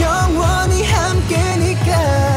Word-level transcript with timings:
영원히 0.00 0.84
함께니까 0.84 2.27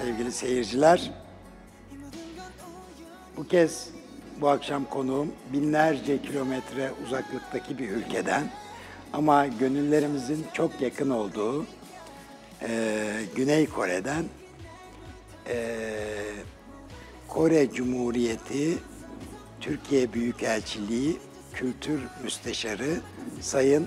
sevgili 0.00 0.32
seyirciler. 0.32 1.10
Bu 3.36 3.48
kez 3.48 3.88
bu 4.40 4.48
akşam 4.48 4.84
konuğum 4.84 5.32
binlerce 5.52 6.22
kilometre 6.22 6.90
uzaklıktaki 7.06 7.78
bir 7.78 7.88
ülkeden 7.90 8.50
ama 9.12 9.46
gönüllerimizin 9.46 10.46
çok 10.52 10.80
yakın 10.80 11.10
olduğu 11.10 11.66
eee, 12.62 13.24
Güney 13.36 13.66
Kore'den 13.66 14.24
eee, 15.48 15.54
Kore 17.28 17.70
Cumhuriyeti 17.70 18.78
Türkiye 19.60 20.12
Büyükelçiliği 20.12 21.16
Kültür 21.54 22.00
Müsteşarı 22.24 23.00
Sayın 23.40 23.86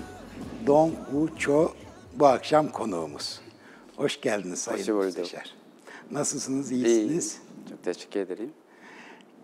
Dong 0.66 0.92
Woo 1.10 1.38
Cho 1.38 1.72
bu 2.14 2.26
akşam 2.26 2.68
konuğumuz. 2.68 3.40
Hoş 3.96 4.20
geldiniz 4.20 4.58
Sayın 4.58 4.78
Hoş. 4.96 5.04
Müsteşar. 5.06 5.54
Nasılsınız, 6.10 6.72
İyi. 6.72 6.86
iyisiniz? 6.86 7.38
Çok 7.70 7.82
teşekkür 7.82 8.20
ederim. 8.20 8.50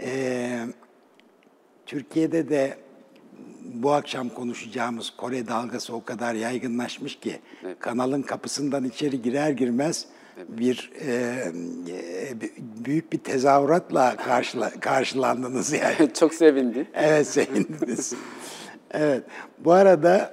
Ee, 0.01 0.67
Türkiye'de 1.87 2.49
de 2.49 2.79
bu 3.75 3.93
akşam 3.93 4.29
konuşacağımız 4.29 5.11
Kore 5.11 5.47
dalgası 5.49 5.95
o 5.95 6.05
kadar 6.05 6.35
yaygınlaşmış 6.35 7.21
ki 7.21 7.41
kanalın 7.79 8.23
kapısından 8.23 8.85
içeri 8.85 9.23
girer 9.23 9.51
girmez 9.51 10.07
bir 10.49 10.93
e, 11.01 11.13
e, 11.89 12.35
büyük 12.85 13.13
bir 13.13 13.19
tezahüratla 13.19 14.17
karşıla, 14.17 14.71
karşılandınız 14.71 15.73
yani. 15.73 16.13
Çok 16.15 16.35
sevindim. 16.35 16.87
Evet 16.95 17.27
sevindiniz. 17.27 18.15
evet. 18.91 19.25
Bu 19.59 19.73
arada 19.73 20.33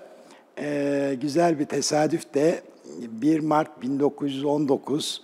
e, 0.59 1.17
güzel 1.21 1.59
bir 1.59 1.65
tesadüf 1.65 2.33
de 2.33 2.61
1 2.97 3.39
Mart 3.39 3.81
1919 3.81 5.23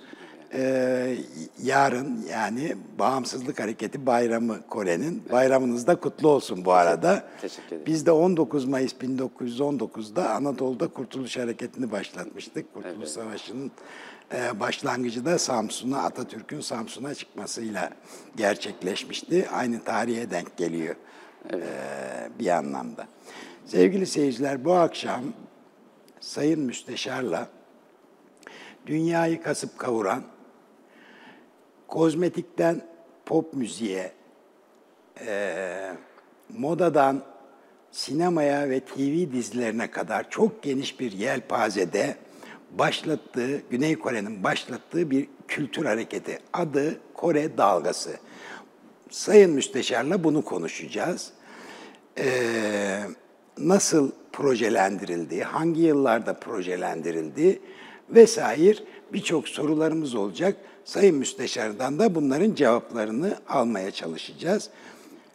e, 0.54 1.16
yarın 1.64 2.26
yani 2.30 2.76
Bağımsızlık 3.00 3.60
Hareketi 3.60 4.06
Bayramı 4.06 4.68
Kore'nin. 4.68 5.24
Bayramınız 5.32 5.88
da 5.88 5.96
kutlu 5.96 6.30
olsun 6.30 6.66
bu 6.66 6.74
arada. 6.74 7.24
Teşekkür 7.42 7.68
ederim. 7.68 7.84
Biz 7.86 8.06
de 8.06 8.12
19 8.12 8.66
Mayıs 8.66 8.94
1919'da 8.94 10.30
Anadolu'da 10.30 10.88
Kurtuluş 10.88 11.38
Hareketi'ni 11.38 11.92
başlatmıştık. 11.92 12.74
Kurtuluş 12.74 13.10
Savaşı'nın 13.10 13.72
e, 14.34 14.60
başlangıcı 14.60 15.26
da 15.26 15.40
Samsun'a, 15.40 16.04
Atatürk'ün 16.04 16.62
Samsun'a 16.62 17.16
çıkmasıyla 17.16 17.90
gerçekleşmişti. 18.36 19.50
Aynı 19.50 19.84
tarihe 19.84 20.32
denk 20.32 20.58
geliyor 20.58 20.96
e, 21.54 21.60
bir 22.40 22.48
anlamda. 22.48 23.08
Sevgili 23.66 24.06
seyirciler 24.06 24.66
bu 24.66 24.74
akşam 24.74 25.24
Sayın 26.20 26.60
Müsteşar'la 26.60 27.48
dünyayı 28.86 29.44
kasıp 29.44 29.80
kavuran, 29.80 30.24
kozmetikten 31.94 32.82
pop 33.26 33.54
müziğe, 33.54 34.12
eee, 35.28 35.94
modadan 36.50 37.24
sinemaya 37.92 38.70
ve 38.70 38.80
TV 38.80 39.32
dizilerine 39.32 39.92
kadar 39.92 40.30
çok 40.30 40.64
geniş 40.64 41.00
bir 41.00 41.12
yelpazede 41.12 42.16
başlattığı, 42.72 43.62
Güney 43.70 44.00
Kore'nin 44.00 44.44
başlattığı 44.44 45.12
bir 45.12 45.28
kültür 45.48 45.86
hareketi. 45.86 46.40
Adı 46.54 47.00
Kore 47.14 47.58
Dalgası. 47.58 48.12
Sayın 49.10 49.52
Müsteşar'la 49.52 50.24
bunu 50.24 50.46
konuşacağız. 50.46 51.32
Ee, 52.18 53.04
nasıl 53.58 54.12
projelendirildi, 54.32 55.44
hangi 55.44 55.82
yıllarda 55.82 56.34
projelendirildi 56.34 57.60
vesaire 58.10 58.78
birçok 59.14 59.50
sorularımız 59.50 60.16
olacak. 60.16 60.58
Sayın 60.86 61.16
Müsteşar'dan 61.16 62.00
da 62.00 62.16
bunların 62.16 62.56
cevaplarını 62.56 63.38
almaya 63.50 63.92
çalışacağız. 63.92 64.70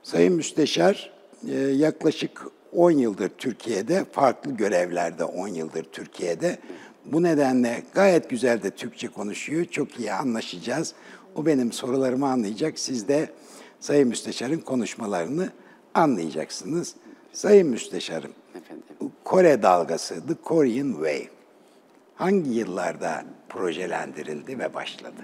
Sayın 0.02 0.34
Müsteşar 0.34 1.12
e, 1.48 1.54
yaklaşık 1.58 2.42
10 2.72 2.90
yıldır 2.90 3.28
Türkiye'de, 3.28 4.04
farklı 4.12 4.50
görevlerde 4.50 5.24
10 5.24 5.48
yıldır 5.48 5.84
Türkiye'de. 5.84 6.58
Bu 7.04 7.22
nedenle 7.22 7.82
gayet 7.94 8.30
güzel 8.30 8.62
de 8.62 8.70
Türkçe 8.70 9.08
konuşuyor, 9.08 9.64
çok 9.64 9.98
iyi 9.98 10.12
anlaşacağız. 10.12 10.94
O 11.34 11.46
benim 11.46 11.72
sorularımı 11.72 12.28
anlayacak, 12.28 12.78
siz 12.78 13.08
de 13.08 13.28
Sayın 13.80 14.08
Müsteşar'ın 14.08 14.58
konuşmalarını 14.58 15.48
anlayacaksınız. 15.94 16.94
Sayın 17.32 17.68
Müsteşarım, 17.68 18.32
Efendim. 18.54 18.84
Kore 19.24 19.62
dalgası, 19.62 20.26
The 20.26 20.34
Korean 20.34 20.92
Wave 20.92 21.37
hangi 22.18 22.50
yıllarda 22.50 23.24
projelendirildi 23.48 24.58
ve 24.58 24.74
başladı? 24.74 25.20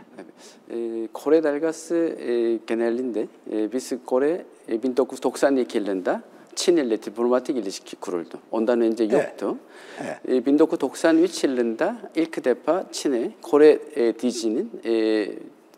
Ee, 0.71 1.09
Kore 1.13 1.43
dalgası 1.45 1.95
e, 1.97 2.59
genelinde 2.67 3.27
e, 3.53 3.73
biz 3.73 3.93
Kore 4.07 4.45
e, 4.69 4.83
1992 4.83 5.79
yılında 5.79 6.23
Çin 6.55 6.77
ile 6.77 7.03
diplomatik 7.03 7.57
ilişki 7.57 7.97
kuruldu. 7.97 8.39
Ondan 8.51 8.81
önce 8.81 9.05
yoktu. 9.05 9.57
Evet. 10.05 10.19
E, 10.29 10.47
1993 10.47 11.45
yılında 11.45 11.97
ilk 12.15 12.45
defa 12.45 12.87
Çin'e 12.93 13.31
Kore 13.43 13.79
e, 13.97 14.19
dizinin 14.19 14.71
e, 14.85 14.93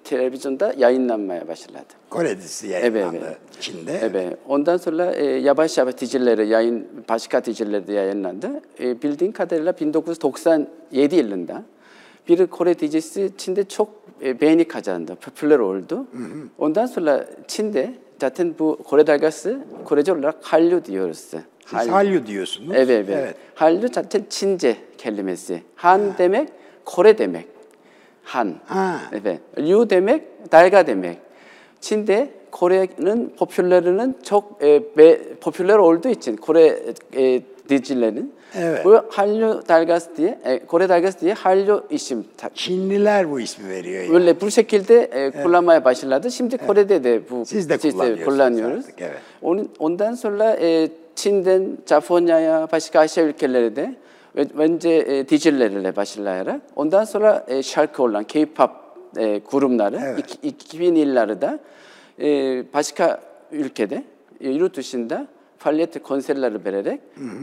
televizyonda 0.07 0.75
yayınlanmaya 0.79 1.49
başladı. 1.49 1.79
Kore 2.11 2.37
dizisi 2.37 2.69
yayınlandı 2.69 3.17
Evet, 3.17 3.23
evet. 3.27 3.37
Çin'de. 3.61 4.01
Evet. 4.03 4.39
Ondan 4.49 4.77
sonra 4.77 5.13
e, 5.13 5.25
yavaş 5.25 5.79
yavaş 5.79 5.99
dizileri 5.99 6.49
yayın 6.49 6.87
başka 7.09 7.45
dizilerde 7.45 7.93
yayınlandı. 7.93 8.51
E, 8.81 9.03
bildiğin 9.03 9.33
kadarıyla 9.33 9.73
1997 9.81 11.17
yılında 11.17 11.63
bir 12.29 12.47
Kore 12.47 12.79
dizisi 12.79 13.31
Çin'de 13.39 13.65
çok 13.65 13.89
e, 14.25 14.41
beğeni 14.41 14.65
kazandı, 14.69 15.17
popüler 15.21 15.59
oldu. 15.59 16.07
Ondan 16.59 16.87
sonra 16.87 17.27
Çin'de 17.49 17.95
zaten 18.21 18.55
bu 18.59 18.79
Kore 18.85 19.07
dalgası 19.07 19.59
Korece 19.85 20.13
olarak 20.13 20.35
Hallyu 20.43 20.85
diyoruz. 20.85 21.19
Siz 21.19 21.89
Hallyu 21.89 22.27
diyorsunuz. 22.27 22.73
Evet, 22.75 23.07
evet. 23.11 23.35
Hallyu 23.55 23.89
zaten 23.95 24.27
Çince 24.31 24.77
kelimesi. 24.99 25.63
Han 25.75 26.01
demek 26.19 26.49
Kore 26.85 27.19
demek. 27.19 27.56
Han. 28.27 28.55
Ha. 28.67 29.01
Evet. 29.13 29.41
Ryu 29.59 29.91
demek 29.91 30.23
dalga 30.53 30.87
demek. 30.87 31.19
Çin'de 31.81 32.29
Kore'nin 32.51 33.35
popülerinin 33.39 34.17
çok 34.23 34.45
e, 34.63 34.83
be, 34.99 35.19
popüler 35.41 35.75
olduğu 35.79 36.09
için 36.09 36.37
Kore 36.37 36.79
e, 37.17 37.43
dizilerin 37.69 38.33
Evet. 38.59 38.85
bu 38.85 39.01
Hallyu 39.11 39.63
dalgası 39.69 40.17
diye 40.17 40.39
e, 40.45 40.67
Kore 40.67 40.89
dalgası 40.89 41.21
diye 41.21 41.35
Hallyu 41.35 41.85
isim 41.91 42.25
tak. 42.37 42.57
Çinliler 42.57 43.31
bu 43.31 43.41
ismi 43.41 43.69
veriyor. 43.69 44.03
yani. 44.03 44.13
Böyle 44.13 44.41
bu 44.41 44.51
şekilde 44.51 45.01
e, 45.03 45.43
kullanmaya 45.43 45.85
başladı. 45.85 46.31
Şimdi 46.31 46.59
Kore'de 46.59 47.05
de 47.05 47.21
bu 47.31 47.47
Siz 47.47 47.69
de 47.69 47.73
sistemi 47.79 47.93
kullanıyorsunuz 47.93 48.25
kullanıyoruz. 48.25 48.85
artık, 48.85 49.01
evet. 49.03 49.21
Onun, 49.43 49.69
ondan 49.79 50.15
sonra 50.15 50.57
e, 50.61 50.89
Çin'den 51.15 51.79
Japonya'ya 51.89 52.69
başka 52.73 53.01
Asya 53.01 53.25
ülkeleri 53.25 53.77
de 53.77 53.95
ö- 54.37 54.59
önce 54.59 54.91
e, 54.91 55.29
dizilerle 55.29 55.97
başlayarak 55.97 56.61
ondan 56.77 57.05
sonra 57.05 57.45
e, 57.49 57.63
şarkı 57.63 58.03
olan 58.03 58.25
K-pop 58.25 58.71
e, 59.17 59.41
kurumları 59.41 60.01
Evet. 60.05 60.19
iki- 60.19 60.49
2000 60.49 60.95
yıllarda 60.95 61.59
e, 62.21 62.29
başka 62.75 63.21
ülkede 63.53 64.05
e, 64.41 64.51
yurt 64.51 64.77
dışında 64.77 65.27
faaliyet 65.59 66.03
konserleri 66.03 66.65
vererek 66.65 67.01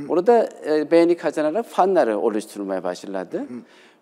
orada 0.09 0.49
e, 0.69 0.91
beğeni 0.91 1.17
kazanarak 1.17 1.65
fanları 1.65 2.19
oluşturmaya 2.19 2.83
başladı. 2.83 3.43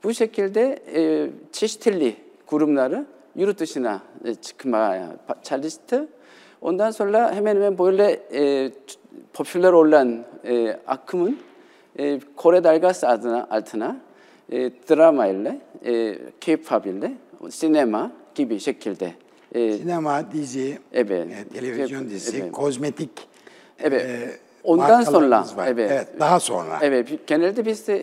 Bu 0.04 0.14
şekilde 0.14 0.80
e, 0.96 1.30
çeşitli 1.52 2.16
kurumları 2.46 3.06
yurt 3.36 3.60
dışına 3.60 4.00
e, 4.26 4.36
çıkmaya 4.36 5.08
pa- 5.30 5.44
çalıştı. 5.44 6.08
Ondan 6.62 6.92
sonra 6.92 7.34
hemen 7.36 7.56
hemen 7.56 7.78
böyle 7.78 8.12
e, 8.12 8.70
t- 8.70 8.76
popüler 9.34 9.72
olan 9.74 10.20
e, 10.46 10.78
akımın 10.88 11.38
e, 12.00 12.20
Kore 12.36 12.64
dalgası 12.64 13.08
adına 13.08 13.48
altına 13.52 13.98
e, 14.52 14.58
drama 14.90 15.28
ile, 15.28 15.62
e, 15.86 16.16
K-pop 16.42 16.86
ile, 16.86 17.12
sinema 17.50 18.12
gibi 18.36 18.60
şekilde 18.60 19.14
e, 19.56 19.78
Sinema, 19.78 20.32
dizi, 20.32 20.80
Evet. 20.94 21.28
e, 21.32 21.54
televizyon 21.60 22.02
Evet, 22.02 22.12
dizisi, 22.12 22.38
evet. 22.42 22.52
kozmetik 22.52 23.10
Evet. 23.80 24.06
e, 24.06 24.30
Ondan 24.64 25.04
sonra 25.04 25.46
var. 25.56 25.68
evet. 25.68 26.08
daha 26.20 26.40
sonra. 26.40 26.80
Evet, 26.82 27.28
genelde 27.28 27.66
biz 27.66 27.88
de 27.88 27.96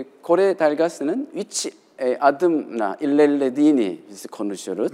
e, 0.00 0.04
Kore 0.22 0.58
dalgasının 0.58 1.28
üç 1.34 1.66
e, 2.00 2.16
adımla 2.20 2.96
ilerlediğini 3.00 3.98
biz 4.10 4.26
konuşuyoruz. 4.26 4.92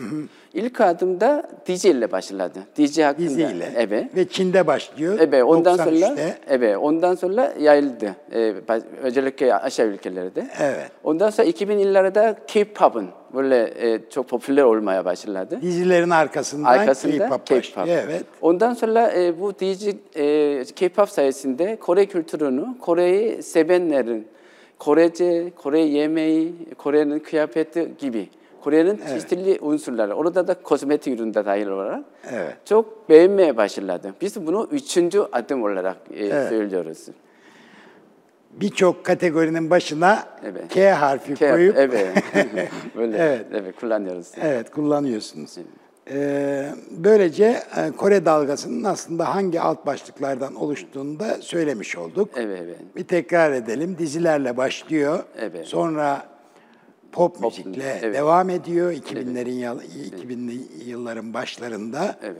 İlk 0.54 0.80
adımda 0.80 1.50
dizi 1.66 1.88
ile 1.88 2.12
başladı. 2.12 2.58
Dizi 2.76 3.02
hakkında. 3.02 3.28
Diziyle. 3.28 3.72
Evet. 3.76 4.16
Ve 4.16 4.28
Çin'de 4.28 4.66
başlıyor. 4.66 5.18
Evet, 5.20 5.44
ondan 5.44 5.76
sonra 5.76 5.90
93'te. 5.90 6.38
evet, 6.48 6.76
ondan 6.76 7.14
sonra 7.14 7.52
yayıldı. 7.60 8.16
E, 8.32 8.54
özellikle 9.02 9.54
Asya 9.54 9.86
ülkelerde. 9.86 10.46
Evet. 10.60 10.90
Ondan 11.04 11.30
sonra 11.30 11.46
2000 11.48 11.78
yıllarda 11.78 12.36
K-pop'un 12.46 13.08
böyle 13.34 13.92
e, 13.94 14.00
çok 14.10 14.28
popüler 14.28 14.62
olmaya 14.62 15.04
başladı. 15.04 15.58
Dizilerin 15.62 16.10
arkasından, 16.10 16.78
Arkasında 16.78 17.18
K-pop 17.18 17.46
K-pop. 17.46 17.88
Evet. 17.88 18.24
Ondan 18.40 18.74
sonra 18.74 19.12
e, 19.12 19.40
bu 19.40 19.58
dizi 19.58 19.98
e, 20.16 20.64
K-pop 20.64 21.08
sayesinde 21.08 21.76
Kore 21.76 22.06
kültürünü, 22.06 22.78
Kore'yi 22.80 23.42
sevenlerin, 23.42 24.26
Korece, 24.78 25.52
Kore 25.56 25.80
yemeği, 25.80 26.54
Kore'nin 26.78 27.18
kıyafeti 27.18 27.92
gibi 27.98 28.28
Kore'nin 28.64 29.00
çeşitli 29.08 29.58
unsurları, 29.60 30.14
orada 30.14 30.48
da 30.48 30.54
kozmetik 30.54 31.14
üründe 31.20 31.44
dahil 31.44 31.66
olarak 31.66 32.04
Evet. 32.30 32.56
çok 32.64 33.08
beğenmeye 33.08 33.56
başladı. 33.56 34.14
Biz 34.20 34.46
bunu 34.46 34.68
üçüncü 34.72 35.20
adım 35.32 35.62
olarak 35.62 35.96
e, 36.14 36.28
söylüyoruz. 36.48 37.06
Birçok 38.50 39.04
kategorinin 39.04 39.70
başına 39.70 40.24
Evet. 40.44 40.68
K 40.68 40.90
harfi 40.92 41.34
K- 41.34 41.50
koyup 41.50 41.76
evet. 41.78 42.08
Böyle, 42.96 43.16
Evet. 43.18 43.46
evet. 43.52 43.76
kullanıyoruz. 43.80 44.32
Evet, 44.42 44.70
kullanıyorsunuz. 44.70 45.58
Ee, 45.58 45.62
böylece 46.90 47.62
e, 47.76 47.90
Kore 47.96 48.24
dalgasının 48.24 48.84
aslında 48.84 49.34
hangi 49.34 49.60
alt 49.60 49.86
başlıklardan 49.86 50.54
oluştuğunu 50.54 51.20
da 51.20 51.42
söylemiş 51.42 51.96
olduk. 51.96 52.30
Evet, 52.36 52.60
evet. 52.64 52.96
Bir 52.96 53.04
tekrar 53.04 53.52
edelim. 53.52 53.96
Dizilerle 53.98 54.56
başlıyor. 54.56 55.24
Evet. 55.38 55.66
Sonra 55.66 56.26
pop, 57.12 57.40
müzikle 57.40 57.98
evet. 58.02 58.14
devam 58.14 58.50
ediyor 58.50 58.92
2000'lerin 58.92 59.50
yıl- 59.50 59.82
2000'li 59.82 60.84
yılların 60.90 61.34
başlarında. 61.34 62.18
Evet. 62.22 62.36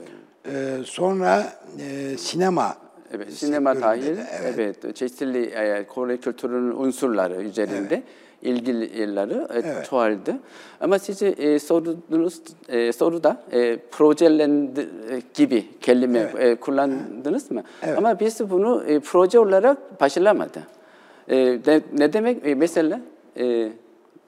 Ee, 0.51 0.83
sonra 0.85 1.53
e, 1.79 2.17
sinema 2.17 2.77
Evet, 3.13 3.33
sinema 3.33 3.81
dahil, 3.81 4.17
de, 4.17 4.27
evet. 4.43 4.95
çeşitli 4.95 5.45
e, 5.45 5.87
Kore 5.87 6.17
kültürünün 6.17 6.75
unsurları 6.75 7.41
üzerinde 7.41 8.03
ilgili 8.41 8.99
yerleri 8.99 9.33
e, 9.33 9.83
çoğaldı. 9.83 10.35
Ama 10.81 10.99
siz 10.99 11.21
e, 11.23 11.59
sorunuz 11.59 12.41
e, 12.69 12.91
soruda 12.91 13.43
e, 13.51 13.77
projelendir 13.91 14.83
e, 14.85 15.21
gibi 15.33 15.65
kelime 15.81 16.19
e, 16.39 16.55
kullandınız 16.55 17.51
mı? 17.51 17.63
Ama 17.97 18.19
biz 18.19 18.49
bunu 18.49 18.83
e, 18.87 18.99
proje 18.99 19.39
olarak 19.39 20.01
başlamadı. 20.01 20.63
E, 21.29 21.59
ne, 21.67 21.81
ne 21.97 22.13
demek? 22.13 22.45
E, 22.47 22.55
mesela 22.55 23.01
e, 23.37 23.69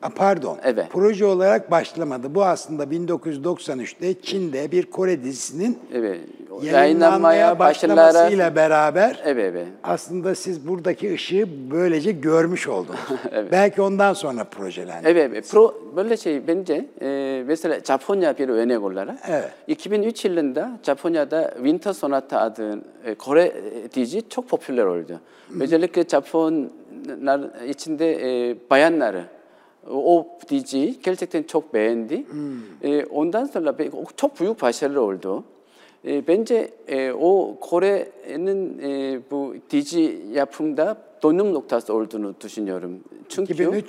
A, 0.02 0.10
Pardon. 0.10 0.58
Evet. 0.64 0.86
Proje 0.90 1.26
olarak 1.26 1.72
başlamadı. 1.72 2.36
Bu 2.36 2.44
aslında 2.44 2.84
1993'te 2.84 4.22
Çin'de 4.22 4.72
bir 4.72 4.86
Kore 4.86 5.24
dizisinin 5.24 5.80
evet, 5.94 6.20
yayınlanmaya 6.64 7.60
başlamasıyla 7.60 8.56
beraber 8.56 9.22
Evet, 9.26 9.46
evet. 9.52 9.68
aslında 9.84 10.36
siz 10.36 10.68
buradaki 10.68 11.14
ışığı 11.14 11.48
böylece 11.72 12.12
görmüş 12.12 12.68
oldunuz. 12.68 13.00
Belki 13.52 13.82
ondan 13.82 14.14
sonra 14.14 14.44
projelendi. 14.44 15.08
Evet, 15.08 15.30
evet. 15.32 15.50
Pro, 15.52 15.74
böyle 15.96 16.18
şey 16.18 16.48
bence 16.48 16.86
e, 17.02 17.44
mesela 17.48 17.80
Japonya 17.88 18.38
bir 18.38 18.50
örnek 18.50 18.84
olarak 18.84 19.16
Evet. 19.28 19.50
2003 19.68 20.26
yılında 20.26 20.72
Japonya'da 20.84 21.54
Winter 21.56 21.94
Sonata 21.94 22.40
adlı 22.40 22.80
e, 23.06 23.16
Kore 23.16 23.44
e, 23.44 23.92
dizi 23.96 24.30
çok 24.30 24.50
popüler 24.50 24.86
oldu. 24.86 25.20
Özellikle 25.60 26.04
Japonlar 26.04 27.66
içinde 27.68 28.12
e, 28.50 28.56
bayanları 28.70 29.24
오디지 29.90 31.00
결책된 31.02 31.48
촉 31.48 31.72
밴디 31.72 32.26
온단설라베 33.10 33.90
촉 34.16 34.34
부육 34.34 34.58
바셀러올도. 34.58 35.60
예, 36.06 36.22
벤제 36.22 36.78
예, 36.92 37.10
오 37.10 37.58
고래는 37.58 38.80
예, 38.82 39.20
부 39.20 39.60
디지 39.68 40.32
야품다 40.34 40.96
돈능 41.20 41.52
녹타스 41.52 41.92
올드는 41.92 42.36
두신 42.40 42.70
여름 42.70 43.04
충큐 43.28 43.54
기베네 43.54 43.82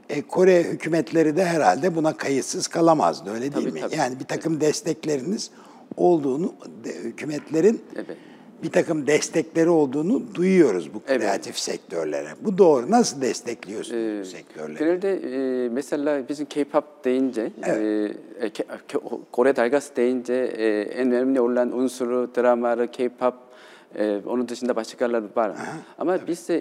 e, 0.08 0.22
Kore 0.22 0.62
hükümetleri 0.64 1.36
de 1.36 1.44
herhalde 1.44 1.96
buna 1.96 2.16
kayıtsız 2.16 2.66
kalamazdı 2.68 3.30
öyle 3.30 3.40
değil 3.40 3.52
Tabii, 3.52 3.72
mi? 3.72 3.80
tabii. 3.80 3.96
Yani 3.96 4.20
bir 4.20 4.24
takım 4.24 4.60
destekleriniz 4.60 5.50
olduğunu, 5.96 6.52
de- 6.84 6.94
hükümetlerin 6.94 7.82
Evet. 7.94 8.16
bir 8.62 8.70
takım 8.70 9.06
destekleri 9.06 9.68
olduğunu 9.70 10.22
duyuyoruz 10.34 10.94
bu 10.94 11.02
Evet. 11.08 11.20
kreatif 11.20 11.58
sektörlere. 11.58 12.28
Bu 12.40 12.58
doğru. 12.58 12.90
Nasıl 12.90 13.20
destekliyorsunuz 13.20 14.20
bu 14.20 14.24
sektörleri? 14.30 14.78
Genelde 14.78 15.14
e, 15.64 15.68
mesela 15.68 16.28
bizim 16.28 16.46
K-pop 16.46 16.84
deyince, 17.04 17.50
e, 17.66 17.70
e, 18.40 18.50
K- 18.50 18.98
Kore 19.32 19.56
dalgası 19.56 19.96
deyince 19.96 20.34
e, 20.34 20.80
en 20.80 21.12
önemli 21.12 21.40
olan 21.40 21.78
unsuru 21.78 22.30
dramaları, 22.36 22.90
K-pop 22.90 23.34
E, 23.96 24.20
onun 24.26 24.48
dışında 24.48 24.76
başkaları 24.76 25.24
var. 25.36 25.52
Ama 25.98 26.18
biz 26.26 26.50
e, 26.50 26.60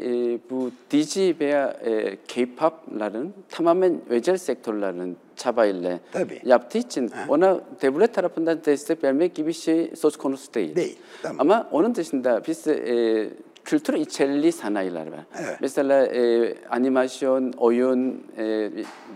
bu 0.50 0.72
DJ 0.91 1.17
veya 1.39 1.67
e, 1.86 2.15
K-pop'ların 2.27 3.34
tamamen 3.50 4.01
özel 4.10 4.38
sektörlerin 4.38 5.17
çabayla 5.36 6.00
Tabii. 6.12 6.39
yaptığı 6.46 6.77
için 6.77 7.12
ona 7.27 7.60
devlet 7.81 8.13
tarafından 8.13 8.60
destek 8.65 9.03
vermek 9.03 9.36
gibi 9.36 9.53
şey 9.53 9.91
söz 9.96 10.17
konusu 10.17 10.53
değil. 10.53 10.75
Değil, 10.75 10.98
tamam. 11.22 11.38
Ama 11.39 11.67
onun 11.72 11.96
dışında 11.96 12.41
biz 12.48 12.67
e, 12.67 13.29
kültür 13.65 13.93
içerikli 13.93 14.51
sanayiler 14.51 15.07
var. 15.07 15.19
Evet. 15.39 15.57
Mesela 15.62 16.05
e, 16.05 16.53
animasyon, 16.69 17.51
oyun 17.57 18.24
e, 18.38 18.46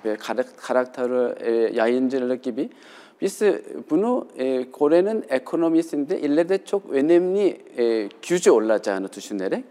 ve 0.05 0.15
karak- 0.15 0.57
karakter 0.57 1.41
e, 1.41 1.51
yayıncılık 1.73 2.43
gibi 2.43 2.69
biz 3.21 3.41
e, 3.41 3.61
bunu 3.89 4.27
e, 4.37 4.71
Kore'nin 4.71 5.25
ekonomisinde 5.29 6.19
ileride 6.19 6.65
çok 6.65 6.89
önemli 6.89 7.61
e, 7.77 8.09
gücü 8.29 8.51
olacağını 8.51 9.13
düşünerek 9.13 9.63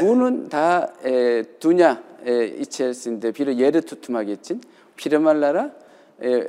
bunun 0.00 0.50
daha 0.50 0.94
e, 1.04 1.44
dünya 1.60 2.02
e, 2.26 2.48
içerisinde 2.48 3.34
bir 3.34 3.46
yeri 3.46 3.82
tutmak 3.82 4.28
için 4.28 4.60
firmalara 4.96 5.76
e, 6.22 6.48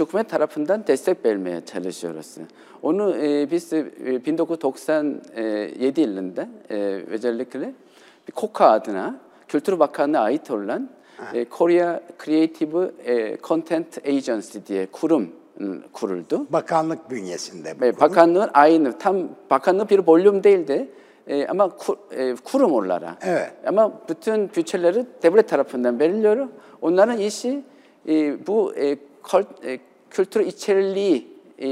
hükümet 0.00 0.30
tarafından 0.30 0.86
destek 0.86 1.24
vermeye 1.24 1.60
çalışıyoruz. 1.64 2.34
Onu 2.82 3.16
e, 3.16 3.50
biz 3.50 3.72
e, 3.72 3.86
1997 4.26 6.00
yılında 6.00 6.48
e, 6.70 6.76
özellikle 7.10 7.72
bir 8.28 8.32
KOKA 8.32 8.70
adına 8.70 9.20
Kültür 9.48 9.78
Bakanlığı'na 9.78 10.20
ait 10.20 10.50
olan 10.50 10.90
e, 11.34 11.44
Korea 11.44 12.00
Creative 12.24 12.90
e, 13.06 13.38
Content 13.42 13.98
Agency 14.08 14.58
diye 14.66 14.86
kurum 14.86 15.22
ım, 15.22 15.32
kuruldu. 15.92 16.46
Bakanlık 16.50 17.10
bünyesinde. 17.10 17.74
bu 17.74 17.80
kurum. 17.80 18.00
bakanlığın 18.00 18.50
aynı 18.54 18.98
tam 18.98 19.16
bakanlık 19.50 19.90
bir 19.90 20.06
bölüm 20.06 20.44
değildi 20.44 20.88
e, 21.26 21.46
ama 21.46 21.68
kur, 21.68 21.96
e, 22.16 22.34
kurum 22.44 22.72
olarak. 22.72 23.16
Evet. 23.22 23.50
Ama 23.66 23.92
bütün 24.08 24.50
bütçeleri 24.56 25.06
devlet 25.22 25.48
tarafından 25.48 26.00
veriliyor. 26.00 26.48
Onların 26.82 27.18
işi 27.18 27.62
e, 28.08 28.46
bu 28.46 28.74
e, 28.74 28.96
kol- 29.22 29.64
e, 29.66 29.78
kültür 30.10 30.40
içeriliği 30.40 31.28
e, 31.58 31.68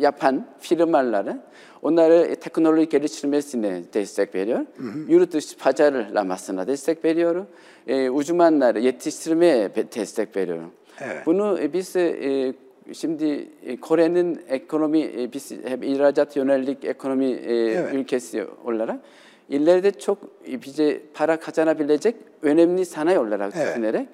yapan 0.00 0.46
firmalara 0.60 1.38
onları 1.82 2.36
teknoloji 2.36 2.88
geliştirmesine 2.88 3.82
destek 3.94 4.34
veriyor. 4.34 4.60
Yurt 5.08 5.32
dışı 5.32 5.58
pazarlamasına 5.58 6.66
destek 6.66 7.04
veriyor. 7.04 7.46
E, 7.86 8.10
uzmanları 8.10 8.80
yetiştirmeye 8.80 9.70
destek 9.74 10.36
veriyor. 10.36 10.64
Evet. 11.00 11.26
Bunu 11.26 11.58
e, 11.60 11.72
biz 11.72 11.96
e, 11.96 12.54
şimdi 12.94 13.48
e, 13.66 13.76
Kore'nin 13.76 14.40
ekonomi 14.48 15.00
e, 15.00 15.32
biz 15.32 15.50
hep 15.50 15.84
ihracat 15.84 16.36
yönelik 16.36 16.84
ekonomi 16.84 17.26
e, 17.26 17.54
Evet. 17.54 17.94
ülkesi 17.94 18.44
olarak 18.64 19.00
ileride 19.48 19.90
çok 19.90 20.18
bize 20.46 21.00
para 21.14 21.40
kazanabilecek 21.40 22.16
önemli 22.42 22.86
sanayi 22.86 23.18
olarak 23.18 23.52
Evet. 23.56 23.68
düşünerek 23.68 24.08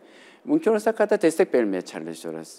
mümkün 0.45 0.73
olsa 0.75 0.93
kadar 0.93 1.23
destek 1.23 1.55
vermeye 1.55 1.83
çalışıyoruz. 1.83 2.59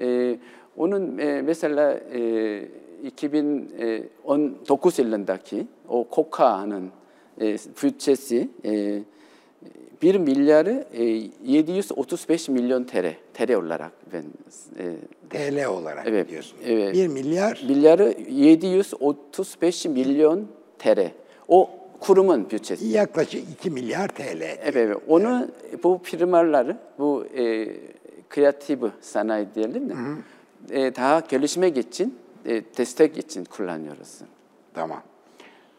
E, 0.00 0.36
onun 0.76 1.18
e, 1.18 1.42
mesela 1.42 2.00
e, 2.14 2.62
2019 3.04 4.98
yılındaki 4.98 5.66
o 5.88 6.04
KOKA'nın 6.04 6.90
e, 7.40 7.56
bütçesi 7.82 8.48
e, 8.64 8.98
1 10.02 10.14
milyarı 10.14 10.84
e, 10.92 11.02
735 11.44 12.48
milyon 12.48 12.84
TL, 12.84 13.14
TL 13.34 13.54
olarak 13.54 13.92
ben 14.12 14.22
e, 14.78 14.96
TL 15.30 15.66
olarak 15.66 16.06
Evet, 16.08 16.28
diyorsun. 16.28 16.58
evet. 16.66 16.94
1 16.94 17.06
milyar 17.08 17.62
milyarı 17.68 18.14
735 18.30 19.84
milyon 19.86 20.48
TL. 20.78 21.10
O 21.48 21.70
kurumun 22.00 22.50
bütçesi. 22.50 22.86
yaklaşık 22.86 23.50
2 23.52 23.70
milyar 23.70 24.08
TL. 24.08 24.22
Evet, 24.42 24.58
evet. 24.76 24.96
Onu 25.08 25.48
bu 25.82 26.00
firmaları, 26.02 26.76
bu 26.98 27.24
e, 27.36 27.68
kreatif 28.30 28.78
sanayi 29.00 29.46
diyelim 29.54 29.88
de, 29.88 29.94
e, 30.70 30.94
daha 30.96 31.20
gelişmek 31.20 31.76
için, 31.78 32.18
e, 32.46 32.62
destek 32.78 33.18
için 33.18 33.44
kullanıyoruz. 33.44 34.18
Tamam. 34.74 35.02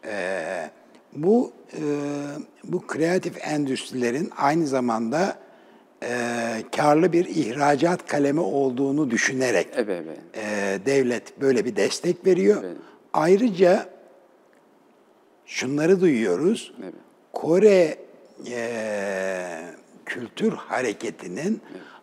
Ee, 0.06 0.70
bu 1.12 1.52
e, 1.72 1.80
bu 2.64 2.86
kreatif 2.86 3.46
endüstrilerin 3.46 4.30
aynı 4.36 4.66
zamanda 4.66 5.38
e, 6.02 6.08
karlı 6.76 7.12
bir 7.12 7.24
ihracat 7.24 8.06
kalemi 8.06 8.40
olduğunu 8.40 9.10
düşünerek 9.10 9.68
Evet, 9.74 10.04
evet. 10.06 10.18
e, 10.34 10.86
devlet 10.86 11.40
böyle 11.40 11.64
bir 11.64 11.76
destek 11.76 12.26
veriyor. 12.26 12.62
Evet. 12.64 12.76
Ayrıca 13.12 13.86
şunları 15.46 16.00
duyuyoruz. 16.00 16.72
Evet. 16.82 16.94
Kore 17.32 17.98
e, 18.50 19.60
kültür 20.06 20.52
hareketinin 20.52 21.60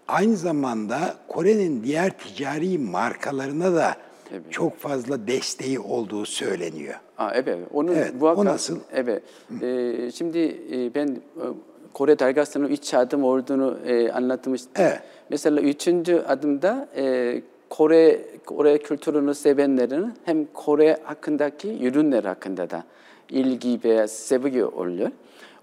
aynı 0.07 0.35
zamanda 0.37 1.15
Kore'nin 1.27 1.83
diğer 1.83 2.17
ticari 2.17 2.77
markalarına 2.77 3.73
da 3.73 3.95
Evet. 4.31 4.41
çok 4.51 4.77
fazla 4.79 5.27
desteği 5.27 5.79
olduğu 5.79 6.25
söyleniyor. 6.25 6.95
Aa, 7.17 7.31
evet, 7.33 7.47
evet. 7.47 7.67
Onu 7.73 7.91
Evet, 7.93 8.13
muhakkak- 8.19 8.37
o 8.41 8.45
nasıl? 8.45 8.79
Evet. 8.93 9.23
Ee, 9.61 10.11
şimdi 10.15 10.39
e, 10.73 10.95
ben 10.95 11.07
e, 11.07 11.43
Kore 11.93 12.19
dalgasının 12.19 12.67
üç 12.67 12.93
adım 12.93 13.23
olduğunu 13.23 13.77
e, 13.87 14.11
anlatmıştım. 14.11 14.71
Evet. 14.75 14.99
Mesela 15.29 15.61
üçüncü 15.61 16.15
adımda 16.27 16.87
e, 16.97 17.41
Kore 17.69 18.21
Kore 18.45 18.77
kültürünü 18.77 19.33
sevenlerin 19.35 20.13
hem 20.25 20.45
Kore 20.53 20.97
hakkındaki 21.03 21.87
ürünler 21.87 22.23
hakkında 22.23 22.69
da 22.69 22.83
ilgi 23.29 23.79
veya 23.83 24.07
sevgi 24.07 24.65
oluyor. 24.65 25.11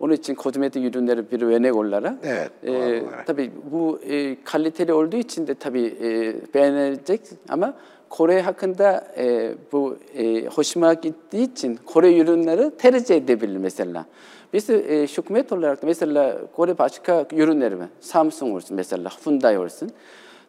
Onun 0.00 0.12
için 0.12 0.34
kozmetik 0.34 0.84
ürünleri 0.84 1.30
bir 1.30 1.42
örnek 1.42 1.76
olarak. 1.76 2.14
Evet, 2.24 2.50
e, 2.62 2.66
doğal 2.66 3.02
olarak. 3.02 3.26
tabii 3.26 3.50
bu 3.72 4.00
e, 4.08 4.36
kaliteli 4.44 4.92
olduğu 4.92 5.16
için 5.16 5.46
de 5.46 5.54
tabii 5.54 5.94
e, 6.02 6.34
beğenilecek 6.54 7.20
ama 7.48 7.74
Kore 8.12 8.42
hakkında 8.42 9.06
e, 9.16 9.54
bu 9.72 9.96
e, 10.14 10.46
hoşuma 10.46 10.94
gittiği 10.94 11.52
için 11.52 11.78
Kore 11.86 12.18
ürünleri 12.18 12.70
tercih 12.78 13.16
edebilir 13.16 13.56
mesela. 13.56 14.06
Biz 14.52 14.70
e, 14.70 15.06
hükümet 15.06 15.52
olarak 15.52 15.82
da 15.82 15.86
mesela 15.86 16.38
Kore 16.56 16.78
başka 16.78 17.26
ürünleri 17.32 17.78
var. 17.78 17.86
Samsung 18.00 18.54
olsun 18.54 18.76
mesela, 18.76 19.10
Hyundai 19.24 19.58
olsun. 19.58 19.90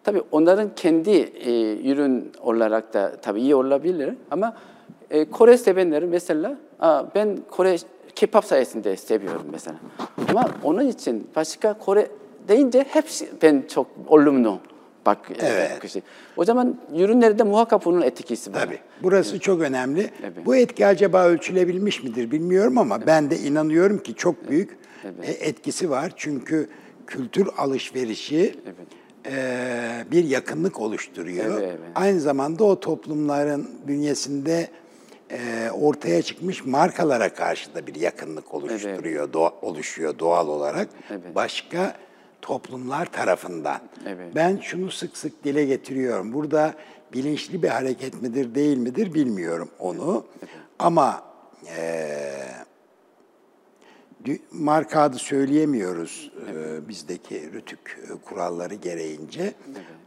Tabii 0.04 0.22
onların 0.32 0.70
kendi 0.76 1.12
e, 1.12 1.52
ürün 1.92 2.32
olarak 2.42 2.94
da 2.94 3.12
tabii 3.22 3.42
iyi 3.42 3.56
olabilir 3.56 4.14
ama 4.32 4.58
e, 5.12 5.26
Kore 5.26 5.58
sevenleri 5.58 6.06
mesela 6.06 6.58
Aa, 6.80 7.04
ben 7.16 7.38
Kore 7.50 7.78
K-pop 8.16 8.46
sayesinde 8.46 8.96
seviyorum 8.96 9.46
mesela. 9.52 9.76
Ama 10.30 10.50
onun 10.64 10.88
için 10.88 11.28
başka 11.36 11.74
Kore 11.74 12.08
deyince 12.48 12.86
hepsi 12.90 13.30
ben 13.42 13.64
çok 13.70 13.88
olumlu 14.08 14.60
bak 15.06 15.32
Evet. 15.42 15.80
kişi. 15.80 16.02
O 16.38 16.46
zaman 16.46 16.80
ürünlerde 16.96 17.44
muhakkak 17.44 17.86
bunun 17.86 18.02
etkisi 18.02 18.54
var. 18.54 18.60
Tabii. 18.60 18.80
Burası 19.04 19.40
çok 19.40 19.62
önemli. 19.62 20.10
Evet. 20.24 20.46
Bu 20.46 20.56
etki 20.56 20.86
acaba 20.88 21.26
ölçülebilmiş 21.26 22.04
midir 22.04 22.32
bilmiyorum 22.32 22.78
ama 22.78 23.08
ben 23.08 23.30
de 23.30 23.38
inanıyorum 23.38 23.98
ki 24.04 24.14
çok 24.16 24.50
büyük 24.50 24.78
e, 25.24 25.32
etkisi 25.32 25.90
var. 25.90 26.12
Çünkü 26.16 26.70
kültür 27.08 27.48
alışverişi 27.58 28.56
e, 29.26 29.36
bir 30.12 30.24
yakınlık 30.24 30.80
oluşturuyor. 30.80 31.46
Evet, 31.46 31.64
evet. 31.64 31.80
Aynı 31.96 32.20
zamanda 32.20 32.64
o 32.64 32.80
toplumların 32.80 33.70
bünyesinde 33.88 34.68
e, 35.32 35.70
ortaya 35.72 36.22
çıkmış 36.22 36.66
markalara 36.66 37.34
karşı 37.34 37.76
da 37.76 37.88
bir 37.88 37.96
yakınlık 37.96 38.54
oluşturuyor, 38.54 39.34
doğa- 39.34 39.54
oluşuyor 39.62 40.20
doğal 40.20 40.48
olarak. 40.48 40.88
Evet. 41.10 41.36
Başka 41.36 41.96
toplumlar 42.44 43.06
tarafından. 43.12 43.80
Evet. 44.08 44.36
Ben 44.36 44.58
şunu 44.58 44.92
sık 44.92 45.18
sık 45.18 45.44
dile 45.44 45.66
getiriyorum. 45.66 46.34
Burada 46.34 46.74
bilinçli 47.14 47.64
bir 47.64 47.68
hareket 47.68 48.22
midir 48.22 48.56
değil 48.56 48.78
midir 48.78 49.14
bilmiyorum 49.14 49.70
onu. 49.80 50.26
Ama 50.80 51.24
eee, 51.66 52.48
dü- 54.26 54.40
marka 54.52 55.02
adı 55.02 55.18
söyleyemiyoruz 55.18 56.32
eee, 56.48 56.88
bizdeki 56.88 57.52
rütük 57.54 58.00
e, 58.04 58.26
kuralları 58.26 58.76
gereğince. 58.76 59.54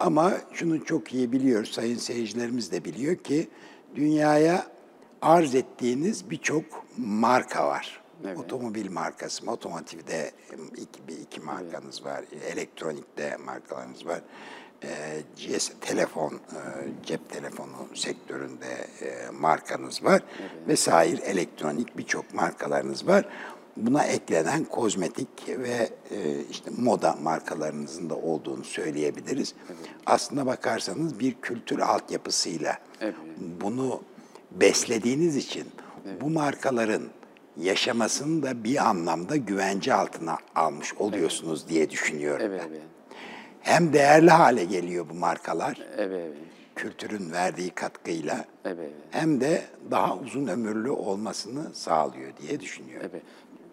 Ama 0.00 0.33
şunu 0.52 0.85
çok 0.85 1.14
iyi 1.14 1.33
biliyoruz, 1.33 1.71
sayın 1.73 1.97
seyircilerimiz 1.99 2.73
de 2.73 2.85
biliyor 2.85 3.16
ki 3.16 3.49
dünyaya 3.95 4.66
arz 5.23 5.55
ettiğiniz 5.55 6.31
birçok 6.31 6.64
marka 6.99 7.66
var. 7.69 8.00
Evet. 8.25 8.38
Otomobil 8.38 8.90
markası, 8.90 9.50
otomotivde 9.50 10.30
iki, 10.76 11.08
bir 11.08 11.18
iki 11.18 11.40
markanız 11.40 12.04
var, 12.04 12.25
elektronikte 12.52 13.37
markalarınız 13.37 14.06
var. 14.06 14.20
E, 14.82 15.23
GS, 15.37 15.70
telefon, 15.80 16.32
e, 16.35 16.61
cep 17.06 17.30
telefonu 17.30 17.88
sektöründe 17.94 18.87
e, 19.02 19.30
markanız 19.30 20.04
var 20.04 20.23
vesaire 20.68 21.23
elektronik 21.23 21.99
birçok 21.99 22.35
markalarınız 22.35 23.06
var. 23.06 23.28
Buna 23.76 24.04
eklenen 24.04 24.64
kozmetik 24.64 25.28
ve 25.49 25.90
e, 26.11 26.40
işte 26.50 26.70
moda 26.78 27.16
markalarınızın 27.23 28.11
da 28.11 28.16
olduğunu 28.16 28.64
söyleyebiliriz. 28.64 29.54
Aslına 30.06 30.46
bakarsanız 30.46 31.20
bir 31.20 31.35
kültür 31.35 31.78
altyapısıyla 31.78 32.78
Evet. 33.00 33.14
bunu 33.61 34.02
beslediğiniz 34.50 35.37
için 35.37 35.64
bu 36.20 36.30
markaların 36.30 37.02
yaşamasını 37.57 38.43
da 38.43 38.65
bir 38.65 38.89
anlamda 38.89 39.37
güvence 39.37 39.95
altına 39.95 40.37
almış 40.55 40.95
oluyorsunuz 40.95 41.69
diye 41.69 41.91
düşünüyorum 41.91 42.47
Evet, 42.47 42.61
ben. 42.65 42.69
evet. 42.71 42.83
Hem 43.61 43.93
değerli 43.93 44.31
hale 44.31 44.65
geliyor 44.65 45.07
bu 45.11 45.15
markalar 45.15 45.87
Evet, 45.97 46.23
evet. 46.27 46.37
kültürün 46.77 47.33
verdiği 47.33 47.71
katkıyla 47.71 48.45
Evet, 48.65 48.77
evet. 48.81 48.91
hem 49.11 49.41
de 49.41 49.63
daha 49.91 50.17
uzun 50.19 50.47
ömürlü 50.47 50.91
olmasını 50.91 51.75
sağlıyor 51.75 52.33
diye 52.43 52.61
düşünüyorum. 52.61 53.11
Evet. 53.13 53.23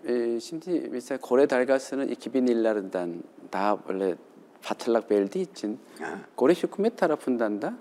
Ee, 0.08 0.40
şimdi 0.42 0.90
mesela 0.92 1.18
Kore 1.18 1.50
dalgasının 1.50 2.08
2000 2.08 2.48
yıllarından 2.48 3.10
daha 3.54 3.88
böyle 3.88 4.16
patırlak 4.62 5.12
verdiği 5.12 5.52
için 5.52 5.80
Kore 6.36 6.54
hükümet 6.54 6.98
tarafından 6.98 7.62
da 7.62 7.74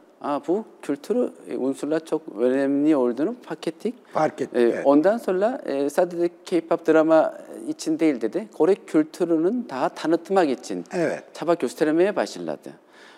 E, 1.48 1.56
unsurlar 1.56 2.04
çok 2.06 2.22
önemli 2.40 2.96
olduğunu 2.96 3.34
fark 3.42 3.68
ettik. 3.68 3.94
Fark 4.12 4.40
ettik, 4.40 4.56
Ee, 4.56 4.60
evet. 4.62 4.82
Ondan 4.86 5.18
sonra 5.18 5.62
e, 5.66 5.90
sadece 5.90 6.30
K-pop 6.44 6.86
drama 6.88 7.34
için 7.68 7.98
değil 7.98 8.20
dedi. 8.20 8.48
Kore 8.52 8.74
kültürünün 8.74 9.66
daha 9.70 9.88
tanıtmak 9.88 10.50
için 10.50 10.84
Evet. 10.92 11.24
çaba 11.34 11.54
göstermeye 11.54 12.16
başladı. 12.16 12.70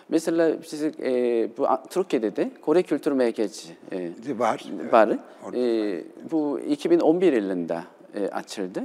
Mesela 0.09 0.51
siz, 0.65 0.83
e, 0.83 1.49
bu 1.57 1.67
A- 1.67 1.83
Türkiye'de 1.83 2.35
de 2.35 2.51
Kore 2.61 2.83
Kültür 2.83 3.11
Merkezi 3.11 3.67
e, 3.91 4.11
Var. 4.39 4.65
evet. 4.81 4.93
var. 4.93 5.09
Orada. 5.45 5.57
E, 5.57 6.03
bu 6.31 6.59
2011 6.59 7.33
yılında 7.33 7.83
e, 8.15 8.27
açıldı. 8.27 8.83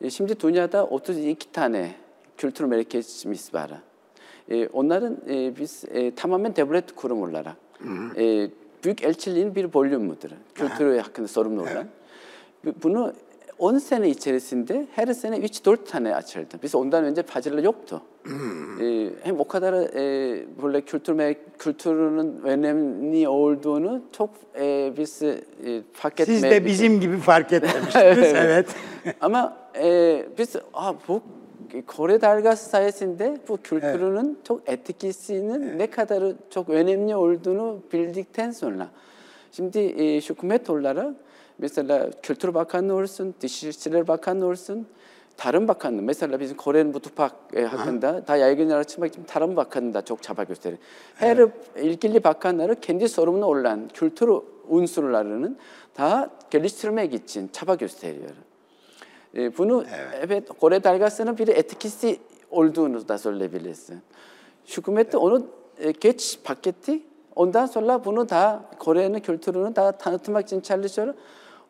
E, 0.00 0.10
şimdi 0.10 0.40
dünyada 0.40 0.86
32 0.86 1.52
tane 1.52 1.90
kültür 2.36 2.64
merkezimiz 2.64 3.54
var. 3.54 3.70
E, 4.50 4.68
onların 4.68 5.16
e, 5.30 5.56
biz 5.60 5.84
e, 5.94 6.14
tamamen 6.14 6.56
devlet 6.56 6.94
kurum 6.94 7.22
olarak 7.22 7.56
e, 8.16 8.48
büyük 8.84 9.04
elçiliğin 9.04 9.54
bir 9.54 9.74
bölümüdür. 9.74 10.30
Kültür 10.54 10.98
hakkında 10.98 11.28
sorumlu 11.28 11.62
olan. 11.62 11.86
Bu- 12.64 12.74
Bunu 12.82 13.12
10 13.58 13.78
sene 13.78 14.08
içerisinde 14.08 14.86
her 14.94 15.06
sene 15.06 15.36
3-4 15.38 15.84
tane 15.84 16.14
açıldı. 16.14 16.54
Biz 16.62 16.74
ondan 16.74 17.04
önce 17.04 17.22
fazla 17.22 17.60
yoktu. 17.60 18.02
E, 18.80 19.08
hem 19.22 19.40
o 19.40 19.48
kadar 19.48 19.72
e, 19.72 20.42
böyle 20.62 20.80
kültür 20.80 21.34
kültürünün 21.58 22.40
önemli 22.44 23.28
olduğunu 23.28 24.02
çok 24.12 24.30
e, 24.60 24.92
biz 24.98 25.22
e, 25.22 25.34
fark 25.92 26.14
Siz 26.16 26.28
etmeye 26.44 26.50
de 26.50 26.66
bizim 26.66 27.00
gibi 27.00 27.16
fark 27.16 27.52
etmemiştiniz. 27.52 28.18
evet. 28.34 28.66
ama 29.20 29.56
e, 29.82 30.22
biz 30.38 30.56
Aa, 30.74 30.92
bu 31.08 31.20
Kore 31.82 32.20
dalgası 32.20 32.70
sayesinde 32.70 33.38
bu 33.48 33.56
kültürünün 33.56 34.38
çok 34.48 34.68
etkisinin 34.68 35.78
ne 35.78 35.86
kadar 35.86 36.32
çok 36.50 36.68
önemli 36.68 37.16
olduğunu 37.16 37.78
bildikten 37.92 38.50
sonra 38.50 38.88
şimdi 39.52 39.78
e, 39.78 40.20
hükümet 40.20 40.70
olarak 40.70 41.14
mesela 41.58 42.10
Kültür 42.22 42.54
Bakanlığı 42.54 42.94
olsun, 42.94 43.34
Dışişleri 43.40 44.08
Bakanlığı 44.08 44.46
olsun, 44.46 44.86
Tarım 45.36 45.68
Bakanlığı 45.68 46.02
mesela 46.02 46.40
bizim 46.40 46.56
Kore'nin 46.56 46.92
mutfak 46.92 47.32
e, 47.52 47.64
hakkında 47.64 48.22
daha 48.28 48.36
yaygın 48.36 48.70
açmak 48.70 49.12
için 49.12 49.24
Tarım 49.24 49.56
Bakanlığı 49.56 49.94
da 49.94 50.04
çok 50.04 50.22
çaba 50.22 50.42
gösteriyor. 50.42 50.82
Her 51.14 51.48
ilgili 51.76 52.24
bakanları 52.24 52.80
kendi 52.80 53.08
sorumlu 53.08 53.46
olan 53.46 53.88
kültür 53.94 54.30
unsurlarının 54.68 55.58
daha 55.98 56.30
geliştirmek 56.50 57.14
için 57.14 57.48
çaba 57.52 57.74
gösteriyor. 57.74 58.30
E, 59.36 59.58
bunu 59.58 59.84
evet. 60.20 60.48
Kore 60.60 60.84
dalgasının 60.84 61.38
bir 61.38 61.48
etkisi 61.48 62.18
olduğunu 62.50 63.08
da 63.08 63.18
söyleyebilirsin. 63.18 64.00
Hükümet 64.76 65.12
de 65.12 65.16
onu 65.16 65.46
e, 65.78 65.90
geç 65.90 66.38
paketti. 66.44 67.02
Ondan 67.36 67.66
sonra 67.66 68.04
bunu 68.04 68.28
daha 68.28 68.70
Kore'nin 68.78 69.20
kültürünü 69.20 69.76
daha 69.76 69.92
tanıtmak 69.92 70.46
için 70.46 70.60
çalışıyor. 70.60 71.14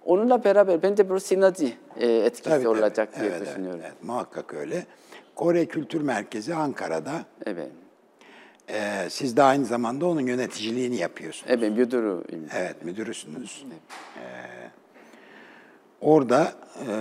Onunla 0.05 0.45
beraber 0.45 0.83
bence 0.83 1.11
bir 1.11 1.19
sinerji 1.19 1.77
e, 1.97 2.07
etkisi 2.17 2.43
Tabii, 2.51 2.65
tabii. 2.65 2.69
olacak 2.79 3.17
diye 3.21 3.27
Evet, 3.27 3.37
evet, 3.38 3.49
düşünüyorum. 3.49 3.81
evet, 3.83 3.93
muhakkak 4.03 4.55
öyle. 4.55 4.87
Kore 5.35 5.67
Kültür 5.67 6.01
Merkezi 6.01 6.55
Ankara'da. 6.55 7.12
Evet. 7.47 7.71
Ee, 8.69 9.07
siz 9.09 9.37
de 9.37 9.43
aynı 9.43 9.65
zamanda 9.65 10.07
onun 10.07 10.21
yöneticiliğini 10.27 10.97
yapıyorsunuz. 10.97 11.51
Evet, 11.59 11.73
müdürüyüm. 11.73 12.25
Evet, 12.57 12.85
müdürüsünüz. 12.85 13.65
Ee, 14.17 14.63
orada 16.05 16.53
e, 16.81 16.93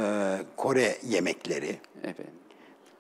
Kore 0.58 0.96
yemekleri, 1.04 1.76
Evet. 2.04 2.16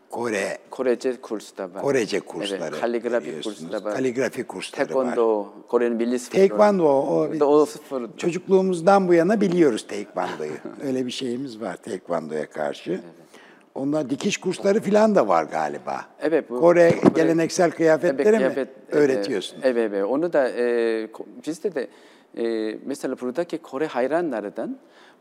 Kore 0.09 0.57
Korece 0.69 1.21
kursu 1.21 1.57
da 1.57 1.73
var. 1.73 1.81
Korece 1.81 2.19
kursları 2.19 2.61
Evet, 2.63 2.81
kaligrafi 2.81 3.43
da 3.71 3.83
var. 3.83 3.93
Kaligrafi 3.93 4.43
kursları 4.43 4.81
var. 4.81 4.87
Taekwondo, 4.87 5.53
Kore'nin 5.67 5.97
milli 5.97 6.19
sporu. 6.19 6.37
Taekwondo 6.39 6.83
o, 6.85 7.27
o 7.45 7.67
çocukluğumuzdan 8.17 9.07
bu 9.07 9.13
yana 9.13 9.41
biliyoruz 9.41 9.87
Taekwondo'yu. 9.87 10.51
Öyle 10.87 11.05
bir 11.05 11.11
şeyimiz 11.11 11.61
var 11.61 11.75
Taekwondo'ya 11.77 12.49
karşı. 12.49 13.01
Onda 13.75 14.09
dikiş 14.09 14.37
kursları 14.37 14.81
falan 14.81 15.15
da 15.15 15.27
var 15.27 15.43
galiba. 15.43 16.05
Evet, 16.21 16.49
bu- 16.49 16.59
Kore 16.59 16.89
Kore- 16.89 17.15
geleneksel 17.15 17.71
kıyafetleri 17.71 18.27
Evet, 18.27 18.33
mi 18.33 18.37
kıyafet, 18.37 18.69
öğretiyorsun? 18.91 19.57
Evet, 19.63 19.77
evet, 19.77 19.91
evet. 19.93 20.05
Onu 20.05 20.33
da 20.33 20.49
e, 20.49 21.07
bizde 21.47 21.75
de 21.75 21.87
e, 22.37 22.75
mesela 22.85 23.19
buradaki 23.21 23.57
Kore 23.57 23.87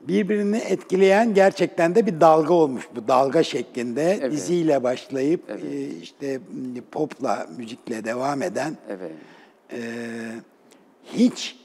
Birbirini 0.00 0.56
etkileyen 0.56 1.34
gerçekten 1.34 1.94
de 1.94 2.06
bir 2.06 2.20
dalga 2.20 2.54
olmuş 2.54 2.88
bu 2.96 3.08
dalga 3.08 3.42
şeklinde 3.42 4.18
Evet. 4.20 4.32
diziyle 4.32 4.82
başlayıp 4.82 5.50
e, 5.50 5.86
işte 6.02 6.40
popla 6.92 7.46
müzikle 7.56 8.04
devam 8.04 8.42
eden 8.42 8.76
Evet. 8.88 9.10
e, 9.72 9.78
hiç 11.04 11.56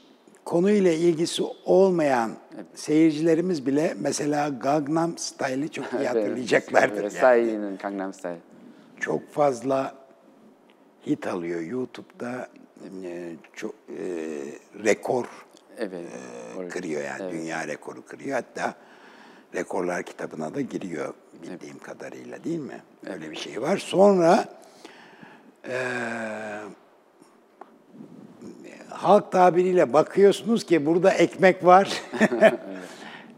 konuyla 0.44 0.92
ilgisi 0.92 1.42
olmayan 1.64 2.30
seyircilerimiz 2.74 3.66
bile 3.66 3.94
mesela 4.00 4.48
Gangnam 4.48 5.18
Style'ı 5.18 5.68
çok 5.68 5.84
iyi 5.92 6.06
hatırlayacaklardır. 6.06 7.02
Evet, 7.02 7.22
yani. 7.22 7.76
Gangnam 7.82 8.12
Style. 8.12 8.38
Çok 9.00 9.28
fazla 9.32 9.94
hit 11.06 11.26
alıyor 11.26 11.60
YouTube'da 11.60 12.48
e, 13.04 13.32
çok 13.56 13.74
e, 13.88 14.04
rekor 14.84 15.26
Evet. 15.78 16.04
e, 16.60 16.68
kırıyor 16.68 17.02
yani 17.02 17.32
dünya 17.32 17.68
rekoru 17.68 18.04
kırıyor. 18.06 18.34
Hatta 18.36 18.74
rekorlar 19.54 20.02
kitabına 20.02 20.54
da 20.54 20.60
giriyor 20.60 21.14
bildiğim 21.42 21.78
kadarıyla 21.78 22.44
değil 22.44 22.58
mi? 22.58 22.82
Öyle 23.06 23.30
bir 23.30 23.36
şey 23.36 23.62
var. 23.62 23.76
Sonra 23.76 24.44
e, 25.68 25.76
halk 28.88 29.32
tabiriyle 29.32 29.92
bakıyorsunuz 29.92 30.64
ki 30.64 30.86
burada 30.86 31.10
ekmek 31.10 31.64
var. 31.64 32.02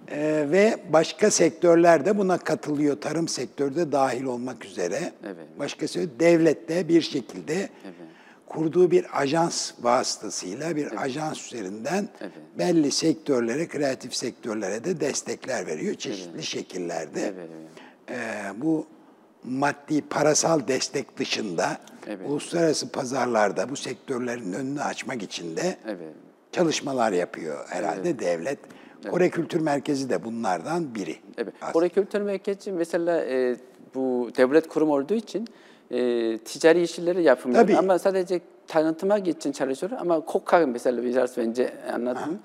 E, 0.09 0.47
ve 0.51 0.79
başka 0.93 1.31
sektörler 1.31 2.07
de 2.07 2.19
buna 2.19 2.39
katılıyor. 2.39 3.01
Tarım 3.01 3.29
sektörü 3.29 3.77
de 3.77 3.93
dahil 3.93 4.25
olmak 4.25 4.65
üzere. 4.65 5.13
Evet. 5.25 5.47
Başka 5.59 5.89
sektör 5.89 6.21
devlet 6.21 6.69
de 6.69 6.89
bir 6.89 7.03
şekilde 7.03 7.69
kurduğu 8.55 8.91
bir 8.91 9.21
ajans 9.21 9.73
vasıtasıyla 9.83 10.77
bir 10.77 11.03
ajans 11.03 11.47
üzerinden 11.53 12.09
Evet. 12.21 12.33
belli 12.59 12.91
sektörlere, 12.93 13.69
kreatif 13.69 14.15
sektörlere 14.15 14.85
de 14.85 15.01
destekler 15.01 15.67
veriyor 15.67 15.95
çeşitli 15.95 16.43
şekillerde. 16.43 17.21
Evet, 17.21 17.35
evet. 18.09 18.19
Ee, 18.21 18.63
bu 18.63 18.87
maddi 19.45 20.03
parasal 20.03 20.69
destek 20.69 21.19
dışında 21.19 21.79
Evet. 22.07 22.29
uluslararası 22.29 22.89
pazarlarda 22.93 23.69
bu 23.71 23.77
sektörlerin 23.77 24.53
önünü 24.53 24.83
açmak 24.83 25.23
için 25.23 25.57
de 25.57 25.77
Evet. 25.87 26.15
çalışmalar 26.53 27.13
yapıyor 27.13 27.67
herhalde 27.69 28.19
devlet. 28.19 28.59
Kore 29.11 29.31
Kültür 29.31 29.61
Merkezi 29.61 30.11
de 30.11 30.25
bunlardan 30.25 30.95
biri. 30.95 31.17
Evet. 31.39 31.55
aslında. 31.61 31.73
Kore 31.73 31.89
Kültür 31.89 32.21
Merkezi 32.21 32.73
mesela 32.73 33.25
e, 33.25 33.57
bu 33.95 34.31
devlet 34.37 34.69
kurum 34.69 34.91
olduğu 34.91 35.15
için 35.15 35.49
e, 35.91 36.39
ticari 36.39 36.83
işleri 36.83 37.23
yapmıyor. 37.23 37.61
Tabii. 37.63 37.77
Ama 37.77 37.99
sadece 37.99 38.41
tanıtmak 38.67 39.29
için 39.29 39.53
çalışıyor. 39.53 39.93
Ama 40.01 40.21
KOKA 40.21 40.67
mesela 40.67 41.03
biraz 41.05 41.39
önce 41.39 41.73
anlattım. 41.95 42.39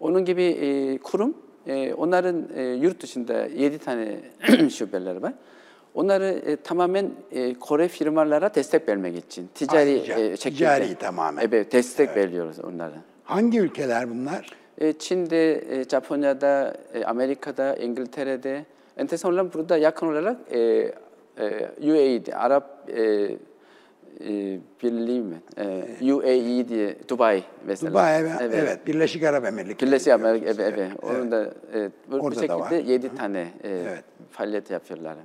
Onun 0.00 0.24
gibi 0.24 0.42
e, 0.42 0.98
kurum, 0.98 1.34
e, 1.66 1.94
onların 1.94 2.44
e, 2.56 2.62
yurt 2.62 3.02
dışında 3.02 3.46
yedi 3.46 3.78
tane 3.78 4.16
şubeleri 4.70 5.22
var. 5.22 5.32
Onları 5.94 6.24
e, 6.46 6.56
tamamen 6.56 7.10
e, 7.32 7.54
Kore 7.54 7.88
firmalara 7.88 8.54
destek 8.54 8.88
vermek 8.88 9.16
için 9.16 9.48
ticari 9.54 10.00
Ah, 10.02 10.06
tica- 10.06 10.20
e, 10.20 10.36
şekilde. 10.36 10.50
ticari 10.56 10.94
tamamen. 10.94 11.42
Evet, 11.48 11.72
destek 11.72 12.16
veriyoruz 12.16 12.56
onlara. 12.60 12.94
Hangi 13.24 13.58
ülkeler 13.60 14.10
bunlar? 14.10 14.50
e, 14.78 14.92
Çin'de, 14.92 15.52
e, 15.80 15.84
Japonya'da, 15.84 16.74
e, 16.94 17.04
Amerika'da, 17.04 17.76
İngiltere'de 17.76 18.64
enteresan 18.96 19.52
burada 19.54 19.76
yakın 19.76 20.06
olarak 20.06 20.36
e, 20.52 20.92
e, 21.38 21.70
UAE'de, 21.90 22.36
Arap 22.36 22.90
e, 22.90 23.02
e, 24.20 24.58
Birliği 24.82 25.22
mi? 25.22 25.42
E, 25.58 26.14
UAE 26.14 26.68
diye 26.68 26.96
Dubai 27.08 27.42
mesela. 27.66 27.90
Dubai 27.90 28.20
evet, 28.20 28.34
evet. 28.40 28.86
Birleşik 28.86 29.22
Arap 29.22 29.44
Emirlikleri. 29.44 29.90
Birleşik 29.90 30.08
Amerika, 30.12 30.46
evet, 30.46 30.58
diyoruz. 30.58 30.74
evet. 30.78 31.04
Onun 31.04 31.30
da 31.30 31.54
e, 31.74 31.90
bu, 32.10 32.34
şekilde 32.34 32.92
yedi 32.92 33.14
tane 33.14 33.48
e, 33.62 33.70
Evet. 33.70 34.04
faaliyet 34.30 34.70
yapıyorlar. 34.70 35.16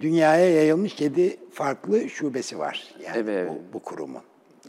Dünyaya 0.00 0.50
yayılmış 0.54 1.00
yedi 1.00 1.36
farklı 1.52 2.08
şubesi 2.08 2.58
var. 2.58 2.94
Yani 3.04 3.16
Evet, 3.18 3.48
bu, 3.48 3.52
evet. 3.52 3.62
bu 3.72 3.78
kurumun. 3.78 4.22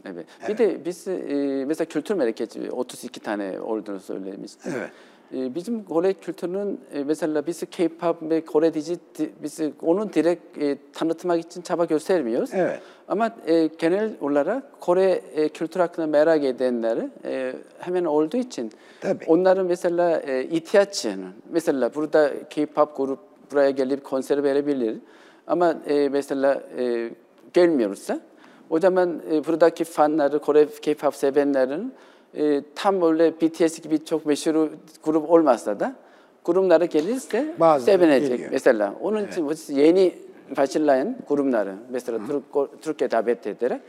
Evet. 0.04 0.26
Bir 0.48 0.58
de 0.58 0.84
biz 0.84 1.08
e, 1.08 1.64
mesela 1.66 1.88
kültür 1.88 2.14
merkezi 2.14 2.70
32 2.70 3.20
tane 3.20 3.60
olduğunu 3.60 4.00
söylemiştim. 4.00 4.72
Evet. 4.76 4.90
E, 5.36 5.54
bizim 5.54 5.84
Kore 5.84 6.12
kültürünün 6.12 6.80
e, 6.94 7.04
mesela 7.04 7.46
biz 7.46 7.62
K-pop 7.70 8.22
ve 8.22 8.40
Kore 8.44 8.74
dizi 8.74 8.96
di- 9.18 9.30
biz 9.42 9.60
onun 9.82 10.12
direkt 10.12 10.58
e, 10.58 10.78
tanıtmak 10.92 11.40
için 11.40 11.62
çaba 11.62 11.84
göstermiyoruz. 11.84 12.50
Evet. 12.54 12.80
Ama 13.08 13.30
e, 13.46 13.66
genel 13.66 14.10
olarak 14.20 14.80
Kore 14.80 15.20
kültür 15.48 15.80
hakkında 15.80 16.06
merak 16.06 16.44
edenleri 16.44 17.08
hemen 17.78 18.04
olduğu 18.04 18.36
için 18.36 18.72
Tabii. 19.00 19.24
onların 19.26 19.66
mesela 19.66 20.20
ihtiyaçını 20.42 21.26
mesela 21.50 21.94
burada 21.94 22.30
K-pop 22.50 22.96
grup 22.96 23.18
buraya 23.52 23.70
gelip 23.70 24.04
konser 24.04 24.42
verebilir. 24.42 24.96
Ama 25.46 25.74
mesela 26.10 26.62
gelmiyorsa 27.52 28.20
o 28.70 28.80
zaman 28.80 29.22
buradaki 29.46 29.84
fanları, 29.84 30.38
Kore 30.38 30.66
K-pop 30.82 31.14
sevenlerin 31.14 31.92
e, 32.34 32.62
tam 32.74 33.02
öyle 33.02 33.32
BTS 33.40 33.80
gibi 33.80 34.04
çok 34.04 34.26
meşhur 34.26 34.68
grup 35.04 35.30
olmasa 35.30 35.80
da 35.80 35.94
grupları 36.44 36.84
gelirse 36.84 37.54
Bazıları 37.60 37.98
sevinecek 37.98 38.28
geliyor. 38.28 38.48
mesela. 38.52 38.94
Onun 39.00 39.26
için 39.26 39.50
biz 39.50 39.70
yeni 39.70 40.14
başlayan 40.56 41.16
grupları 41.28 41.74
mesela 41.90 42.18
Türk, 42.28 42.42
Türkiye 42.82 43.10
davet 43.10 43.46
ederek 43.46 43.80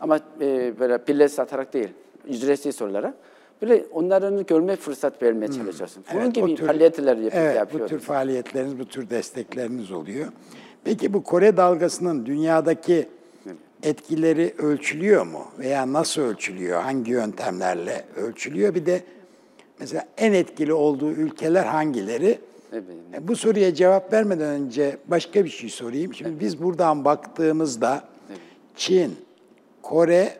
ama 0.00 0.18
e, 0.40 0.72
böyle 0.80 1.06
bilet 1.06 1.32
satarak 1.32 1.72
değil, 1.74 1.88
ücretsiz 2.28 2.82
olarak 2.82 3.14
böyle 3.62 3.84
onların 3.92 4.46
görme 4.46 4.76
fırsat 4.76 5.22
vermeye 5.22 5.48
çalışıyorsun. 5.52 6.04
Bunun 6.14 6.22
Evet, 6.24 6.34
gibi 6.34 6.54
tür- 6.54 6.66
faaliyetler 6.66 7.16
yap- 7.16 7.32
Evet, 7.36 7.52
bu 7.54 7.58
yapıyoruz. 7.58 7.90
tür 7.90 7.98
faaliyetleriniz, 7.98 8.78
bu 8.78 8.84
tür 8.84 9.10
destekleriniz 9.10 9.90
oluyor. 9.92 10.26
Peki 10.84 11.12
bu 11.12 11.22
Kore 11.22 11.56
dalgasının 11.56 12.26
dünyadaki 12.26 13.08
etkileri 13.84 14.54
ölçülüyor 14.58 15.26
mu? 15.26 15.44
Veya 15.58 15.92
nasıl 15.92 16.22
ölçülüyor? 16.22 16.82
Hangi 16.82 17.10
yöntemlerle 17.10 18.04
ölçülüyor? 18.16 18.74
Bir 18.74 18.86
de 18.86 19.02
mesela 19.80 20.08
en 20.16 20.32
etkili 20.32 20.72
olduğu 20.72 21.10
ülkeler 21.10 21.64
hangileri? 21.64 22.38
Evet. 22.72 22.84
Bu 23.20 23.36
soruya 23.36 23.74
cevap 23.74 24.12
vermeden 24.12 24.48
önce 24.48 24.96
başka 25.06 25.44
bir 25.44 25.50
şey 25.50 25.70
sorayım. 25.70 26.14
Şimdi 26.14 26.40
biz 26.40 26.62
buradan 26.62 27.04
baktığımızda 27.04 28.04
Çin, 28.76 29.16
Kore 29.82 30.38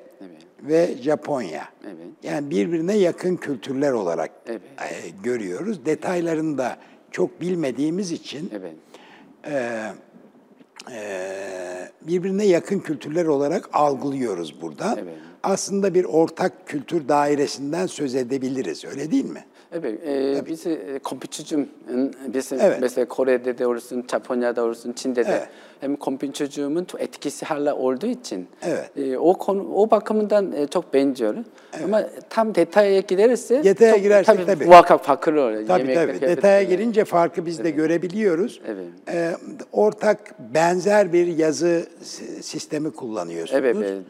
ve 0.63 0.95
Japonya. 1.03 1.69
Evet. 1.85 1.97
Yani 2.23 2.51
birbirine 2.51 2.97
yakın 2.97 3.37
kültürler 3.37 3.93
olarak 3.93 4.31
Evet. 4.47 4.61
e, 4.79 5.09
görüyoruz. 5.23 5.87
Detaylarını 5.87 6.59
da 6.59 6.77
çok 7.11 7.41
bilmediğimiz 7.41 8.13
için 8.13 8.51
Evet. 8.59 8.75
e, 9.47 9.83
birbirine 12.03 12.47
yakın 12.47 12.79
kültürler 12.79 13.27
olarak 13.27 13.68
algılıyoruz 13.73 14.62
burada. 14.62 14.97
Evet. 15.03 15.14
Aslında 15.42 15.94
bir 15.94 16.05
ortak 16.05 16.66
kültür 16.66 17.09
dairesinden 17.09 17.87
söz 17.87 18.14
edebiliriz. 18.14 18.85
Öyle 18.85 19.11
değil 19.11 19.25
mi? 19.25 19.44
Evet, 19.73 20.01
e, 20.07 20.42
biz 20.47 20.66
e, 20.66 21.01
biz 22.35 22.53
Evet. 22.53 22.79
mesela 22.81 23.09
Kore'de 23.09 23.59
de 23.59 23.66
olsun, 23.66 24.05
Japonya'da 24.11 24.64
olsun, 24.64 24.92
Çin'de 24.92 25.25
de 25.27 25.31
Evet. 25.31 25.49
Hem 25.85 25.97
çok 26.85 27.01
etkisi 27.01 27.44
hala 27.47 27.77
olduğu 27.77 28.07
için 28.07 28.47
Evet. 28.62 28.90
e, 28.97 29.18
o 29.18 29.35
konu 29.35 29.68
o 29.75 29.90
bakımından 29.90 30.53
e, 30.53 30.66
çok 30.66 30.94
benziyor. 30.94 31.35
Ama 31.85 32.03
tam 32.31 32.55
detaya 32.55 33.01
girerse 33.01 33.64
Detaya 33.64 33.92
çok, 33.94 34.03
girersek 34.03 34.37
tabii, 34.37 34.47
tabii. 34.47 34.64
muhakkak 34.64 35.05
farklı 35.05 35.33
oluyor. 35.33 35.66
Tabii 35.66 35.81
Yemekler, 35.81 35.94
tabii. 35.94 36.07
kıyafetler. 36.18 36.37
Detaya 36.37 36.62
girince 36.62 37.05
farkı 37.05 37.47
biz 37.47 37.64
de 37.64 37.70
görebiliyoruz. 37.70 38.61
Evet. 38.66 38.87
Ee, 39.09 39.33
ortak 39.73 40.35
benzer 40.55 41.12
bir 41.12 41.27
yazı 41.27 41.87
si- 42.03 42.42
sistemi 42.42 42.90
kullanıyorsunuz. 42.90 43.61
Evet, 43.61 43.77
evet. 43.81 44.03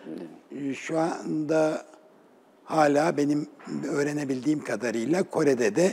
Ee, 0.70 0.74
Şu 0.74 0.98
anda 0.98 1.82
hala 2.64 3.16
benim 3.16 3.46
öğrenebildiğim 3.90 4.64
kadarıyla 4.64 5.22
Kore'de 5.22 5.76
de 5.76 5.90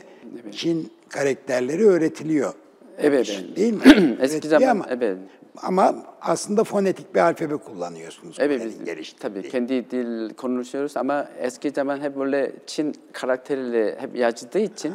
Çin 0.51 0.91
karakterleri 1.09 1.85
öğretiliyor. 1.87 2.53
Evet, 2.99 3.29
evet. 3.43 3.57
Değil 3.57 3.73
mi? 3.73 3.81
Eski 4.21 4.35
Öğretiliyor 4.35 4.59
zaman, 4.61 4.71
ama, 4.75 4.85
evet. 4.91 5.17
Ama 5.57 5.95
aslında 6.21 6.63
fonetik 6.63 7.15
bir 7.15 7.19
alfabe 7.19 7.55
kullanıyorsunuz. 7.57 8.37
Evet, 8.39 8.61
biz 8.65 8.83
geliştirdiği. 8.85 9.33
tabii 9.41 9.49
kendi 9.51 9.91
dil 9.91 10.33
konuşuyoruz 10.33 10.97
ama 10.97 11.27
eski 11.39 11.69
zaman 11.69 11.99
hep 12.01 12.17
böyle 12.19 12.51
Çin 12.67 12.95
karakteriyle 13.11 13.95
hep 13.99 14.15
yazdığı 14.15 14.59
için 14.59 14.93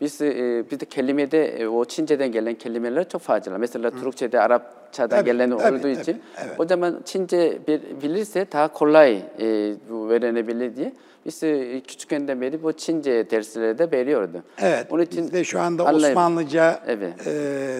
biz 0.00 0.20
e, 0.22 0.64
bir 0.70 0.80
de 0.80 0.84
kelimede 0.84 1.46
e, 1.62 1.66
o 1.68 1.84
Çince'den 1.84 2.32
gelen 2.32 2.54
kelimeler 2.54 3.08
çok 3.08 3.22
fazla. 3.22 3.58
Mesela 3.58 3.90
Türkçe'de 3.90 4.40
Arapçadan 4.40 5.16
Tabii, 5.18 5.24
gelen 5.30 5.50
tabii, 5.58 5.74
olduğu 5.76 5.82
tabii, 5.82 5.92
için 5.92 6.22
evet. 6.46 6.60
o 6.60 6.66
zaman 6.68 7.00
Çince 7.04 7.58
bil- 7.68 8.02
bilirse 8.02 8.46
daha 8.52 8.68
kolay 8.72 9.22
e, 9.40 9.74
öğrenebilir 10.08 10.76
diye 10.76 10.92
biz 11.26 11.42
e, 11.42 11.80
küçükken 11.80 12.40
beri 12.40 12.62
bu 12.62 12.72
Çince 12.72 13.30
dersleri 13.30 13.78
de 13.78 13.90
veriyordu. 13.92 14.42
Evet, 14.58 14.86
Onun 14.90 15.02
için 15.02 15.24
bizde 15.24 15.44
şu 15.44 15.60
anda. 15.60 15.84
Osmanlıca 15.84 16.80
Evet. 16.86 17.26
e, 17.26 17.30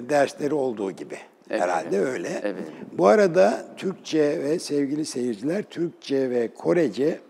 dersleri 0.08 0.54
olduğu 0.54 0.90
gibi. 0.90 1.16
Evet, 1.52 1.62
Herhalde 1.62 1.96
evet. 1.96 2.08
öyle. 2.08 2.40
Evet. 2.42 2.62
Bu 2.92 3.06
arada 3.06 3.64
Türkçe 3.76 4.42
ve 4.42 4.58
sevgili 4.58 5.04
seyirciler, 5.04 5.62
Türkçe 5.62 6.30
ve 6.30 6.54
Korece 6.54 7.20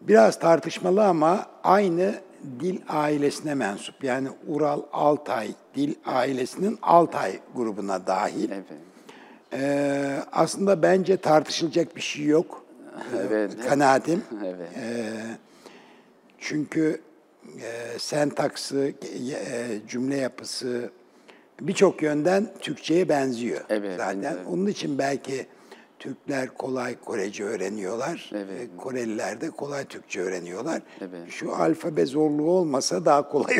biraz 0.00 0.38
tartışmalı 0.38 1.04
ama 1.04 1.46
aynı 1.64 2.14
dil 2.60 2.80
ailesine 2.88 3.54
mensup. 3.54 4.04
Yani 4.04 4.28
Ural 4.46 4.82
Altay 4.92 5.48
dil 5.74 5.94
ailesinin 6.04 6.78
Altay 6.82 7.40
grubuna 7.54 8.06
dahil. 8.06 8.50
Evet. 8.50 8.64
Ee, 9.52 10.18
aslında 10.32 10.82
bence 10.82 11.16
tartışılacak 11.16 11.96
bir 11.96 12.00
şey 12.00 12.24
yok. 12.24 12.62
Evet. 13.28 13.52
Kanaatim. 13.68 14.22
Evet. 14.44 14.68
Çünkü 16.38 17.00
e, 17.46 17.98
sentaksı, 17.98 18.92
e, 19.32 19.88
cümle 19.88 20.16
yapısı 20.16 20.90
birçok 21.60 22.02
yönden 22.02 22.46
Türkçe'ye 22.60 23.08
benziyor 23.08 23.60
Evet, 23.68 23.96
zaten. 23.96 24.22
evet. 24.36 24.46
Onun 24.50 24.66
için 24.66 24.98
belki 24.98 25.46
Türkler 25.98 26.48
kolay 26.48 26.96
Korece 27.04 27.44
öğreniyorlar. 27.44 28.30
Evet. 28.34 28.68
Koreliler 28.76 29.40
de 29.40 29.50
kolay 29.50 29.84
Türkçe 29.84 30.20
öğreniyorlar. 30.20 30.82
Evet. 31.00 31.20
Şu 31.28 31.54
alfabe 31.56 32.06
zorluğu 32.06 32.50
olmasa 32.50 33.04
daha 33.04 33.28
kolay 33.28 33.54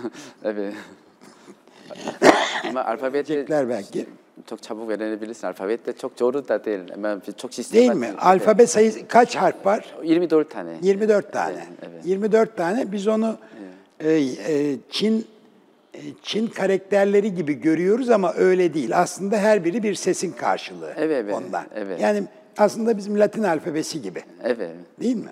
Evet. 0.44 0.74
Ama 2.68 2.84
alfabet 2.84 3.28
de 3.28 3.32
öğrenecekler 3.32 3.68
belki. 3.68 4.06
çok 4.46 4.62
çabuk 4.62 4.90
öğrenebilirsin. 4.90 5.46
Alfabet 5.46 5.86
de 5.86 5.92
çok 5.92 6.12
zor 6.18 6.34
da 6.34 6.64
değil. 6.64 6.80
Ama 6.94 7.20
çok 7.24 7.52
Değil 7.52 7.52
sistematik. 7.52 8.00
mi? 8.00 8.12
Alfabe 8.20 8.66
sayısı 8.66 9.08
kaç 9.08 9.36
harf 9.36 9.66
var? 9.66 9.94
Evet. 9.98 10.08
24 10.10 10.50
tane. 10.50 10.70
24 10.82 11.32
tane. 11.32 11.52
Evet, 11.82 11.90
evet. 11.92 12.06
24 12.06 12.56
tane. 12.56 12.92
Biz 12.92 13.08
onu 13.08 13.36
e, 14.00 14.12
e, 14.12 14.76
Çin 14.90 15.26
Çin 16.22 16.46
karakterleri 16.46 17.34
gibi 17.34 17.54
görüyoruz 17.60 18.10
ama 18.10 18.34
öyle 18.34 18.74
değil. 18.74 18.98
Aslında 18.98 19.36
her 19.38 19.64
biri 19.64 19.82
bir 19.82 19.94
sesin 19.94 20.32
karşılığı 20.32 20.92
Evet, 20.96 21.24
evet, 21.24 21.34
ondan. 21.34 21.64
evet. 21.74 22.00
Yani 22.00 22.22
aslında 22.58 22.96
bizim 22.96 23.18
Latin 23.18 23.42
alfabesi 23.42 24.02
gibi. 24.02 24.22
Evet. 24.44 24.70
Değil 25.00 25.16
mi? 25.16 25.30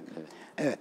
Evet. 0.59 0.79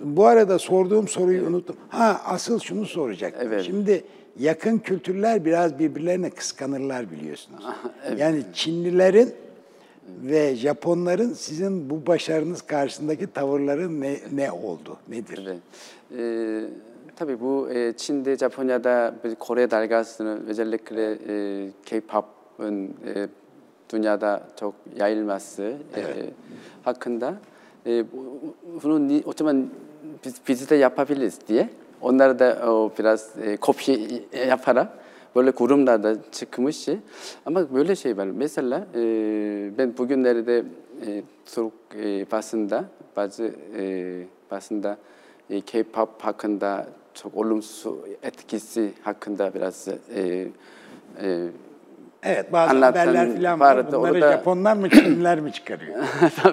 Bu 0.00 0.26
arada 0.26 0.58
sorduğum 0.58 1.08
soruyu 1.08 1.46
unuttum. 1.46 1.76
Ha 1.88 2.20
asıl 2.24 2.58
şunu 2.60 2.86
soracaktım. 2.86 3.48
Evet. 3.52 3.64
Şimdi 3.64 4.04
yakın 4.38 4.78
kültürler 4.78 5.44
biraz 5.44 5.78
birbirlerine 5.78 6.30
kıskanırlar 6.30 7.10
biliyorsunuz. 7.10 7.64
Yani 8.16 8.42
Çinlilerin 8.54 9.34
ve 10.22 10.56
Japonların 10.56 11.32
sizin 11.32 11.90
bu 11.90 12.06
başarınız 12.06 12.62
karşısındaki 12.62 13.26
tavırları 13.26 14.00
ne, 14.00 14.16
ne 14.32 14.52
oldu? 14.52 14.96
Nedir? 15.08 15.46
Evet. 15.46 15.58
Ee, 16.18 16.64
tabii 17.18 17.40
bu 17.40 17.70
e, 17.70 17.92
Çin'de, 17.96 18.36
Japonya'da 18.36 19.14
bir 19.24 19.34
Kore 19.34 19.70
dalgasının 19.70 20.46
özellikle 20.46 21.12
e, 21.28 21.70
K-pop'un 21.86 22.84
e, 22.84 23.28
dünyada 23.92 24.42
çok 24.60 24.74
yayılması 24.96 25.62
e, 25.96 26.02
hakkında 26.82 27.34
e, 27.86 28.04
bu- 28.12 28.54
bunu 28.82 29.08
ni- 29.08 29.22
o 29.26 29.32
zaman 29.36 29.66
biz, 30.24 30.34
biz 30.48 30.70
de 30.70 30.74
yapabiliriz 30.76 31.38
diye 31.48 31.68
onları 32.00 32.38
da 32.38 32.70
o, 32.72 32.90
biraz 32.98 33.30
e, 33.42 33.56
kopya 33.56 33.96
yaparak 34.48 34.88
böyle 35.36 35.50
kurumlarda 35.50 36.16
çıkmış. 36.32 36.88
Ama 37.46 37.74
böyle 37.74 37.96
şey 37.96 38.16
var. 38.16 38.26
Mesela 38.26 38.86
e, 38.94 39.00
ben 39.78 39.98
bugünlerde 39.98 40.64
e, 41.06 41.22
Türk 41.46 41.72
e, 41.96 42.26
basında 42.32 42.84
bazı 43.16 43.50
e, 43.78 44.22
basında 44.50 44.96
이 45.50 45.60
K-pop 45.60 46.08
hakkında 46.22 46.86
çok 47.22 47.36
olumsuz 47.36 47.94
etkisi 48.22 48.92
hakkında 49.02 49.54
biraz 49.54 49.88
e, 50.14 50.48
e, 51.22 51.48
Evet 52.22 52.52
bazı 52.52 52.84
haberler 52.84 53.36
falan 53.36 53.60
var. 53.60 53.86
Bunları 53.92 54.00
orada- 54.12 54.32
Japonlar 54.32 54.76
mı 54.76 54.90
Çinliler 54.90 55.40
mi 55.40 55.52
çıkarıyor? 55.52 55.96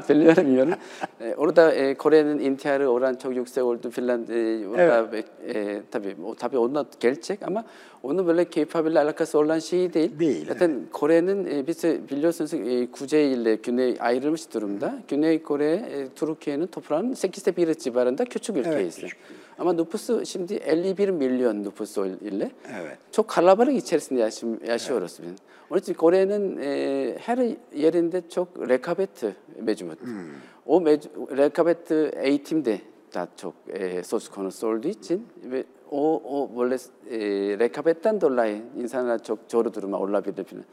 bilmiyorum. 0.38 0.74
E, 1.22 1.36
orada 1.36 1.72
e, 1.74 1.96
Kore'nin 1.96 2.40
intiharı 2.40 2.88
oran 2.90 3.16
çok 3.16 3.36
yüksek 3.36 3.64
oldu 3.64 3.90
filan. 3.90 4.26
E, 4.30 4.68
orada 4.68 5.18
e, 5.54 5.82
tabii 5.92 6.16
o 6.26 6.36
tabii 6.36 6.58
onunla 6.58 6.86
gerçek 7.00 7.44
ama 7.48 7.66
onun 8.04 8.28
böyle 8.28 8.46
K-pop 8.46 8.88
ile 8.88 9.00
alakası 9.00 9.40
olan 9.40 9.60
şey 9.60 9.94
değil. 9.94 10.20
Değil, 10.20 10.46
Zaten 10.48 10.82
Kore'nin 10.92 11.46
e, 11.46 11.68
biz 11.68 11.84
biliyorsunuz 11.84 12.54
e, 12.54 12.92
kuzey 12.92 13.34
ile 13.34 13.56
güney 13.56 13.98
ayrılmış 14.00 14.54
durumda. 14.54 15.00
Güney 15.08 15.44
Kore 15.44 15.74
e, 15.74 16.08
Türkiye'nin 16.16 16.68
toprağının 16.68 17.14
8'te 17.14 17.56
1 17.56 17.74
civarında 17.74 18.26
küçük 18.26 18.58
ülkeyiz. 18.58 18.96
küçük. 18.96 19.18
아마 19.58 19.72
누프스 19.72 20.24
심디 20.26 20.60
엘리비르 20.62 21.14
밀리언 21.14 21.62
누프스 21.62 22.18
일레 22.22 22.52
초 23.12 23.24
갈라바르 23.24 23.72
이체르스 23.72 24.18
야시 24.20 24.46
야시오로스빈 24.68 25.38
어쨌든 25.70 25.94
고래는 25.96 26.62
에, 26.62 27.18
헤르 27.28 27.56
예린데 27.74 28.24
저 28.28 28.48
레카베트 28.56 29.34
메주못 29.58 30.00
음. 30.04 30.42
오 30.66 30.80
메주 30.80 31.10
레카베트 31.30 32.12
A 32.18 32.38
팀데 32.40 32.82
다쪽 33.12 33.56
소스코는 34.04 34.52
솔도 34.52 34.90
있진? 34.90 35.26
오 35.90 36.16
오 36.18 36.50
원래 36.54 36.76
레카베탄 37.56 38.20
돌라인 38.20 38.70
인사나 38.76 39.18
쪽 39.20 39.48
조르 39.48 39.72
두르마 39.72 39.98
올라비르 39.98 40.44
피는 40.44 40.64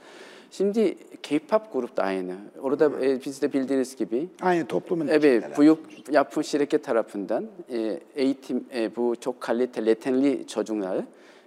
Şimdi 0.52 0.96
K-pop 1.22 1.72
grup 1.72 1.96
da 1.96 2.02
aynı. 2.02 2.34
Orada 2.62 2.90
e, 3.04 3.24
biz 3.24 3.42
de 3.42 3.52
bildiğiniz 3.52 3.96
gibi 3.96 4.28
Aynı 4.42 4.66
toplumun 4.66 5.08
Evet, 5.08 5.58
büyük 5.58 5.78
yapım 6.10 6.44
şirket 6.44 6.84
tarafından 6.84 7.46
e, 7.70 8.00
eğitim, 8.14 8.64
e, 8.74 8.96
bu 8.96 9.16
çok 9.20 9.40
kaliteli, 9.40 9.88
yetenli 9.88 10.46
çocukları, 10.46 11.04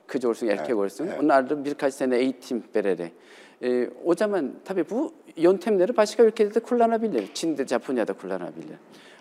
kız 0.08 0.26
olsun 0.26 0.48
erkek 0.48 0.76
olsun, 0.78 1.10
onların 1.24 1.66
birkaç 1.66 1.94
sene 1.94 2.18
eğitim 2.18 2.64
vererek. 2.76 3.12
E, 3.64 3.90
o 4.06 4.16
zaman 4.16 4.52
tabii 4.66 4.86
bu 4.90 5.14
yöntemleri 5.36 5.98
başka 5.98 6.24
ülkede 6.24 6.54
de 6.56 6.60
kullanabilir. 6.60 7.28
Çin'de, 7.34 7.68
Japonya'da 7.68 8.14
kullanabilir. 8.14 8.78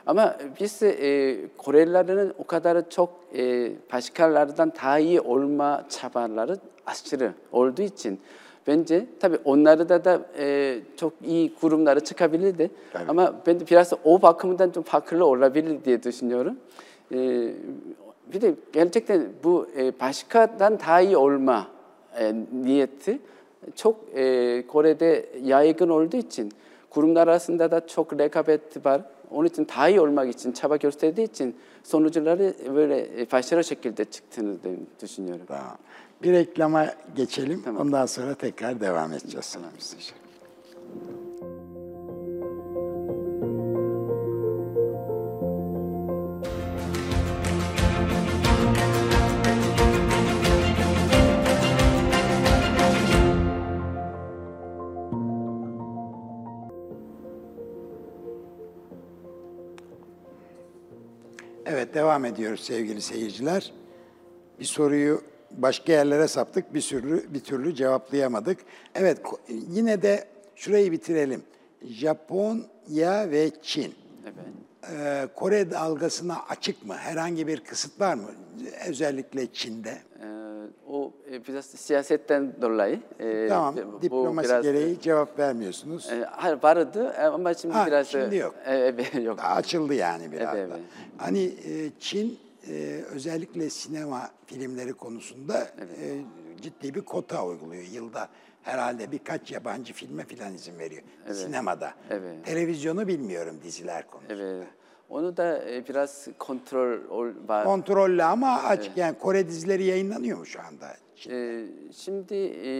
Ama 0.06 0.36
biz 0.60 0.82
e, 0.82 1.36
Korelilerin 1.56 2.32
o 2.38 2.44
kadar 2.44 2.90
çok 2.90 3.10
e, 3.36 3.72
başkalardan 3.92 4.72
daha 4.82 4.98
iyi 4.98 5.20
olma 5.20 5.86
çabaları 5.88 6.58
aşırı 6.86 7.32
olduğu 7.52 7.82
için 7.82 8.20
Bence 8.66 9.06
tabii 9.20 9.38
onları 9.44 9.88
da 9.88 10.20
e, 10.38 10.78
çok 10.96 11.12
iyi 11.24 11.54
kurumları 11.54 12.00
çıkabilirdi. 12.00 12.70
Ama 13.08 13.34
ben 13.46 13.60
de 13.60 13.66
biraz 13.66 13.92
o 14.04 14.22
bakımdan 14.22 14.70
çok 14.70 14.86
farklı 14.86 15.26
olabilir 15.26 15.84
diye 15.84 16.02
düşünüyorum. 16.02 16.56
E, 17.14 17.48
bir 18.32 18.40
de 18.40 18.54
gerçekten 18.72 19.28
bu 19.44 19.66
e, 19.78 20.00
başkadan 20.00 20.78
daha 20.80 21.00
iyi 21.00 21.16
olma 21.16 21.66
e, 22.18 22.34
niyeti 22.64 23.18
çok 23.74 23.96
e, 24.14 24.64
Kore'de 24.66 25.26
yaygın 25.42 25.88
olduğu 25.88 26.16
için 26.16 26.52
kurumlar 26.90 27.28
arasında 27.28 27.70
da 27.70 27.86
çok 27.86 28.18
rekabet 28.18 28.86
var. 28.86 29.00
Onun 29.30 29.48
için 29.48 29.68
daha 29.68 29.88
iyi 29.88 30.00
olmak 30.00 30.34
için 30.34 30.52
çaba 30.52 30.76
gösterdiği 30.76 31.24
için 31.24 31.56
sonuçları 31.82 32.54
böyle 32.74 33.26
başarılı 33.32 33.64
şekilde 33.64 34.04
çıktığını 34.04 34.56
düşünüyorum. 35.02 35.46
Tamam. 35.48 35.78
Bir 36.22 36.32
reklama 36.32 36.86
geçelim. 37.16 37.62
Tamam. 37.64 37.86
Ondan 37.86 38.06
sonra 38.06 38.34
tekrar 38.34 38.80
devam 38.80 39.12
edeceğiz. 39.12 39.44
Sayın 39.44 39.68
Müsteşar. 39.74 40.16
Devam 61.94 62.24
ediyoruz 62.24 62.60
sevgili 62.60 63.00
seyirciler. 63.00 63.72
Bir 64.60 64.64
soruyu 64.64 65.22
başka 65.50 65.92
yerlere 65.92 66.28
saptık, 66.28 66.74
bir 66.74 66.80
türlü 66.80 67.34
bir 67.34 67.40
türlü 67.40 67.74
cevaplayamadık. 67.74 68.58
Evet 68.94 69.18
yine 69.48 70.02
de 70.02 70.28
şurayı 70.56 70.92
bitirelim. 70.92 71.42
Japonya 71.82 73.30
ve 73.30 73.50
Çin. 73.62 73.94
Evet. 74.24 74.34
Ee, 74.92 75.28
Kore 75.34 75.70
dalgasına 75.70 76.36
açık 76.48 76.86
mı? 76.86 76.94
Herhangi 76.94 77.46
bir 77.46 77.60
kısıt 77.60 78.00
var 78.00 78.14
mı? 78.14 78.30
Özellikle 78.88 79.52
Çin'de. 79.52 79.98
E, 81.32 81.46
biraz 81.46 81.64
siyasetten 81.66 82.52
dolayı. 82.62 83.00
e, 83.20 83.48
Tamam, 83.48 83.76
bu 83.92 84.02
diplomasi 84.02 84.48
biraz, 84.48 84.62
gereği 84.62 85.00
cevap 85.00 85.38
vermiyorsunuz. 85.38 86.10
e, 86.12 86.24
hayır 86.30 86.58
vardı 86.62 87.12
ama 87.32 87.54
şimdi 87.54 87.74
Ha, 87.74 87.86
biraz 87.86 88.06
şimdi 88.08 88.34
e, 88.34 88.38
yok. 88.38 88.54
e, 88.66 88.74
evet, 88.76 89.14
yok. 89.24 89.38
Açıldı 89.42 89.94
yani 89.94 90.32
biraz 90.32 90.56
Evet, 90.56 90.70
da. 90.70 90.74
evet. 90.76 90.84
Hani 91.18 91.42
e, 91.44 91.90
Çin 92.00 92.38
e, 92.68 93.00
özellikle 93.14 93.70
sinema 93.70 94.30
filmleri 94.46 94.92
konusunda 94.92 95.58
e, 95.60 96.18
ciddi 96.62 96.94
bir 96.94 97.00
kota 97.00 97.46
uyguluyor. 97.46 97.82
Yılda 97.82 98.28
herhalde 98.62 99.12
birkaç 99.12 99.52
yabancı 99.52 99.92
filme 99.92 100.24
filan 100.24 100.54
izin 100.54 100.78
veriyor. 100.78 101.02
Sinemada. 101.32 101.90
Evet. 102.10 102.44
Televizyonu 102.44 103.08
bilmiyorum 103.08 103.56
diziler 103.62 104.06
konusunda. 104.06 104.34
Evet. 104.42 104.66
Onu 105.08 105.36
da 105.36 105.70
e, 105.70 105.86
biraz 105.88 106.28
kontrol 106.38 106.98
ol- 107.10 107.48
var. 107.48 107.64
Kontrollü 107.64 108.22
ama 108.24 108.62
açık. 108.62 108.96
Yani 108.96 109.18
Kore 109.18 109.48
dizileri 109.48 109.84
yayınlanıyor 109.84 110.38
mu 110.38 110.46
şu 110.46 110.60
anda? 110.60 110.86
E, 111.30 111.64
şimdi 111.92 112.34
e, 112.64 112.72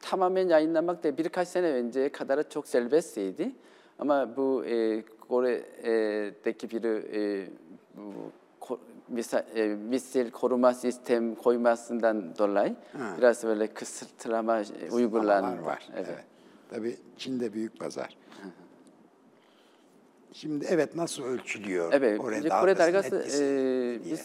tamamen 0.00 0.48
yayınlamak 0.48 1.04
da 1.04 1.18
birkaç 1.18 1.48
sene 1.48 1.66
önce 1.72 2.08
kadar 2.08 2.50
çok 2.50 2.68
serbestteydi. 2.68 3.52
Ama 3.98 4.36
bu 4.36 4.64
e, 4.64 5.02
Kore'deki 5.28 6.70
bir 6.70 6.84
e, 6.84 7.46
bu, 7.96 8.12
ko- 8.60 8.78
misa, 9.08 9.38
e, 9.54 9.66
misil 9.68 10.30
koruma 10.30 10.74
sistem 10.74 11.34
koymasından 11.34 12.36
dolayı 12.38 12.76
biraz 13.18 13.44
böyle 13.44 13.66
kısıtlama 13.66 14.60
e, 14.60 14.90
uygulandı. 14.92 15.62
Var 15.62 15.66
var. 15.66 15.88
Evet. 15.96 16.06
Evet. 16.10 16.24
Tabii 16.70 16.96
Çin'de 17.16 17.52
büyük 17.52 17.80
pazar. 17.80 18.16
Şimdi 20.36 20.66
evet 20.68 20.96
nasıl 20.96 21.22
ölçülüyor 21.22 21.92
Evet, 21.92 22.18
Kore 22.18 22.48
Kore, 22.48 22.78
dalgası 22.78 23.16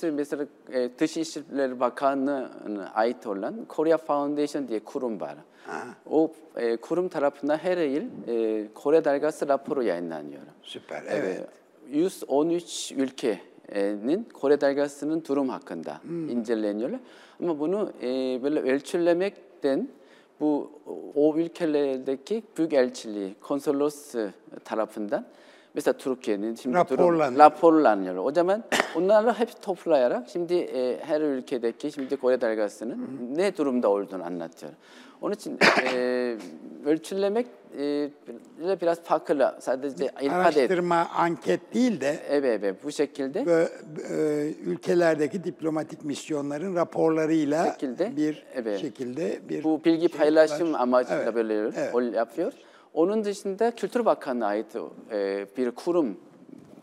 e, 0.08 0.12
mesela 0.12 0.46
e, 0.74 0.90
Dışişleri 1.00 1.80
Bakanlığı'na 1.80 2.92
ait 2.94 3.28
olan 3.28 3.66
Korea 3.68 3.98
Foundation 3.98 4.68
diye 4.68 4.80
kurum 4.80 5.22
var. 5.22 5.36
O 6.10 6.32
e, 6.56 6.78
kurum 6.78 7.10
tarafından 7.10 7.58
her 7.58 7.78
yıl 7.78 8.04
e, 8.28 8.68
Kore 8.74 9.06
dalgası 9.06 9.48
raporu 9.48 9.84
yayınlanıyor. 9.84 10.42
Süper. 10.64 11.04
Evet. 11.10 11.40
E, 11.92 11.98
113 11.98 12.92
ülkenin 12.92 14.24
Kore 14.34 14.62
dalgasının 14.62 15.24
durum 15.28 15.50
hakkında 15.50 16.00
Hmm. 16.04 16.30
inceleniyor. 16.30 16.92
Ama 17.40 17.60
bunu 17.60 17.92
e, 18.02 18.08
böyle 18.44 18.60
ölçülemekten 18.60 19.90
bu 20.40 20.72
o 21.16 21.38
ülkelerdeki 21.38 22.44
büyükelçiliği, 22.58 23.36
konsolos 23.42 24.16
tarafından 24.66 25.26
mesela 25.74 25.98
Türkiye'nin 25.98 26.56
şimdi 26.56 26.76
durum- 26.78 26.82
Raporlanıyor. 26.98 27.40
raporlanıyor. 27.40 28.16
O 28.16 28.32
zaman 28.32 28.64
onları 28.96 29.34
hep 29.34 29.62
toplayarak 29.62 30.30
şimdi 30.30 30.54
e, 30.54 31.00
her 31.04 31.22
ülkedeki 31.22 31.92
şimdi 31.92 32.18
Kore 32.18 32.42
dalgasının 32.42 33.08
ne 33.36 33.58
durumda 33.58 33.90
olduğunu 33.90 34.24
anlatıyor. 34.24 34.72
Onun 35.22 35.34
için 35.34 35.60
e, 35.94 36.36
ölçülemek 36.86 37.48
e, 37.80 38.10
biraz 38.82 39.02
farklı. 39.02 39.56
Sadece 39.60 40.06
ifade 40.06 40.26
et. 40.26 40.32
Araştırma, 40.32 41.08
anket 41.16 41.74
değil 41.74 42.02
de 42.02 42.20
Evet, 42.30 42.60
evet 42.64 42.84
bu 42.84 42.92
şekilde. 42.92 43.46
Ve, 43.46 43.68
e, 44.10 44.48
ülkelerdeki 44.66 45.44
diplomatik 45.44 46.06
misyonların 46.06 46.76
raporlarıyla 46.76 47.66
Şekilde, 47.72 48.16
bir 48.18 48.44
evet. 48.56 48.80
şekilde 48.80 49.40
bir 49.50 49.64
Bu 49.64 49.84
bilgi 49.86 50.10
şey 50.10 50.20
paylaşım 50.20 50.74
var. 50.74 50.80
amacıyla 50.80 51.24
Evet, 51.24 51.36
böyle 51.36 51.54
evet. 51.58 52.16
yapıyor. 52.16 52.54
Onun 52.94 53.24
dışında 53.24 53.72
Kültür 53.72 54.06
Bakanlığı'na 54.06 54.46
ait 54.46 54.76
e, 55.12 55.48
bir 55.58 55.72
kurum 55.72 56.18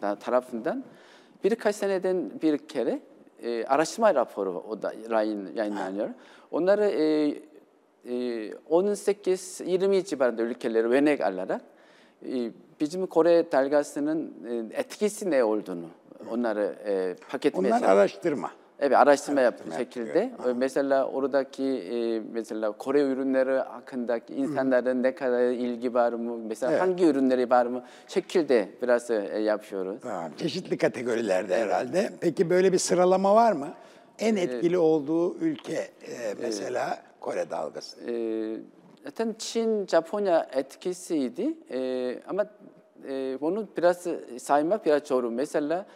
da 0.02 0.16
tarafından 0.16 0.84
birkaç 1.44 1.76
seneden 1.76 2.30
bir 2.42 2.58
kere 2.58 3.00
e, 3.42 3.64
araştırma 3.64 4.14
raporu 4.14 4.64
o 4.68 4.82
da 4.82 4.94
yayın, 5.10 5.54
yayınlanıyor. 5.54 6.08
Onları 6.50 6.84
e, 6.84 7.28
e, 8.04 8.50
18-20 8.70 10.04
civarında 10.04 10.42
ülkeleri 10.42 10.86
örnek 10.86 11.20
alarak 11.20 11.60
e, 12.26 12.50
bizim 12.80 13.06
Kore 13.06 13.52
dalgasının 13.52 14.34
e, 14.50 14.80
etkisi 14.80 15.30
ne 15.30 15.44
olduğunu 15.44 15.86
onları 16.30 16.74
e, 16.86 17.16
paketlemeye 17.30 17.74
Onlar 17.74 17.88
araştırma. 17.88 18.50
Evet 18.80 18.96
araştırma 18.96 19.40
yaptığım 19.40 19.72
Araştırma 19.72 20.04
şekilde 20.04 20.50
e, 20.50 20.52
mesela 20.52 21.08
oradaki 21.08 21.64
e, 21.64 22.20
mesela 22.32 22.72
Kore 22.72 23.00
ürünleri 23.02 23.58
hakkındaki 23.58 24.34
insanların 24.34 25.02
ne 25.02 25.14
kadar 25.14 25.42
ilgi 25.50 25.94
var 25.94 26.12
mı 26.12 26.38
mesela 26.48 26.72
Evet. 26.72 26.82
hangi 26.82 27.04
ürünleri 27.04 27.50
var 27.50 27.66
mı 27.66 27.84
şekilde 28.08 28.68
biraz 28.82 29.10
e, 29.10 29.14
yapıyoruz. 29.40 30.00
Tamam. 30.02 30.30
Çeşitli 30.38 30.78
kategorilerde 30.78 31.56
herhalde. 31.56 32.10
Peki 32.20 32.50
böyle 32.50 32.72
bir 32.72 32.78
sıralama 32.78 33.34
var 33.34 33.52
mı? 33.52 33.68
En 34.18 34.36
etkili 34.36 34.78
olduğu 34.78 35.34
ülke 35.38 35.72
e, 35.74 36.34
mesela 36.42 36.98
Kore 37.20 37.50
dalgası. 37.50 38.10
E, 38.10 38.14
zaten 39.04 39.34
Çin, 39.38 39.86
Japonya 39.86 40.48
etkisiydi 40.52 41.54
E, 41.70 42.18
ama 42.28 42.46
e, 43.08 43.36
onu 43.40 43.68
biraz 43.76 44.06
saymak 44.38 44.86
biraz 44.86 45.06
zor. 45.06 45.24
Mesela 45.24 45.86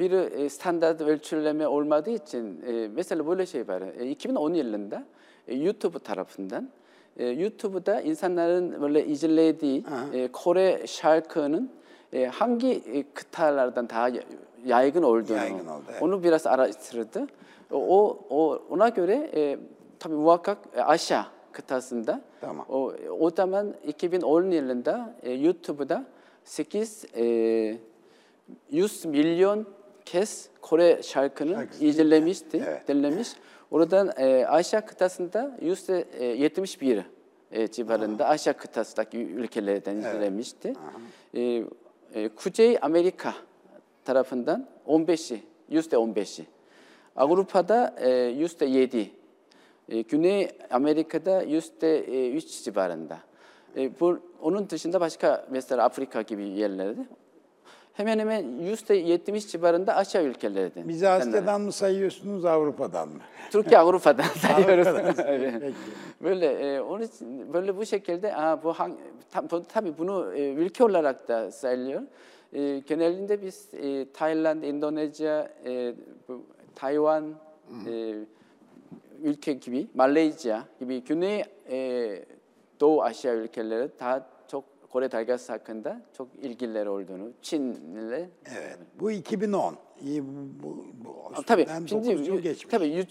bir 0.00 0.12
e, 0.12 0.48
standart 0.48 1.00
ölçüleme 1.00 1.66
olmadığı 1.68 2.10
için 2.10 2.60
e, 2.66 2.88
mesela 2.94 3.26
böyle 3.26 3.46
şey 3.46 3.68
var. 3.68 3.82
E, 4.00 4.10
2010 4.10 4.54
yılında 4.54 5.04
e, 5.48 5.54
YouTube 5.54 5.98
tarafından 5.98 6.68
e, 7.16 7.26
YouTube'da 7.26 8.00
insanların 8.00 8.82
böyle 8.82 9.06
izlediği 9.06 9.84
e, 10.12 10.28
Kore 10.32 10.86
şarkının 10.86 11.70
e, 12.12 12.26
hangi 12.26 12.72
e, 12.72 13.04
kıtalardan 13.14 13.88
daha 13.88 14.08
ya- 14.08 14.22
yaygın 14.66 15.02
olduğunu 15.02 15.36
Yaygın 15.36 15.66
oldu, 15.66 15.84
evet. 15.90 16.02
onu 16.02 16.22
biraz 16.24 16.46
araştırdı. 16.46 17.26
O, 17.70 18.18
o 18.30 18.62
ona 18.70 18.88
göre 18.88 19.30
e, 19.34 19.58
tabii 19.98 20.14
muhakkak 20.14 20.58
e, 20.76 20.80
Asya 20.80 21.26
kıtasında 21.52 22.20
Tamam. 22.40 22.66
o 22.68 22.92
o 23.20 23.30
zaman 23.30 23.74
2010 23.86 24.50
yılında 24.50 25.14
e, 25.22 25.32
YouTube'da 25.32 26.04
8 26.44 27.04
e, 27.16 27.78
100 28.70 29.04
milyon 29.04 29.66
kez 30.08 30.48
Kore 30.60 31.02
şarkını 31.02 31.54
Şarkısı 31.54 31.84
izlemişti, 31.84 32.62
Evet. 32.66 32.88
dinlemiş. 32.88 33.28
Oradan 33.70 34.12
e, 34.16 34.46
Asya 34.46 34.86
kıtasında 34.86 35.58
yüzde 35.62 36.04
e, 36.18 36.24
71 36.24 37.02
e, 37.52 37.68
civarında 37.68 38.26
Asya 38.28 38.52
kıtasındaki 38.52 39.18
ülkelerden 39.18 39.96
izlemişti. 39.96 40.74
E, 41.34 41.64
e, 42.14 42.28
Kuzey 42.28 42.78
Amerika 42.82 43.34
tarafından 44.04 44.66
15'i, 44.86 45.42
yüzde 45.68 45.96
15'i. 45.96 46.46
Avrupa'da 47.16 47.94
e, 47.98 48.10
yüzde 48.10 48.66
7. 48.66 49.10
E, 49.88 50.00
Güney 50.00 50.48
Amerika'da 50.70 51.42
yüzde 51.42 52.04
3 52.32 52.62
civarında. 52.64 53.18
E, 53.76 54.00
bu, 54.00 54.18
onun 54.42 54.70
dışında 54.70 55.00
başka 55.00 55.46
mesela 55.50 55.84
Afrika 55.84 56.22
gibi 56.22 56.48
yerlerde 56.48 57.06
hemen 57.98 58.18
hemen 58.18 58.58
yüzde 58.58 58.94
70 58.94 59.48
civarında 59.48 59.94
Asya 59.96 60.22
ülkelerden. 60.22 60.88
Bizi 60.88 61.08
Asya'dan 61.08 61.60
mı 61.60 61.72
sayıyorsunuz 61.72 62.44
Avrupa'dan 62.44 63.08
mı? 63.08 63.18
Türkiye 63.50 63.78
Avrupa'dan 63.84 64.22
sayıyoruz. 64.24 64.86
Avrupa'dan. 64.86 65.24
Evet. 65.34 65.54
Peki. 65.60 65.74
Böyle 66.22 66.46
e, 66.46 66.80
onun 66.80 67.02
için 67.02 67.52
böyle 67.52 67.76
bu 67.76 67.86
şekilde 67.86 68.36
aa, 68.36 68.62
bu 68.62 68.72
hang, 68.72 68.94
tam, 69.30 69.50
bu- 69.50 69.64
tabii 69.64 69.98
bunu 69.98 70.34
e, 70.34 70.52
ülke 70.52 70.84
olarak 70.84 71.28
da 71.28 71.50
sayılıyor. 71.52 72.02
E, 72.52 72.78
genelinde 72.78 73.42
biz 73.42 73.68
e, 73.74 74.06
Tayland, 74.12 74.62
Endonezya, 74.62 75.50
e, 75.66 75.94
bu, 76.28 76.42
Tayvan 76.74 77.24
e, 77.86 78.14
ülke 79.22 79.52
gibi, 79.52 79.86
Malezya 79.94 80.64
gibi 80.80 81.04
Güney 81.04 81.44
e, 81.70 82.18
Doğu 82.80 83.02
Asya 83.02 83.34
ülkeleri 83.34 83.88
daha 84.00 84.26
Kore 84.92 85.12
dalgası 85.12 85.52
hakkında 85.52 86.00
çok 86.16 86.28
ilgileri 86.42 86.88
olduğunu, 86.88 87.30
Çin'le 87.42 88.28
Evet. 88.58 88.78
Bu 89.00 89.10
2010. 89.10 89.76
İyi 90.04 90.24
bu, 90.24 90.84
bu, 91.04 91.42
Tabii. 91.46 91.66
Şimdi 91.88 91.90
9 91.90 92.08
yıl 92.08 92.34
yu- 92.34 92.42
geçmiş. 92.42 92.70
tabii 92.70 93.06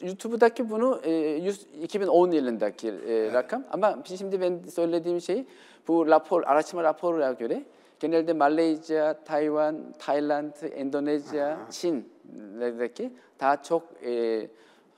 YouTube'daki 0.00 0.70
bunu 0.70 1.00
e, 1.04 1.10
yüz- 1.36 1.66
2010 1.82 2.30
yılındaki 2.30 2.88
e, 2.88 3.32
rakam 3.32 3.64
ama 3.72 3.98
şimdi 4.04 4.40
ben 4.40 4.60
söylediğim 4.70 5.20
şey 5.20 5.44
bu 5.88 6.06
rapor 6.06 6.42
araştırma 6.42 6.82
raporuna 6.82 7.32
göre 7.32 7.64
genelde 8.00 8.32
Malezya, 8.32 9.24
Tayvan, 9.24 9.92
Tayland, 9.98 10.52
Endonezya, 10.74 11.58
Çin'lerdeki 11.70 13.12
daha 13.40 13.62
çok 13.62 13.82
e, 14.04 14.46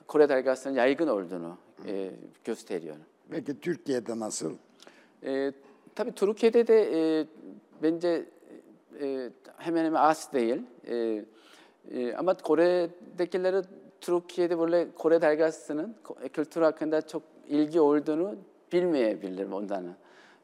Kore 0.07 0.29
dalgasının 0.29 0.73
yaygın 0.75 1.07
olduğunu 1.07 1.57
e, 1.87 2.11
gösteriyor. 2.43 2.95
Peki 3.29 3.59
Türkiye'de 3.59 4.19
nasıl? 4.19 4.53
E, 5.25 5.51
tabii 5.95 6.11
Türkiye'de 6.11 6.67
de 6.67 6.89
e, 7.19 7.25
bence 7.83 8.25
e, 9.01 9.29
hemen 9.57 9.85
hemen 9.85 9.99
az 9.99 10.33
değil. 10.33 10.61
E, 10.87 11.25
e, 11.91 12.15
ama 12.15 12.33
Kore'dekileri 12.33 13.61
Türkiye'de 14.01 14.59
böyle 14.59 14.87
Kore 14.95 15.21
dalgasının 15.21 15.95
ko- 16.03 16.29
kültür 16.29 16.61
hakkında 16.61 17.07
çok 17.07 17.23
ilgi 17.49 17.81
olduğunu 17.81 18.35
bilmeyebilir 18.73 19.51
ondan. 19.51 19.85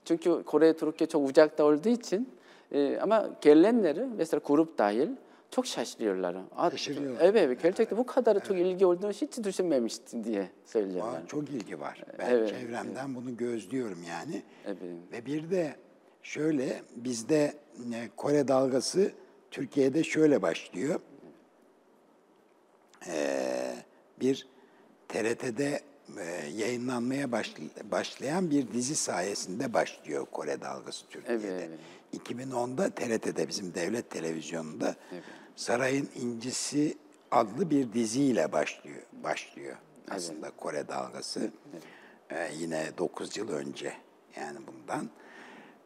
Çünkü 0.05 0.43
Kore 0.43 0.73
Türkiye 0.73 1.07
çok 1.07 1.29
uzakta 1.29 1.63
olduğu 1.63 1.89
için 1.89 2.29
e, 2.71 2.99
ama 3.01 3.29
gelenleri 3.41 4.05
mesela 4.17 4.41
grup 4.45 4.77
dahil 4.77 5.09
çok 5.51 5.67
şaşırıyorlar. 5.67 6.35
Aa, 6.55 6.69
Şaşırıyorlar. 6.71 7.21
Evet, 7.21 7.41
evet, 7.45 7.63
gerçekten 7.63 7.97
bu 7.97 8.05
kadar 8.05 8.43
çok 8.43 8.57
ilgi 8.57 8.85
olduğunu 8.85 9.11
hiç 9.11 9.43
düşünmemiştim 9.43 10.23
diye 10.23 10.49
söylüyorlar. 10.65 11.27
Çok 11.27 11.49
ilgi 11.49 11.79
var. 11.79 12.03
Ben 12.19 12.29
Evet, 12.29 12.49
çevremden 12.49 13.15
bunu 13.15 13.37
gözlüyorum 13.37 14.03
yani. 14.09 14.41
Evet. 14.65 14.77
Ve 15.11 15.25
bir 15.25 15.51
de 15.51 15.75
şöyle 16.23 16.81
bizde 16.95 17.53
e, 17.93 18.09
Kore 18.17 18.47
dalgası 18.47 19.11
Türkiye'de 19.51 20.03
şöyle 20.03 20.41
başlıyor. 20.41 20.99
Ee, 23.07 23.75
bir 24.19 24.47
TRT'de 25.07 25.81
e, 26.19 26.23
yayınlanmaya 26.55 27.25
başl- 27.25 27.91
başlayan 27.91 28.51
bir 28.51 28.71
dizi 28.73 28.95
sayesinde 28.95 29.73
başlıyor 29.73 30.25
Kore 30.31 30.61
dalgası 30.61 31.07
Türkiye'de. 31.07 31.47
Evet, 31.47 31.69
evet. 32.13 32.27
2010'da 32.29 32.89
TRT'de 32.89 33.47
bizim 33.47 33.73
devlet 33.73 34.09
televizyonunda 34.09 34.95
Sarayın 35.57 36.09
İncisi 36.15 36.97
adlı 37.31 37.69
bir 37.69 37.93
diziyle 37.93 38.51
başlıyor 38.51 39.01
başlıyor 39.23 39.75
aslında 40.11 40.51
Kore 40.51 40.87
dalgası. 40.87 41.51
Ee, 42.29 42.49
yine 42.57 42.97
9 42.97 43.37
yıl 43.37 43.49
önce 43.49 43.93
yani 44.35 44.57
bundan. 44.67 45.09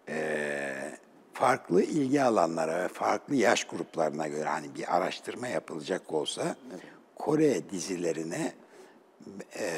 Ee, 0.09 0.97
farklı 1.33 1.83
ilgi 1.83 2.23
alanlara 2.23 2.83
ve 2.83 2.87
farklı 2.87 3.35
yaş 3.35 3.63
gruplarına 3.63 4.27
göre 4.27 4.49
hani 4.49 4.75
bir 4.75 4.95
araştırma 4.95 5.47
yapılacak 5.47 6.13
olsa 6.13 6.55
Kore 7.15 7.69
dizilerine 7.69 8.53
e, 9.59 9.71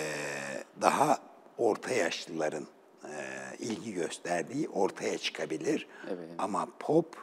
daha 0.82 1.20
orta 1.58 1.94
yaşlıların 1.94 2.68
e, 3.04 3.18
ilgi 3.60 3.94
gösterdiği 3.94 4.70
ortaya 4.70 5.18
çıkabilir. 5.18 5.88
Evet. 6.08 6.30
Ama 6.38 6.68
pop 6.80 7.18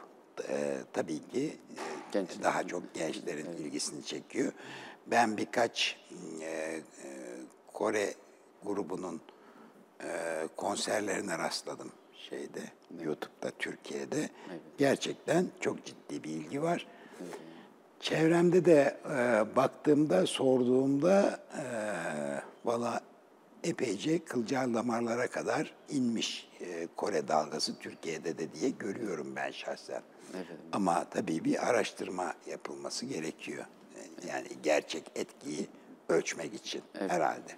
e, 0.49 0.77
tabii 0.93 1.27
ki 1.27 1.57
Gençler. 2.11 2.43
daha 2.43 2.67
çok 2.67 2.93
gençlerin 2.93 3.53
ilgisini 3.57 4.05
çekiyor. 4.05 4.53
Ben 5.07 5.37
birkaç 5.37 5.99
e, 6.41 6.45
e, 6.45 6.81
Kore 7.73 8.13
grubunun 8.63 9.21
e, 10.03 10.07
konserlerine 10.57 11.37
rastladım 11.37 11.91
şeyde 12.29 12.61
YouTube'da 13.03 13.51
Türkiye'de. 13.59 14.29
Gerçekten 14.77 15.47
çok 15.59 15.85
ciddi 15.85 16.23
bir 16.23 16.29
ilgi 16.29 16.61
var. 16.61 16.87
Çevremde 17.99 18.65
de 18.65 18.97
e, 19.05 19.55
baktığımda, 19.55 20.27
sorduğumda 20.27 21.39
e, 21.57 21.63
valla 22.65 23.01
epeyce 23.63 24.19
kılcal 24.25 24.73
damarlara 24.73 25.27
kadar 25.27 25.73
inmiş 25.89 26.49
e, 26.61 26.87
Kore 26.95 27.27
dalgası 27.27 27.79
Türkiye'de 27.79 28.37
de 28.37 28.53
diye 28.53 28.69
görüyorum 28.69 29.27
ben 29.35 29.51
şahsen. 29.51 30.01
Ama 30.71 31.05
tabii 31.09 31.43
bir 31.43 31.69
araştırma 31.69 32.33
yapılması 32.49 33.05
gerekiyor. 33.05 33.65
E, 33.95 34.27
Yani 34.27 34.47
gerçek 34.63 35.03
etkiyi 35.15 35.67
ölçmek 36.09 36.53
için 36.53 36.81
herhalde. 37.09 37.51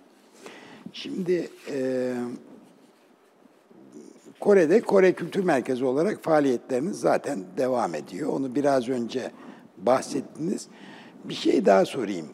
Şimdi 0.93 1.49
e, 1.72 2.14
Kore'de 4.39 4.82
Kore 4.82 5.14
Kültür 5.14 5.43
Merkezi 5.43 5.86
olarak 5.86 6.24
faaliyetleriniz 6.24 6.99
zaten 6.99 7.43
devam 7.58 7.95
ediyor. 7.95 8.30
Onu 8.30 8.56
biraz 8.56 8.89
önce 8.89 9.32
bahsettiniz. 9.78 10.68
Bir 11.24 11.34
şey 11.34 11.66
daha 11.66 11.86
sorayım. 11.86 12.28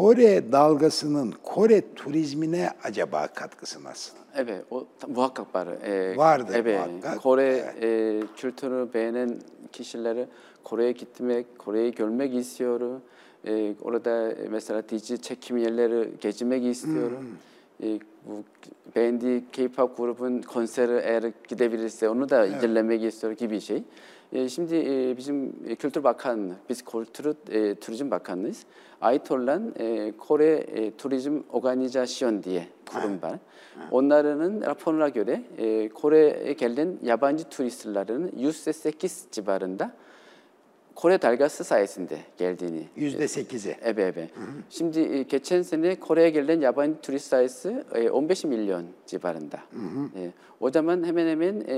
Kore 0.00 0.52
dalgasının 0.52 1.34
Kore 1.42 1.94
turizmine 1.94 2.70
acaba 2.82 3.26
katkısı 3.26 3.84
nasıl? 3.84 4.16
Evet, 4.36 4.64
o 4.70 4.86
muhakkak 5.08 5.54
var. 5.54 5.68
Ee, 5.84 6.16
Vardır 6.16 6.54
evet, 6.56 6.80
muhakkak, 6.86 7.22
Kore 7.22 7.74
e, 7.82 8.20
kültürü 8.36 8.88
beğenen 8.94 9.36
kişileri 9.72 10.26
Kore'ye 10.64 10.92
gitmek, 10.92 11.58
Kore'yi 11.58 11.92
görmek 11.92 12.34
istiyor. 12.34 13.00
Ee, 13.46 13.74
orada 13.82 14.32
e, 14.32 14.48
mesela 14.48 14.88
dizi 14.88 15.22
çekim 15.22 15.56
yerleri 15.56 16.08
gezmek 16.20 16.64
istiyor. 16.64 17.10
e, 17.82 17.98
bu 18.26 18.42
beğendiği 18.96 19.44
K-pop 19.52 19.96
grubun 19.96 20.42
konseri 20.42 21.00
eğer 21.04 21.32
gidebilirse 21.48 22.08
onu 22.08 22.30
da 22.30 22.46
izlemek 22.46 23.02
istiyor 23.04 23.32
gibi 23.32 23.60
şey. 23.60 23.82
E, 24.32 24.48
e, 24.76 25.16
e, 25.66 25.76
Kültür 25.76 26.04
biz 26.68 26.82
e, 27.50 27.74
Turizm 27.74 28.10
Bakanlığıyız. 28.10 28.64
ait 29.00 29.30
olan 29.30 29.74
e, 29.78 30.12
Kore 30.18 30.52
e, 30.52 30.90
Turizm 30.90 31.40
Organizasyon 31.52 32.42
diye 32.42 32.66
kurum 32.92 33.22
var. 33.22 33.38
Onların 33.90 34.60
raporuna 34.60 35.08
göre 35.08 35.42
e, 35.58 35.88
Kore'ye 35.88 36.52
gelen 36.52 36.98
yabancı 37.02 37.44
turistlerin 37.44 38.28
%8 38.28 39.24
civarında 39.32 39.92
Kore 41.00 41.22
dalgası 41.22 41.64
sayesinde 41.64 42.18
geldiğini 42.38 42.84
Yüzde 42.96 43.28
sekizi. 43.28 43.76
Evet, 43.82 44.14
evet. 44.16 44.30
Şimdi 44.70 45.00
e, 45.00 45.22
geçen 45.22 45.62
sene 45.62 46.00
Kore'ye 46.00 46.30
gelen 46.30 46.60
yabancı 46.60 47.00
turist 47.00 47.26
sayısı 47.26 47.84
e, 47.94 48.10
15 48.10 48.44
milyon 48.44 48.84
civarında. 49.06 49.56
E, 50.16 50.30
o 50.60 50.70
zaman 50.70 51.04
hemen 51.06 51.26
hemen 51.26 51.64
e, 51.68 51.74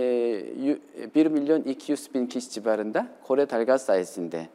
yu- 0.65 0.79
1 1.15 1.27
milyon 1.27 1.63
200 1.63 2.15
bin 2.15 2.27
kişi 2.27 2.51
civarında 2.51 3.07
Kore 3.25 3.51
dalgası 3.51 3.85
sayesinde 3.85 4.49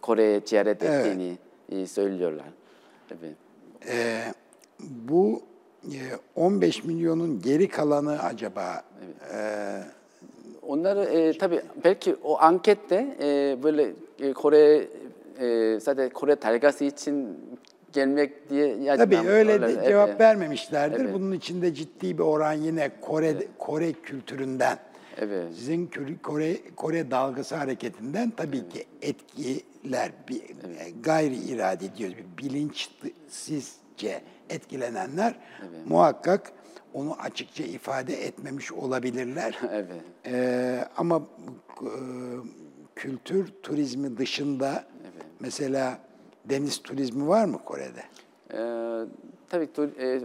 Kore'ye 0.00 0.40
ziyaret 0.44 0.82
Evet. 0.82 1.06
ettiğini 1.06 1.38
e, 1.68 1.86
söylüyorlar. 1.86 2.46
Evet. 3.10 3.34
Ee, 3.88 4.20
bu 4.80 5.42
e, 5.84 5.98
15 6.36 6.84
milyonun 6.84 7.42
geri 7.42 7.68
kalanı 7.68 8.22
acaba 8.22 8.82
e, 9.34 9.38
Onları 10.70 11.04
e, 11.04 11.38
tabii 11.38 11.62
belki 11.84 12.16
o 12.22 12.38
ankette 12.38 13.16
e, 13.22 13.58
böyle 13.62 13.90
e, 14.20 14.32
Kore 14.32 14.88
e, 15.40 15.80
zaten 15.80 16.10
Kore 16.10 16.42
dalgası 16.42 16.84
için 16.84 17.38
gelmek 17.92 18.50
diye 18.50 18.96
tabii 18.96 19.14
yazmam- 19.14 19.26
öyle 19.26 19.60
de 19.60 19.66
evet, 19.66 19.86
cevap 19.86 20.08
evet. 20.08 20.20
vermemişlerdir. 20.20 21.00
Evet. 21.00 21.14
Bunun 21.14 21.32
içinde 21.32 21.74
ciddi 21.74 22.18
bir 22.18 22.22
oran 22.22 22.52
yine 22.52 22.90
Kore 23.00 23.34
Kore 23.58 23.92
kültüründen. 23.92 24.78
Evet. 25.18 25.44
Sizin 25.54 25.90
Kore 26.22 26.56
Kore 26.76 27.10
dalgası 27.10 27.56
hareketinden 27.56 28.32
tabii 28.36 28.68
ki 28.68 28.84
etkiler 29.02 30.10
bir 30.28 30.40
e, 30.40 30.90
gayri 31.02 31.36
iradi 31.36 31.96
diyoruz. 31.96 32.16
Bir 32.16 32.44
bilinçsizce 32.44 34.20
etkilenenler 34.50 35.34
muhakkak 35.88 36.52
onu 36.94 37.14
açıkça 37.20 37.64
ifade 37.64 38.14
etmemiş 38.26 38.72
olabilirler. 38.72 39.58
Evet. 39.72 39.86
Ee, 40.26 40.84
ama 40.96 41.22
e, 41.82 41.88
kültür 42.96 43.48
turizmi 43.62 44.16
dışında 44.16 44.84
mesela 45.40 45.98
deniz 46.44 46.82
turizmi 46.82 47.28
var 47.28 47.44
mı 47.44 47.58
Kore'de? 47.64 48.02
Ee, 48.52 49.04
tabii 49.48 49.68
tu- 49.76 50.00
e, 50.00 50.20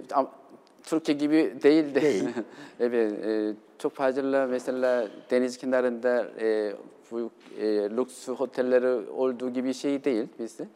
Türkiye 0.83 1.17
gibi 1.17 1.53
değil 1.63 1.95
de 1.95 2.01
Değil. 2.01 2.23
evet 2.79 3.25
e, 3.25 3.53
çok 3.79 3.93
fazla 3.95 4.47
mesela 4.47 5.07
deniz 5.31 5.57
kenarında 5.57 6.27
e, 6.39 6.73
bu 7.11 7.31
e, 7.59 7.65
lüks 7.67 8.29
otelleri 8.29 9.09
olduğu 9.09 9.49
gibi 9.53 9.73
şey 9.73 10.03
değil 10.03 10.27
bizde. 10.39 10.67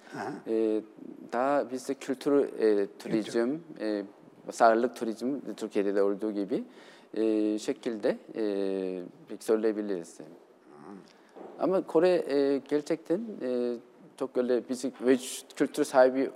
E, 0.48 0.82
daha 1.34 1.72
bizde 1.72 1.94
kültür 1.94 2.32
e, 2.60 2.88
turizm, 3.00 3.56
e, 3.80 4.04
sağlık 4.52 4.96
turizm 4.96 5.34
Türkiye'de 5.58 5.96
de 5.96 6.04
olduğu 6.04 6.32
gibi 6.32 6.64
e, 7.18 7.60
şekilde 7.60 8.18
e, 8.36 8.44
söyleyebiliriz. 9.40 10.18
Ama 11.60 11.82
Kore 11.88 12.10
e, 12.10 12.58
gerçekten 12.70 13.22
e, 13.42 13.74
çok 14.20 14.38
öyle 14.38 14.70
bizim 14.70 14.92
ve 15.02 15.18
kültür 15.56 15.84
sahibi 15.84 16.30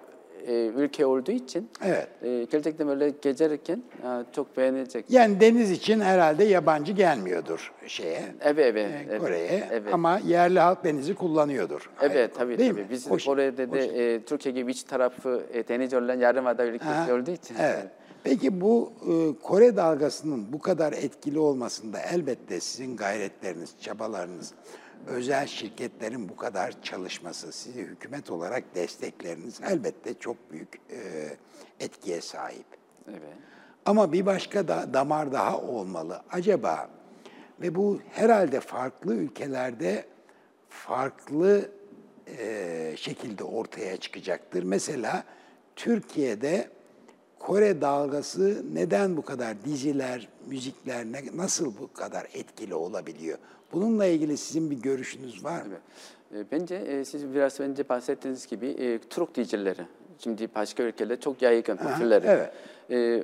e, 0.47 0.66
ülke 0.76 1.05
olduğu 1.05 1.32
için 1.32 1.70
Evet. 1.86 2.07
e, 2.24 2.43
gerçekten 2.51 2.88
böyle 2.88 3.09
gezerken 3.22 3.84
e, 4.03 4.07
çok 4.32 4.57
beğenecek. 4.57 5.05
Yani 5.09 5.39
deniz 5.39 5.72
için 5.72 5.99
herhalde 5.99 6.43
yabancı 6.43 6.91
gelmiyordur 6.91 7.74
şeye. 7.88 8.22
Evet 8.41 8.59
evet. 8.59 8.91
e, 9.11 9.18
Kore'ye 9.18 9.68
Evet. 9.72 9.93
ama 9.93 10.20
yerli 10.28 10.59
halk 10.59 10.84
denizi 10.84 11.16
kullanıyordur. 11.16 11.89
Evet 12.01 12.16
Hayır, 12.16 12.30
tabii 12.30 12.57
değil 12.57 12.72
tabii. 12.72 12.82
mi? 12.82 12.88
Biz 12.89 13.07
şey- 13.07 13.18
Kore'de 13.26 13.70
o 13.70 13.72
de 13.74 14.14
e, 14.16 14.22
Türkiye 14.22 14.55
gibi 14.55 14.72
iç 14.72 14.84
tarafı 14.84 15.43
e, 15.53 15.68
deniz 15.68 15.93
olan 15.93 16.20
yarımada 16.20 16.66
ülkesi 16.66 17.14
olduğu 17.14 17.32
için. 17.32 17.55
Evet. 17.59 17.88
Peki 18.24 18.61
bu 18.61 18.93
e, 19.01 19.43
Kore 19.43 19.76
dalgasının 19.76 20.53
bu 20.53 20.59
kadar 20.59 20.93
etkili 20.93 21.39
olmasında 21.39 21.99
elbette 21.99 22.59
sizin 22.59 22.97
gayretleriniz, 22.97 23.76
çabalarınız, 23.82 24.53
özel 25.07 25.47
şirketlerin 25.47 26.30
bu 26.30 26.36
kadar 26.36 26.82
çalışması, 26.82 27.51
sizi 27.51 27.82
hükümet 27.82 28.32
olarak 28.32 28.76
destekleriniz 28.76 29.59
elbette 29.69 30.13
çok 30.13 30.51
büyük 30.51 30.76
e, 30.91 31.30
etkiye 31.80 32.21
sahip. 32.21 32.65
Evet. 33.09 33.38
Ama 33.86 34.13
bir 34.13 34.26
başka 34.26 34.67
da 34.67 34.93
damar 34.93 35.32
daha 35.32 35.61
olmalı. 35.61 36.21
Acaba 36.32 36.89
ve 37.61 37.76
bu 37.76 37.99
herhalde 38.11 38.59
farklı 38.59 39.15
ülkelerde 39.15 40.05
farklı 40.69 41.71
e, 42.38 42.93
şekilde 42.97 43.43
ortaya 43.43 43.97
çıkacaktır. 43.97 44.63
Mesela 44.63 45.24
Türkiye'de 45.76 46.69
Kore 47.45 47.81
dalgası 47.81 48.63
neden 48.73 49.17
bu 49.17 49.21
kadar 49.21 49.63
diziler, 49.65 50.27
müzikler 50.47 51.05
ne- 51.05 51.37
nasıl 51.37 51.65
bu 51.81 51.93
kadar 51.93 52.27
etkili 52.33 52.75
olabiliyor? 52.75 53.37
Bununla 53.73 54.05
ilgili 54.05 54.37
sizin 54.37 54.71
bir 54.71 54.75
görüşünüz 54.75 55.43
var 55.43 55.61
mı? 55.61 55.75
E, 56.35 56.51
Bence 56.51 56.75
e, 56.75 57.05
siz 57.05 57.33
biraz 57.33 57.59
önce 57.59 57.89
bahsettiğiniz 57.89 58.47
gibi 58.47 58.67
e, 58.67 58.99
Türk 58.99 59.35
dizileri 59.35 59.81
şimdi 60.19 60.47
başka 60.55 60.83
ülkelerde 60.83 61.19
çok 61.19 61.41
yaygın 61.41 61.77
popüler. 61.77 62.23
evet. 62.25 62.51
E, 62.91 63.23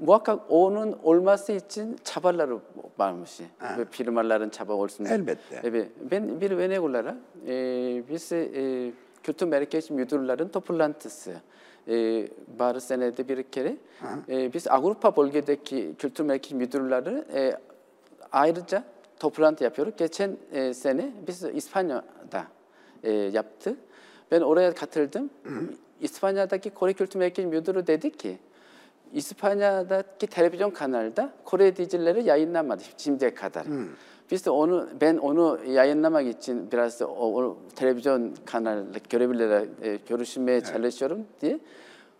muhakkak 0.00 0.40
onun 0.48 0.96
olması 1.02 1.52
için 1.52 1.96
çabaları 2.04 2.58
varmış. 2.98 3.40
Ve 3.78 3.84
firmaların 3.90 4.48
çaba 4.48 4.72
olsun. 4.72 5.04
Elbette. 5.04 5.60
Evet. 5.62 5.88
Ben 6.10 6.40
bir 6.40 6.50
örnek 6.50 6.82
olarak 6.82 7.16
e, 7.46 7.52
biz 8.10 8.32
e, 8.32 8.92
kültür 9.22 9.46
merkez 9.46 9.90
müdürlerin 9.90 10.48
toplantısı 10.48 11.32
e, 11.88 12.28
bari 12.58 12.80
senede 12.80 13.28
bir 13.28 13.42
kere 13.42 13.76
e, 14.28 14.52
biz 14.52 14.68
Avrupa 14.68 15.16
bölgedeki 15.16 15.94
kültür 15.98 16.24
merkez 16.24 16.52
müdürleri 16.52 17.24
e, 17.34 17.56
ayrıca 18.32 18.84
toplantı 19.18 19.64
yapıyoruz. 19.64 19.94
Geçen 19.96 20.36
e, 20.52 20.74
sene 20.74 21.12
biz 21.26 21.42
İspanya'da 21.42 22.44
e, 23.02 23.12
yaptık. 23.12 23.78
Ben 24.30 24.40
oraya 24.40 24.74
katıldım. 24.74 25.30
İspanya'daki 26.00 26.70
Kore 26.70 26.92
Kültür 26.92 27.18
Merkezi 27.18 27.48
Müdürü 27.48 27.86
dedi 27.86 28.10
ki 28.10 28.38
İspanya'daki 29.12 30.26
televizyon 30.26 30.70
kanalda 30.70 31.32
Kore 31.44 31.76
dizileri 31.76 32.22
yayınlamadı 32.24 32.82
şimdiye 32.96 33.34
kadar. 33.34 33.66
Biz 34.30 34.46
de 34.46 34.50
onu 34.50 34.88
ben 35.00 35.16
onu 35.16 35.58
yayınlamak 35.68 36.26
için 36.26 36.72
biraz 36.72 37.00
da 37.00 37.06
o, 37.06 37.42
o 37.42 37.56
televizyon 37.76 38.34
kanalı 38.44 38.84
görevlilerle 39.10 39.68
e, 39.82 39.98
görüşmeye 40.08 40.60
çalışıyorum 40.60 41.18
diye. 41.40 41.58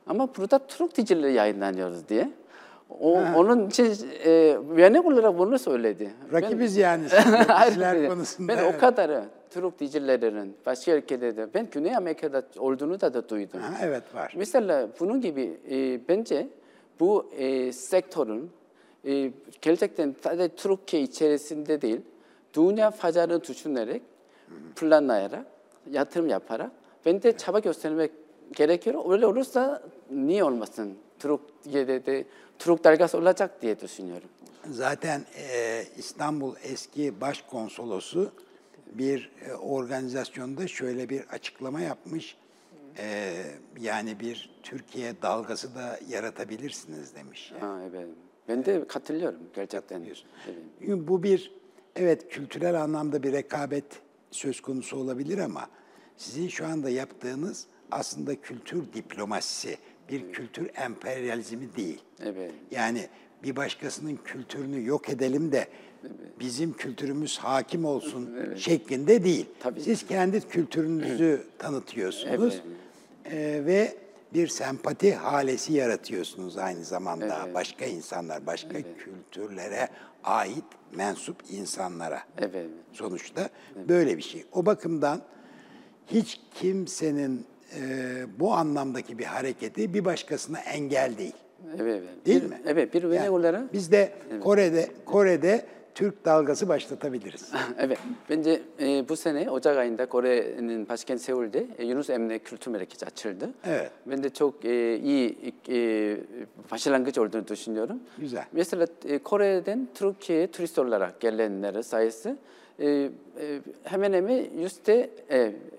Ama 0.06 0.28
burada 0.36 0.58
Türk 0.58 0.96
dizileri 0.96 1.32
yayınlanıyoruz 1.32 2.08
diye. 2.08 2.30
O, 3.00 3.12
onun 3.36 3.68
için 3.68 3.96
e, 4.24 4.30
örnek 4.78 5.06
olarak 5.06 5.38
bunu 5.38 5.58
söyledi. 5.58 6.10
Ben- 6.32 6.42
Rakibiz 6.42 6.76
yani 6.76 7.08
Hayır, 7.48 7.70
diziler 7.70 8.02
ben- 8.02 8.08
konusunda. 8.08 8.52
Ben 8.52 8.58
evet. 8.58 8.74
o 8.76 8.80
kadarı 8.80 9.24
Türk 9.50 9.80
dizilerinin 9.80 10.56
başka 10.66 10.92
ülkelerde 10.92 11.48
ben 11.54 11.68
Güney 11.70 11.96
Amerika'da 11.96 12.42
olduğunu 12.58 13.00
da, 13.00 13.14
da 13.14 13.28
duydum. 13.28 13.60
Ha, 13.60 13.74
evet 13.82 14.14
var. 14.14 14.34
Mesela 14.36 14.88
bunun 15.00 15.20
gibi 15.20 15.58
e, 15.70 16.08
bence 16.08 16.48
bu 17.00 17.30
e, 17.38 17.72
sektörün 17.72 18.50
e, 19.06 19.32
gerçekten 19.62 20.14
sadece 20.24 20.54
Türkiye 20.54 21.02
içerisinde 21.02 21.82
değil, 21.82 22.00
dünya 22.54 22.90
pazarını 22.90 23.44
düşünerek, 23.44 24.02
planlayarak, 24.76 25.46
yatırım 25.90 26.28
yaparak 26.28 26.70
ben 27.06 27.22
de 27.22 27.36
çaba 27.36 27.58
göstermek 27.58 28.10
gerekiyor. 28.52 29.12
Öyle 29.12 29.26
olursa 29.26 29.82
niye 30.10 30.44
olmasın? 30.44 30.94
Türkiye'de 31.18 32.06
de 32.06 32.24
Türk 32.58 32.84
dalgası 32.84 33.18
olacak 33.18 33.62
diye 33.62 33.80
düşünüyorum. 33.80 34.28
Zaten 34.70 35.24
e, 35.36 35.84
İstanbul 35.96 36.54
eski 36.62 37.20
başkonsolosu 37.20 38.32
bir 38.92 39.30
e, 39.48 39.54
organizasyonda 39.54 40.68
şöyle 40.68 41.08
bir 41.08 41.28
açıklama 41.28 41.80
yapmış. 41.80 42.36
E, 42.98 43.34
yani 43.80 44.20
bir 44.20 44.50
Türkiye 44.62 45.22
dalgası 45.22 45.74
da 45.74 45.98
yaratabilirsiniz 46.08 47.14
demiş. 47.14 47.52
Ha, 47.60 47.78
evet. 47.90 48.08
Ben 48.50 48.64
de 48.64 48.84
katılıyorum 48.88 49.40
gerçekten. 49.54 50.02
Evet. 50.02 50.98
Bu 51.08 51.22
bir 51.22 51.52
evet 51.96 52.28
kültürel 52.28 52.82
anlamda 52.82 53.22
bir 53.22 53.32
rekabet 53.32 53.84
söz 54.30 54.60
konusu 54.60 54.96
olabilir 54.96 55.38
ama 55.38 55.68
sizin 56.16 56.48
şu 56.48 56.66
anda 56.66 56.90
yaptığınız 56.90 57.66
aslında 57.90 58.40
kültür 58.40 58.92
diplomasisi, 58.92 59.76
bir 60.08 60.32
kültür 60.32 60.70
emperyalizmi 60.76 61.76
değil. 61.76 62.00
Evet. 62.24 62.52
Yani 62.70 63.06
bir 63.42 63.56
başkasının 63.56 64.18
kültürünü 64.24 64.86
yok 64.86 65.08
edelim 65.08 65.52
de 65.52 65.68
bizim 66.40 66.72
kültürümüz 66.72 67.38
hakim 67.38 67.84
olsun 67.84 68.30
şeklinde 68.56 69.24
değil. 69.24 69.46
Tabii. 69.60 69.80
Siz 69.80 70.06
kendi 70.06 70.40
kültürünüzü 70.40 71.42
tanıtıyorsunuz. 71.58 72.62
Ee, 73.24 73.62
ve 73.66 73.94
bir 74.34 74.48
sempati 74.48 75.14
halesi 75.14 75.72
yaratıyorsunuz 75.72 76.56
aynı 76.56 76.84
zamanda. 76.84 77.42
Evet. 77.44 77.54
Başka 77.54 77.84
insanlar, 77.84 78.46
başka 78.46 78.74
kültürlere 78.82 79.88
ait 80.24 80.64
mensup 80.92 81.36
insanlara. 81.50 82.22
Evet. 82.38 82.66
Sonuçta 82.92 83.48
böyle 83.88 84.16
bir 84.16 84.22
şey. 84.22 84.44
O 84.52 84.66
bakımdan 84.66 85.22
hiç 86.06 86.40
kimsenin 86.54 87.46
e, 87.76 87.80
bu 88.40 88.52
anlamdaki 88.54 89.18
bir 89.18 89.24
hareketi 89.24 89.94
bir 89.94 90.04
başkasına 90.04 90.58
engel 90.58 91.18
değil. 91.18 91.34
Evet, 91.76 92.02
evet. 92.04 92.26
Değil 92.26 92.42
bir, 92.42 92.48
mi? 92.48 92.60
Evet, 92.66 92.94
bir 92.94 93.02
Yani 93.02 93.30
olarak 93.30 93.72
biz 93.72 93.92
de 93.92 94.12
Kore'de 94.42 94.88
Kore'de 95.04 95.66
Türk 96.00 96.24
dalgası 96.24 96.68
başlatabiliriz. 96.68 97.52
Evet, 97.78 97.98
bence 98.30 98.62
e, 98.80 99.08
bu 99.08 99.16
sene 99.16 99.50
Ocak 99.50 99.76
ayında 99.76 100.06
Kore'nin 100.06 100.88
başkent 100.88 101.20
Seul'de 101.20 101.66
e, 101.78 101.84
Yunus 101.84 102.10
Emre 102.10 102.38
Kültür 102.38 102.70
Merkezi 102.70 103.06
açıldı. 103.06 103.50
Evet. 103.64 103.90
Ben 104.06 104.22
de 104.22 104.30
çok 104.30 104.64
e, 104.64 104.98
iyi 104.98 105.54
e, 105.68 106.16
başlangıç 106.70 107.18
olduğunu 107.18 107.48
düşünüyorum. 107.48 108.00
Güzel. 108.18 108.44
Mesela 108.52 108.86
e, 109.04 109.18
Kore'den 109.18 109.88
Türkiye'ye 109.94 110.50
turist 110.50 110.78
olarak 110.78 111.20
gelenler 111.20 111.82
sayısı 111.82 112.36
해면에미 113.86 114.52
유스테 114.54 115.10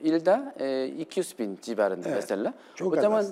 일다 0.04 0.54
이큐스빈 0.60 1.60
지바른 1.60 2.00
베셀라. 2.02 2.54
어쩌면 3.00 3.24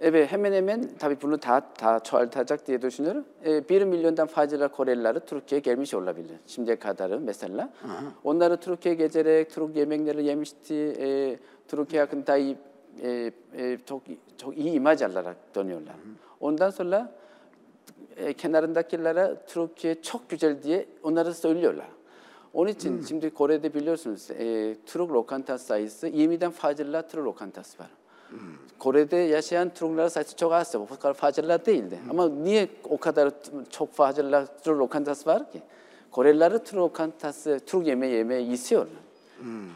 에베 0.00 0.26
해면에멘 0.26 0.98
답이 0.98 1.14
불로 1.16 1.36
다다 1.36 2.00
철타작 2.00 2.64
뒤에도 2.64 2.88
신으로 2.88 3.22
비르 3.68 3.84
밀련단 3.84 4.26
파지라 4.26 4.68
코렐라르 4.68 5.20
트루키에 5.20 5.60
게미시 5.60 5.94
올라빌레 5.94 6.40
심제 6.46 6.76
카다르 6.76 7.14
메셀라. 7.16 7.68
온나르 8.24 8.58
트루키에 8.58 8.96
게제레 8.96 9.44
트룩 9.44 9.76
예맹네르 9.76 10.24
예미시티 10.24 11.38
트루키아 11.68 12.06
근다 12.06 12.36
이 12.36 12.56
저기 13.84 14.18
저이 14.36 14.56
이마지 14.56 15.04
알라라 15.04 15.36
돈이올라. 15.52 15.94
온단 16.40 16.72
솔라 16.72 17.08
케나른다 18.36 18.82
킬라라 18.82 19.36
트루키에 19.46 20.00
척 20.02 20.26
규젤 20.28 20.60
뒤에 20.60 20.88
온나르 21.02 21.32
쏠리올라. 21.32 22.01
Onun 22.54 22.70
için 22.70 23.04
şimdi 23.08 23.30
Kore'de 23.30 23.74
biliyorsunuz 23.74 24.30
e, 24.30 24.76
Türk 24.86 25.10
lokanta 25.10 25.58
sayısı 25.58 26.08
20'den 26.08 26.50
fazla 26.50 27.02
Türk 27.08 27.24
lokantası 27.24 27.78
var. 27.78 27.90
Kore'de 28.78 29.16
yaşayan 29.16 29.68
Türkler 29.74 30.08
sayısı 30.08 30.36
çok 30.36 30.52
az. 30.52 30.74
O 30.74 30.86
kadar 30.86 31.14
fazla 31.14 31.66
değildi. 31.66 31.98
Ama 32.10 32.28
niye 32.28 32.68
o 32.88 32.96
kadar 32.98 33.30
t- 33.30 33.50
çok 33.70 33.92
fazla 33.92 34.46
Türk 34.62 34.78
lokantası 34.78 35.30
var 35.30 35.52
ki? 35.52 35.62
Koreliler 36.10 36.58
Türk 36.64 36.74
lokantası, 36.74 37.60
Türk 37.66 37.86
yemeği 37.86 38.14
yemeği 38.14 38.52
istiyorlar. 38.52 38.94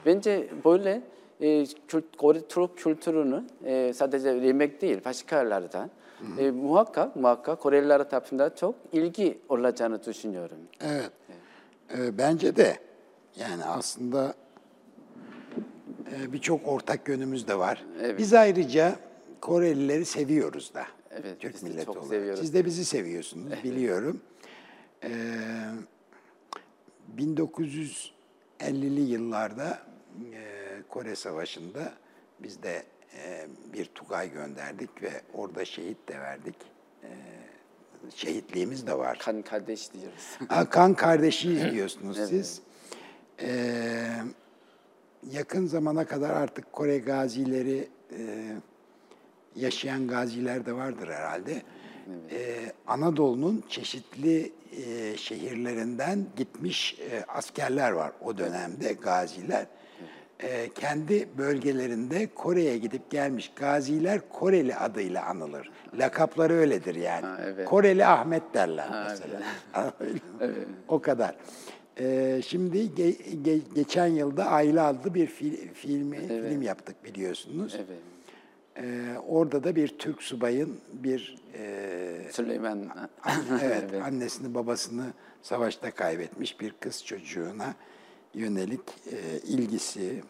Bence 0.06 0.48
böyle 0.64 1.02
e, 1.40 1.66
kült, 1.88 2.04
Kore 2.16 2.40
Türk 2.40 2.76
kültürünü 2.78 3.44
e, 3.64 3.92
sadece 3.92 4.28
yemek 4.30 4.82
değil 4.82 5.04
başkalardan 5.04 5.90
e, 6.38 6.50
muhakkak 6.50 7.16
muhakkak 7.16 7.60
Koreliler 7.60 8.10
tarafından 8.10 8.50
çok 8.60 8.74
ilgi 8.92 9.38
olacağını 9.48 10.04
düşünüyorum. 10.04 10.58
Evet. 10.80 11.10
Ee, 11.94 12.18
bence 12.18 12.56
de 12.56 12.78
yani 13.36 13.64
aslında 13.64 14.34
e, 16.14 16.32
birçok 16.32 16.68
ortak 16.68 17.08
yönümüz 17.08 17.48
de 17.48 17.58
var. 17.58 17.84
Evet. 18.00 18.18
Biz 18.18 18.34
ayrıca 18.34 18.96
Korelileri 19.40 20.04
seviyoruz 20.04 20.74
da. 20.74 20.86
Evet, 21.10 21.40
Türk 21.40 21.54
biz 21.54 21.62
de 21.62 21.66
milleti 21.68 21.86
çok 21.86 21.96
olarak. 21.96 22.08
seviyoruz. 22.10 22.40
Siz 22.40 22.54
de 22.54 22.64
bizi 22.64 22.84
seviyorsunuz 22.84 23.52
biliyorum. 23.64 24.20
Ee, 25.04 25.08
1950'li 27.18 29.00
yıllarda 29.00 29.78
e, 30.34 30.82
Kore 30.88 31.16
Savaşı'nda 31.16 31.92
biz 32.40 32.62
de 32.62 32.82
e, 33.18 33.46
bir 33.72 33.84
Tugay 33.84 34.32
gönderdik 34.32 35.02
ve 35.02 35.10
orada 35.34 35.64
şehit 35.64 36.08
de 36.08 36.20
verdik. 36.20 36.56
E, 37.02 37.08
şehitliğimiz 38.14 38.86
de 38.86 38.98
var. 38.98 39.18
Kan 39.18 39.42
kardeş 39.42 39.92
diyoruz. 39.92 40.38
Ha, 40.48 40.70
Kan 40.70 40.94
kardeşiyiz 40.94 41.72
diyorsunuz 41.72 42.18
siz. 42.28 42.60
Ee, 43.40 44.10
yakın 45.30 45.66
zamana 45.66 46.06
kadar 46.06 46.30
artık 46.30 46.72
Kore 46.72 46.98
gazileri 46.98 47.88
e, 48.18 48.52
yaşayan 49.56 50.08
gaziler 50.08 50.66
de 50.66 50.72
vardır 50.72 51.08
herhalde. 51.08 51.62
Ee, 52.30 52.72
Anadolu'nun 52.86 53.64
çeşitli 53.68 54.52
e, 54.86 55.16
şehirlerinden 55.16 56.26
gitmiş 56.36 56.98
e, 57.10 57.24
askerler 57.28 57.90
var 57.90 58.12
o 58.24 58.38
dönemde 58.38 58.92
gaziler. 58.92 59.66
Ee, 60.42 60.68
kendi 60.74 61.28
bölgelerinde 61.38 62.26
Kore'ye 62.34 62.78
gidip 62.78 63.10
gelmiş 63.10 63.52
gaziler 63.56 64.20
Koreli 64.28 64.76
adıyla 64.76 65.26
anılır. 65.26 65.70
Lakapları 65.98 66.52
öyledir 66.52 66.94
yani. 66.94 67.26
Ha, 67.26 67.38
evet. 67.44 67.68
Koreli 67.68 68.06
Ahmet 68.06 68.42
derler 68.54 68.88
mesela. 69.08 69.42
Öyle 70.00 70.12
mi? 70.58 70.64
O 70.88 71.00
kadar. 71.00 71.36
Ee, 72.00 72.40
şimdi 72.46 72.78
ge- 72.78 73.16
ge- 73.44 73.74
geçen 73.74 74.06
yılda 74.06 74.44
Aile 74.46 74.80
adlı 74.80 75.14
bir 75.14 75.26
fil- 75.26 75.72
filmi 75.74 76.28
film 76.28 76.62
yaptık 76.62 77.04
biliyorsunuz. 77.04 77.74
Evet. 77.76 77.98
Ee, 78.78 79.18
orada 79.28 79.64
da 79.64 79.76
bir 79.76 79.88
Türk 79.88 80.22
subayın 80.22 80.78
bir 80.92 81.38
e, 81.58 82.28
Süleyman. 82.30 82.78
evet, 83.62 83.84
annesini 84.04 84.54
babasını 84.54 85.04
savaşta 85.42 85.90
kaybetmiş 85.90 86.60
bir 86.60 86.74
kız 86.80 87.04
çocuğuna 87.04 87.74
yönelik 88.36 88.80
e, 89.12 89.38
ilgisi. 89.46 90.22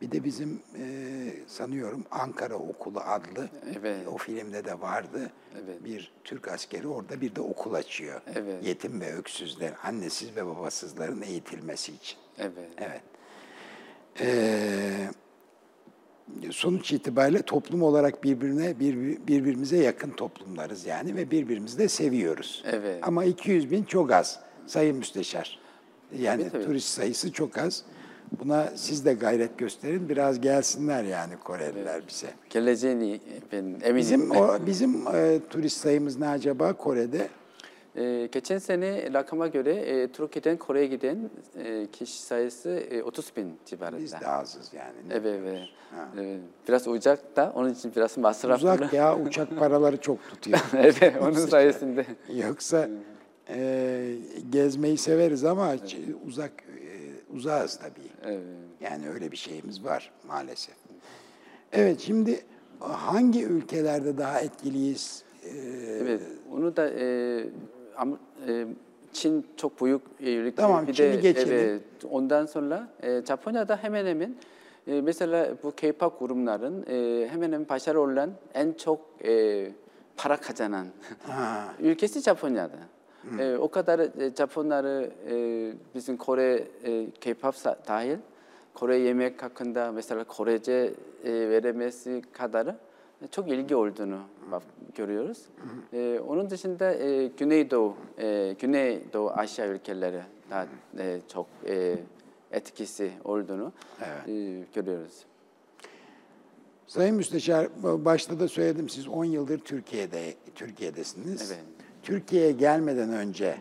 Bir 0.00 0.12
de 0.12 0.24
bizim 0.24 0.62
e, 0.78 0.84
sanıyorum 1.46 2.04
Ankara 2.10 2.54
Okulu 2.54 3.00
adlı 3.00 3.48
Evet. 3.78 4.08
o 4.08 4.18
filmde 4.18 4.64
de 4.64 4.80
vardı. 4.80 5.30
Evet. 5.64 5.84
Bir 5.84 6.12
Türk 6.24 6.48
askeri 6.48 6.88
orada 6.88 7.20
bir 7.20 7.34
de 7.34 7.40
okul 7.40 7.74
açıyor. 7.74 8.20
Evet. 8.34 8.66
Yetim 8.66 9.00
ve 9.00 9.14
öksüzler, 9.14 9.72
annesiz 9.84 10.36
ve 10.36 10.46
babasızların 10.46 11.22
eğitilmesi 11.22 11.92
için. 11.92 12.18
Evet. 12.38 12.70
Evet. 12.78 13.02
Ee, 14.20 15.10
sonuç 16.50 16.92
itibariyle 16.92 17.42
toplum 17.42 17.82
olarak 17.82 18.24
birbirine 18.24 18.80
bir, 18.80 19.26
birbirimize 19.26 19.76
yakın 19.76 20.10
toplumlarız 20.10 20.86
yani 20.86 21.16
ve 21.16 21.30
birbirimizi 21.30 21.78
de 21.78 21.88
seviyoruz. 21.88 22.64
Evet. 22.66 22.98
Ama 23.02 23.24
200 23.24 23.70
bin 23.70 23.84
çok 23.84 24.12
az 24.12 24.40
Sayın 24.66 24.96
Müsteşar. 24.96 25.67
Yani 26.18 26.42
Tabii, 26.42 26.52
tabii. 26.52 26.64
turist 26.64 26.88
sayısı 26.88 27.32
çok 27.32 27.58
az. 27.58 27.84
Buna 28.44 28.72
siz 28.76 29.04
de 29.04 29.14
gayret 29.14 29.58
gösterin. 29.58 30.08
Biraz 30.08 30.40
gelsinler 30.40 31.04
yani 31.04 31.34
Koreliler 31.44 32.02
bize. 32.08 32.26
Geleceğini 32.50 33.20
ben 33.52 33.58
eminim. 33.58 33.96
Bizim 33.96 34.30
o 34.30 34.66
bizim 34.66 35.06
e, 35.14 35.38
turist 35.50 35.76
sayımız 35.76 36.18
ne 36.18 36.28
acaba 36.28 36.72
Kore'de? 36.72 37.28
Ee, 37.96 38.28
geçen 38.32 38.58
sene 38.58 39.12
rakama 39.12 39.46
göre 39.46 39.74
e, 39.74 40.08
Türkiye'den 40.08 40.56
Kore'ye 40.56 40.86
giden 40.86 41.30
e, 41.64 41.86
kişi 41.92 42.22
sayısı 42.22 42.70
e, 42.70 43.02
30 43.02 43.36
bin 43.36 43.56
civarında. 43.66 44.00
Biz 44.02 44.12
de 44.12 44.26
azız 44.28 44.74
yani. 44.74 44.96
Evet, 45.10 45.40
evet. 45.42 45.68
Evet. 46.16 46.40
Biraz 46.68 46.88
uzak 46.88 47.36
da 47.36 47.52
onun 47.54 47.72
için 47.74 47.92
biraz 47.96 48.18
masraflı. 48.18 48.72
Uzak 48.72 48.92
ya 48.92 49.18
uçak 49.26 49.58
paraları 49.58 49.96
çok 49.96 50.28
tutuyor. 50.30 50.60
evet, 50.74 51.14
onun 51.22 51.32
sayesinde. 51.32 52.06
Yoksa 52.34 52.88
e, 53.48 54.14
gezmeyi 54.50 54.98
severiz 54.98 55.44
ama 55.44 55.74
ç- 55.74 56.14
uzak 56.26 56.52
e, 56.62 56.88
uzağız 57.36 57.76
tabii. 57.78 58.32
Evet. 58.32 58.42
Yani 58.80 59.08
öyle 59.10 59.32
bir 59.32 59.36
şeyimiz 59.36 59.84
var 59.84 60.10
maalesef. 60.28 60.74
Evet 61.72 62.00
şimdi 62.00 62.40
hangi 62.80 63.44
ülkelerde 63.44 64.18
daha 64.18 64.40
etkiliyiz? 64.40 65.22
E, 65.44 65.48
Evet, 66.02 66.20
onu 66.52 66.76
da 66.76 66.88
e, 66.90 67.04
am- 67.96 68.16
e, 68.48 68.66
Çin 69.12 69.46
çok 69.56 69.82
büyük 69.84 70.02
e, 70.20 70.34
ülke. 70.34 70.54
Tamam, 70.56 70.86
Bir 70.86 70.94
Çin'i 70.94 71.12
de, 71.12 71.16
geçelim. 71.16 71.54
Evet, 71.54 71.82
ondan 72.10 72.46
sonra 72.46 72.88
e, 73.02 73.22
Japonya'da 73.28 73.76
hemen 73.76 74.06
hemen 74.06 74.34
e, 74.86 75.00
mesela 75.00 75.48
bu 75.62 75.72
K-pop 75.76 76.20
grubların 76.20 76.82
e, 76.90 77.28
hemen 77.28 77.52
hemen 77.52 77.68
başarılı 77.68 78.00
olan 78.02 78.30
en 78.54 78.72
çok 78.72 79.00
e, 79.24 79.70
para 80.16 80.36
kazanan 80.36 80.86
ülkesi 81.80 82.20
Japonya'da. 82.20 82.78
E, 83.38 83.56
o 83.56 83.70
kadar 83.70 83.98
e, 83.98 84.34
Japonları 84.38 85.10
e, 85.30 85.34
bizim 85.94 86.16
Kore 86.16 86.64
e, 86.84 87.10
K-pop 87.20 87.54
sa- 87.54 87.76
dahil 87.88 88.16
Kore 88.74 88.98
yemek 88.98 89.42
hakkında 89.42 89.92
mesela 89.92 90.24
Korece 90.24 90.94
e, 91.24 91.32
veremesi 91.32 92.22
kadarı 92.32 92.76
çok 93.30 93.48
ilgi 93.48 93.76
olduğunu 93.76 94.20
bak, 94.50 94.62
görüyoruz. 94.94 95.38
E, 95.92 96.20
onun 96.28 96.50
dışında 96.50 96.94
e, 96.94 97.26
Güneydoğu, 97.26 97.96
e, 98.18 98.54
Güneydoğu 98.58 99.30
Asya 99.30 99.66
ülkeleri 99.66 100.22
daha 100.50 100.66
e, 100.98 101.20
çok 101.32 101.46
e, 101.68 101.98
etkisi 102.52 103.10
olduğunu 103.24 103.72
e, 104.28 104.60
görüyoruz. 104.74 105.24
Sayın 106.86 107.16
Müsteşar 107.16 107.68
başta 107.82 108.40
da 108.40 108.48
söyledim 108.48 108.88
siz 108.88 109.08
10 109.08 109.24
yıldır 109.24 109.58
Türkiye'de 109.58 110.34
Türkiye'desiniz. 110.54 111.52
Evet. 111.52 111.64
Türkiye'ye 112.12 112.52
gelmeden 112.52 113.12
önce 113.12 113.56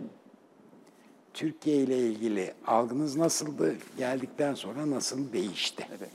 Türkiye 1.34 1.78
ile 1.78 1.98
ilgili 1.98 2.54
algınız 2.68 3.18
nasıldı? 3.18 3.76
Geldikten 3.98 4.54
sonra 4.54 4.90
nasıl 4.90 5.34
değişti? 5.34 5.88
Evet. 6.00 6.10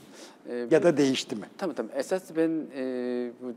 Ee, 0.49 0.67
Ya 0.75 0.83
da 0.83 0.97
değişti 0.97 1.35
mi? 1.35 1.45
Tamam 1.57 1.75
tamam. 1.75 1.91
Esas 1.95 2.23
ben 2.37 2.65
e, 2.75 3.31
bu 3.41 3.53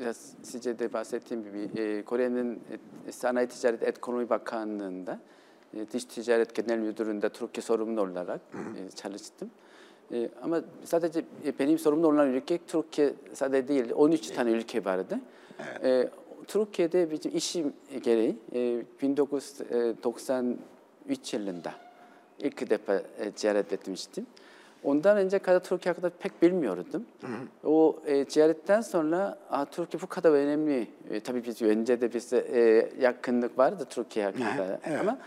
biraz 0.00 0.32
size 0.42 0.78
de 0.78 0.92
bahsettiğim 0.92 1.44
gibi 1.44 1.80
e, 1.80 2.02
Kore'nin 2.02 2.60
e, 3.08 3.12
Sanayi 3.12 3.46
Ticaret 3.48 3.82
Ekonomi 3.82 4.30
Bakanlığı'nda 4.30 5.20
e, 5.76 5.78
Dış 5.92 6.04
Ticaret 6.04 6.54
Genel 6.54 6.78
Müdürlüğü'nde 6.78 7.28
Türkiye 7.28 7.62
sorumlu 7.62 8.00
olarak 8.00 8.40
e, 8.54 8.96
çalıştım. 8.96 9.50
E, 10.12 10.28
ama 10.42 10.60
sadece 10.84 11.20
e, 11.46 11.58
benim 11.58 11.78
sorumlu 11.78 12.06
olan 12.08 12.28
ülke 12.28 12.58
Türkiye 12.66 13.12
sadece 13.34 13.68
değil, 13.68 13.92
13 13.94 14.30
tane 14.30 14.50
ülke 14.50 14.84
vardı. 14.84 15.20
E, 15.84 16.08
Türkiye'de 16.48 17.10
bizim 17.10 17.36
işim 17.36 17.72
gereği 18.02 18.36
e, 18.54 18.82
1993 19.02 21.34
yılında 21.34 21.72
ilk 22.38 22.70
defa 22.70 22.94
e, 22.94 23.02
ziyaret 23.36 23.72
etmiştim. 23.72 24.26
Ondan 24.84 25.16
önce 25.16 25.38
kadar 25.38 25.60
Türkiye 25.60 25.92
hakkında 25.92 26.10
pek 26.20 26.42
bilmiyordum. 26.42 27.04
O 27.64 27.96
e, 28.06 28.24
ziyaretten 28.24 28.80
sonra 28.80 29.38
Aa, 29.50 29.64
Türkiye 29.64 30.02
bu 30.02 30.06
kadar 30.06 30.30
önemli. 30.30 30.86
E, 31.10 31.20
tabii 31.20 31.44
biz 31.44 31.62
önce 31.62 32.00
de 32.00 32.14
bize 32.14 32.38
e, 32.38 32.90
yakınlık 33.00 33.58
vardı 33.58 33.86
Türkiye 33.90 34.24
hakkında. 34.24 34.80
evet. 34.84 35.00
Ama 35.00 35.18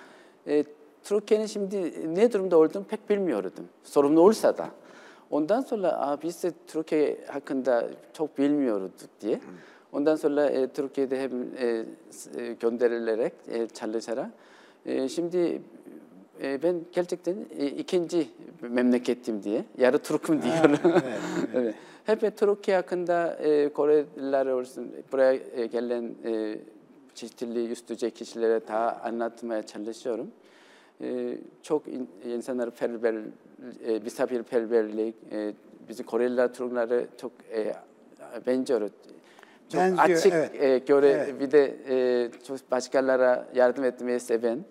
e, 0.47 0.63
Türkiye'nin 1.03 1.45
şimdi 1.45 1.93
ne 2.15 2.31
durumda 2.31 2.57
olduğunu 2.57 2.83
pek 2.83 3.09
bilmiyordum. 3.09 3.65
Sorumlu 3.83 4.21
olsa 4.21 4.57
da. 4.57 4.69
Ondan 5.31 5.61
sonra 5.61 5.91
Aa, 5.99 6.21
biz 6.21 6.43
de 6.43 6.51
Türkiye 6.67 7.17
hakkında 7.27 7.89
çok 8.13 8.37
bilmiyorduk 8.37 8.91
diye. 9.21 9.39
Ondan 9.93 10.15
sonra 10.15 10.49
e, 10.49 10.67
Türkiye'de 10.67 11.21
hem 11.21 11.31
e, 11.57 11.85
e, 12.37 12.53
gönderilerek 12.53 13.33
e, 13.47 13.67
çalışarak 13.67 14.29
e, 14.85 15.09
şimdi 15.09 15.61
e, 16.41 16.63
ben 16.63 16.81
gerçekten 16.91 17.35
e, 17.57 17.67
ikinci 17.67 18.27
memleketim 18.61 19.43
diye, 19.43 19.65
yarı 19.77 19.97
Türk'üm 19.97 20.41
diyorum. 20.41 21.01
evet. 21.55 21.75
Hep 22.05 22.37
Türkiye 22.37 22.77
hakkında 22.77 23.35
e, 23.35 23.69
Koreliler 23.69 24.45
olsun, 24.45 24.91
buraya 25.11 25.33
e, 25.33 25.65
gelen 25.65 26.15
e, 26.25 26.57
çeşitli 27.15 27.71
üst 27.71 27.89
düzey 27.89 28.11
kişilere 28.11 28.67
daha 28.67 29.01
anlatmaya 29.03 29.63
çalışıyorum. 29.63 30.27
E, 31.01 31.37
çok 31.63 31.87
in, 31.87 32.09
insanlar 32.25 32.71
perver, 32.71 33.15
e, 33.85 33.99
misafirperverlik, 33.99 35.15
e, 35.31 35.53
bizim 35.89 36.05
Koreliler, 36.05 36.53
Türkleri 36.53 37.07
çok 37.17 37.31
e, 37.51 37.73
benziyoruz. 38.47 38.91
Çok 39.71 39.81
Benziyor, 39.81 40.17
açık 40.17 40.33
evet. 40.33 40.63
e, 40.63 40.77
göre 40.77 41.09
Evet. 41.09 41.39
bir 41.39 41.51
de 41.51 41.75
e, 41.89 42.29
çok 42.47 42.71
başkalara 42.71 43.47
yardım 43.55 43.83
etmeyi 43.83 44.19
seven. 44.19 44.65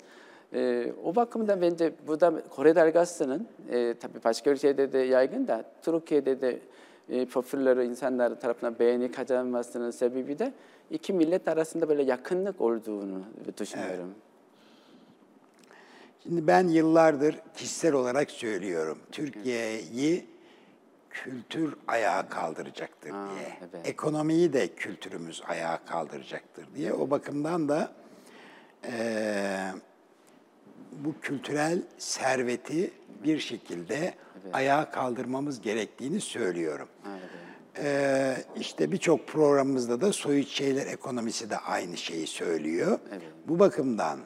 E, 0.54 0.92
o 1.04 1.14
bakımdan 1.16 1.62
bence 1.62 1.92
burada 2.06 2.42
Kore 2.50 2.74
dalgasının 2.74 3.48
e, 3.70 3.94
tabii 4.00 4.24
başka 4.24 4.50
ülkede 4.50 4.92
de 4.92 4.98
yaygın 4.98 5.48
da 5.48 5.64
Türkiye'de 5.82 6.40
de 6.40 6.58
e, 7.08 7.26
popüler 7.26 7.76
insanlar 7.76 8.40
tarafından 8.40 8.78
beğeni 8.78 9.12
kazanmasının 9.12 9.90
sebebi 9.90 10.38
de 10.38 10.52
iki 10.90 11.12
millet 11.12 11.48
arasında 11.48 11.88
böyle 11.88 12.02
yakınlık 12.02 12.60
olduğunu 12.60 13.20
düşünüyorum. 13.58 14.14
Şimdi 16.22 16.46
ben 16.46 16.68
yıllardır 16.68 17.36
kişisel 17.56 17.92
olarak 17.92 18.30
söylüyorum. 18.30 18.98
Türkiye'yi 19.12 20.26
kültür 21.24 21.74
ayağa 21.88 22.28
kaldıracaktır 22.28 23.10
Aa, 23.10 23.28
diye. 23.34 23.58
evet. 23.60 23.88
Ekonomiyi 23.88 24.52
de 24.52 24.68
kültürümüz 24.68 25.42
ayağa 25.48 25.78
kaldıracaktır 25.86 26.66
diye. 26.74 26.92
O 26.92 27.10
bakımdan 27.10 27.68
da 27.68 27.92
eee, 28.84 29.58
bu 30.92 31.14
kültürel 31.20 31.82
serveti 31.98 32.90
bir 33.24 33.38
şekilde 33.38 34.14
ayağa 34.52 34.90
kaldırmamız 34.90 35.60
gerektiğini 35.60 36.20
söylüyorum. 36.20 36.88
Ee, 37.82 38.36
işte 38.56 38.92
birçok 38.92 39.26
programımızda 39.28 40.00
da 40.00 40.12
soyut 40.12 40.48
şeyler 40.48 40.86
ekonomisi 40.86 41.50
de 41.50 41.56
aynı 41.58 41.96
şeyi 41.96 42.26
söylüyor. 42.26 42.98
Bu 43.48 43.58
bakımdan 43.58 44.18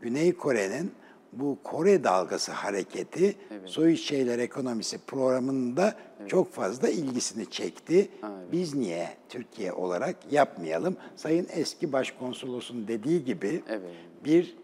Güney 0.00 0.32
Kore'nin 0.36 0.92
bu 1.32 1.58
Kore 1.64 2.04
dalgası 2.04 2.52
hareketi 2.52 3.36
soyut 3.64 3.98
şeyler 3.98 4.38
ekonomisi 4.38 4.98
programında 4.98 5.94
çok 6.26 6.52
fazla 6.52 6.88
ilgisini 6.88 7.50
çekti. 7.50 8.08
Biz 8.52 8.74
niye 8.74 9.08
Türkiye 9.28 9.72
olarak 9.72 10.16
yapmayalım? 10.30 10.96
Sayın 11.16 11.46
eski 11.52 11.92
başkonsolosun 11.92 12.88
dediği 12.88 13.24
gibi 13.24 13.62
Evet. 13.68 13.90
bir 14.24 14.56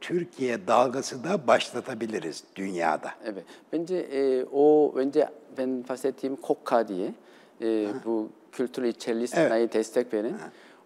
Türkiye 0.00 0.66
dalgası 0.66 1.24
da 1.24 1.46
başlatabiliriz 1.46 2.44
dünyada. 2.56 3.10
Evet. 3.24 3.44
Bence 3.72 3.96
e, 3.96 4.44
o 4.52 4.94
bence 4.96 5.28
ben 5.58 5.88
bahsettiğim 5.88 6.36
KOKKA 6.36 6.88
diye 6.88 7.14
e, 7.60 7.86
bu 8.04 8.28
kültür 8.52 8.82
içerikli 8.82 9.28
sanayi 9.28 9.72
destek 9.72 10.14
veren 10.14 10.34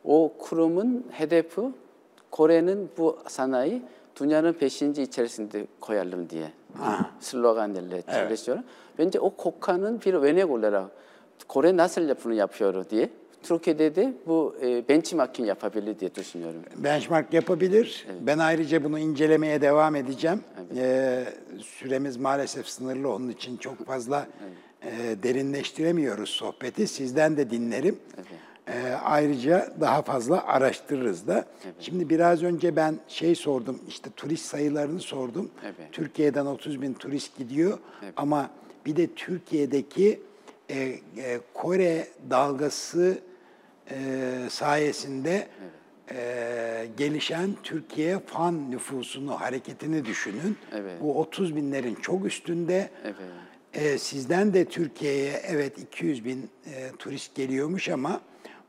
o 0.04 0.32
kurumun 0.38 1.06
hedefi 1.10 1.60
Kore'nin 2.30 2.90
bu 2.98 3.18
sanayi 3.28 3.82
dünyanın 4.20 4.56
beşinci 4.60 5.02
içerisinde 5.02 5.66
koyalım 5.80 6.30
diye 6.30 6.52
sloganlarla 7.20 8.02
çalışıyor. 8.02 8.58
Bence 8.98 9.20
o 9.20 9.36
KOKKA'nın 9.36 10.00
bir 10.06 10.14
örnek 10.14 10.50
olarak 10.50 10.90
Kore 11.48 11.76
nasıl 11.76 12.14
bunu 12.24 12.34
yapıyor 12.34 12.90
diye 12.90 13.10
Türkiye'de 13.42 13.96
de 13.96 14.12
bu 14.26 14.56
e, 14.62 14.88
benchmarking 14.88 15.48
yapabilir 15.48 15.98
diye 16.00 16.14
düşünüyorum. 16.14 16.62
benchmark 16.76 17.32
yapabilir. 17.32 18.06
Ben 18.20 18.38
ayrıca 18.38 18.84
bunu 18.84 18.98
incelemeye 18.98 19.60
devam 19.60 19.96
edeceğim. 19.96 20.40
Ee, 20.76 21.24
süremiz 21.62 22.16
maalesef 22.16 22.68
sınırlı 22.68 23.12
onun 23.12 23.28
için 23.28 23.56
çok 23.56 23.86
fazla 23.86 24.26
e, 24.82 25.22
derinleştiremiyoruz 25.22 26.30
sohbeti. 26.30 26.86
Sizden 26.86 27.36
de 27.36 27.50
dinlerim. 27.50 27.98
Ee, 28.68 28.92
ayrıca 29.04 29.72
daha 29.80 30.02
fazla 30.02 30.46
araştırırız 30.46 31.26
da. 31.26 31.44
Şimdi 31.80 32.10
biraz 32.10 32.42
önce 32.42 32.76
ben 32.76 32.98
şey 33.08 33.34
sordum, 33.34 33.80
işte 33.88 34.10
turist 34.16 34.44
sayılarını 34.44 35.00
sordum. 35.00 35.50
Evet. 35.64 35.92
Türkiye'den 35.92 36.46
30 36.46 36.82
bin 36.82 36.94
turist 36.94 37.38
gidiyor 37.38 37.78
ama 38.16 38.50
bir 38.86 38.96
de 38.96 39.06
Türkiye'deki 39.14 40.20
e, 40.70 40.76
e, 40.78 41.00
Kore 41.54 42.06
dalgası 42.30 43.18
e, 43.90 43.96
sayesinde 44.50 45.46
e, 46.10 46.86
gelişen 46.96 47.50
Türkiye 47.62 48.18
fan 48.18 48.70
nüfusunu, 48.70 49.40
hareketini 49.40 50.04
düşünün. 50.04 50.56
Evet. 50.72 51.02
Bu 51.02 51.20
30 51.20 51.56
binlerin 51.56 51.94
çok 51.94 52.26
üstünde. 52.26 52.90
Evet. 53.04 53.14
E, 53.74 53.98
sizden 53.98 54.54
de 54.54 54.64
Türkiye'ye 54.64 55.40
evet 55.46 55.78
200 55.78 56.24
bin 56.24 56.50
e, 56.66 56.90
turist 56.98 57.34
geliyormuş 57.34 57.88
ama 57.88 58.20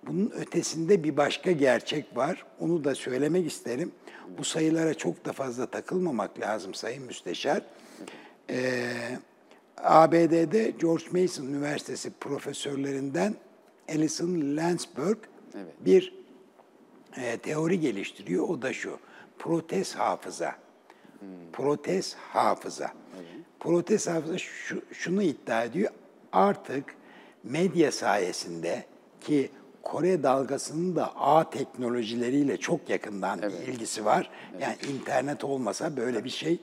bunun 0.08 0.32
ötesinde 0.32 1.04
bir 1.04 1.18
başka 1.18 1.52
gerçek 1.52 2.18
var. 2.18 2.46
Onu 2.60 2.84
da 2.84 2.96
söylemek 2.96 3.48
isterim. 3.48 3.92
Bu 4.38 4.44
sayılara 4.44 4.94
çok 4.94 5.26
da 5.26 5.34
fazla 5.34 5.66
takılmamak 5.66 6.40
lazım 6.40 6.74
Sayın 6.74 7.04
Müsteşar. 7.04 7.62
E, 8.50 8.92
ABD'de 9.78 10.74
George 10.80 11.22
Mason 11.22 11.46
Üniversitesi 11.46 12.12
profesörlerinden 12.20 13.36
Alison 13.90 14.58
Landsberg 14.58 15.18
bir 15.80 16.14
e, 17.18 17.38
teori 17.38 17.80
geliştiriyor. 17.80 18.50
O 18.50 18.62
da 18.62 18.74
şu, 18.74 19.00
protez 19.40 19.96
hafıza. 19.96 20.56
Protez 21.54 22.16
hafıza. 22.16 22.94
Protez 23.60 24.08
hafıza 24.08 24.38
şu, 24.38 24.82
şunu 24.92 25.24
iddia 25.24 25.64
ediyor. 25.64 25.92
Artık 26.32 26.86
medya 27.44 27.92
sayesinde 27.92 28.86
ki 29.22 29.50
Kore 29.88 30.24
dalgasının 30.24 30.96
da 30.96 31.12
ağ 31.16 31.50
teknolojileriyle 31.50 32.58
çok 32.58 32.90
yakından 32.90 33.42
bir 33.42 33.74
ilgisi 33.74 34.06
var. 34.06 34.30
Yani 34.62 34.76
internet 34.94 35.44
olmasa 35.44 35.98
böyle 35.98 36.24
bir 36.24 36.30
şey 36.30 36.60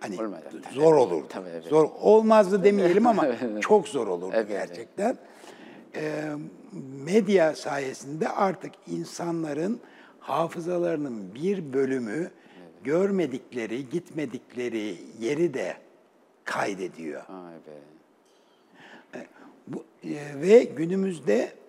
hani 0.00 0.16
tabii. 0.16 0.74
zor 0.74 0.94
olurdu. 0.94 1.26
Tabii, 1.28 1.48
evet. 1.48 1.64
Zor 1.64 1.90
olmazdı 2.00 2.64
demeyelim 2.64 3.06
ama 3.06 3.26
çok 3.60 3.88
zor 3.88 4.06
olurdu 4.06 4.32
Evet, 4.34 4.46
evet. 4.50 4.68
gerçekten. 4.68 5.18
Ee, 5.94 6.22
medya 7.04 7.54
sayesinde 7.54 8.28
artık 8.28 8.72
insanların 8.86 9.80
hafızalarının 10.20 11.34
bir 11.34 11.72
bölümü 11.72 12.30
görmedikleri, 12.84 13.88
gitmedikleri 13.88 14.96
yeri 15.20 15.54
de 15.54 15.76
kaydediyor. 16.44 17.22
Vay 17.28 17.54
be. 17.54 19.26
Bu, 19.66 19.84
e, 20.04 20.40
ve 20.40 20.64
günümüzde 20.64 21.59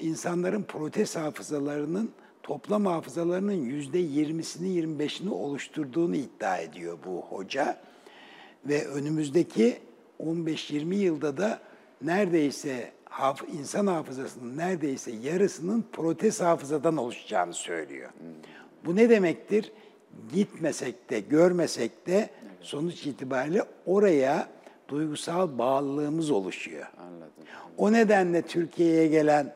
insanların 0.00 0.62
protez 0.62 1.16
hafızalarının 1.16 2.10
toplam 2.42 2.86
hafızalarının 2.86 3.52
yüzde 3.52 3.98
yirmisini 3.98 4.68
25'ini 4.68 5.30
oluşturduğunu 5.30 6.16
iddia 6.16 6.58
ediyor 6.58 6.98
bu 7.06 7.20
hoca. 7.20 7.80
Ve 8.66 8.86
önümüzdeki 8.86 9.78
15-20 10.20 10.94
yılda 10.94 11.36
da 11.36 11.60
neredeyse 12.02 12.92
insan 13.52 13.86
hafızasının 13.86 14.56
neredeyse 14.56 15.12
yarısının 15.12 15.84
protez 15.92 16.40
hafızadan 16.40 16.96
oluşacağını 16.96 17.54
söylüyor. 17.54 18.10
Bu 18.84 18.96
ne 18.96 19.10
demektir? 19.10 19.72
gitmesek 20.32 21.10
de, 21.10 21.20
görmesek 21.20 22.06
de 22.06 22.30
sonuç 22.60 23.06
itibariyle 23.06 23.62
oraya 23.86 24.48
duygusal 24.88 25.58
bağlılığımız 25.58 26.30
oluşuyor. 26.30 26.86
Anladım. 26.98 27.32
O 27.76 27.92
nedenle 27.92 28.42
Türkiye'ye 28.42 29.06
gelen 29.06 29.54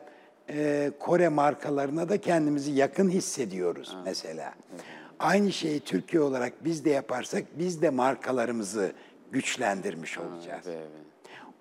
e, 0.49 0.91
Kore 0.99 1.29
markalarına 1.29 2.09
da 2.09 2.21
kendimizi 2.21 2.71
yakın 2.71 3.09
hissediyoruz 3.09 3.97
mesela. 4.05 4.53
Aynı 5.19 5.51
şeyi 5.51 5.79
Türkiye 5.79 6.21
olarak 6.21 6.65
biz 6.65 6.85
de 6.85 6.89
yaparsak 6.89 7.43
biz 7.59 7.81
de 7.81 7.89
markalarımızı 7.89 8.91
güçlendirmiş 9.31 10.17
olacağız. 10.17 10.67
Evet, 10.67 10.77
evet. 10.79 11.05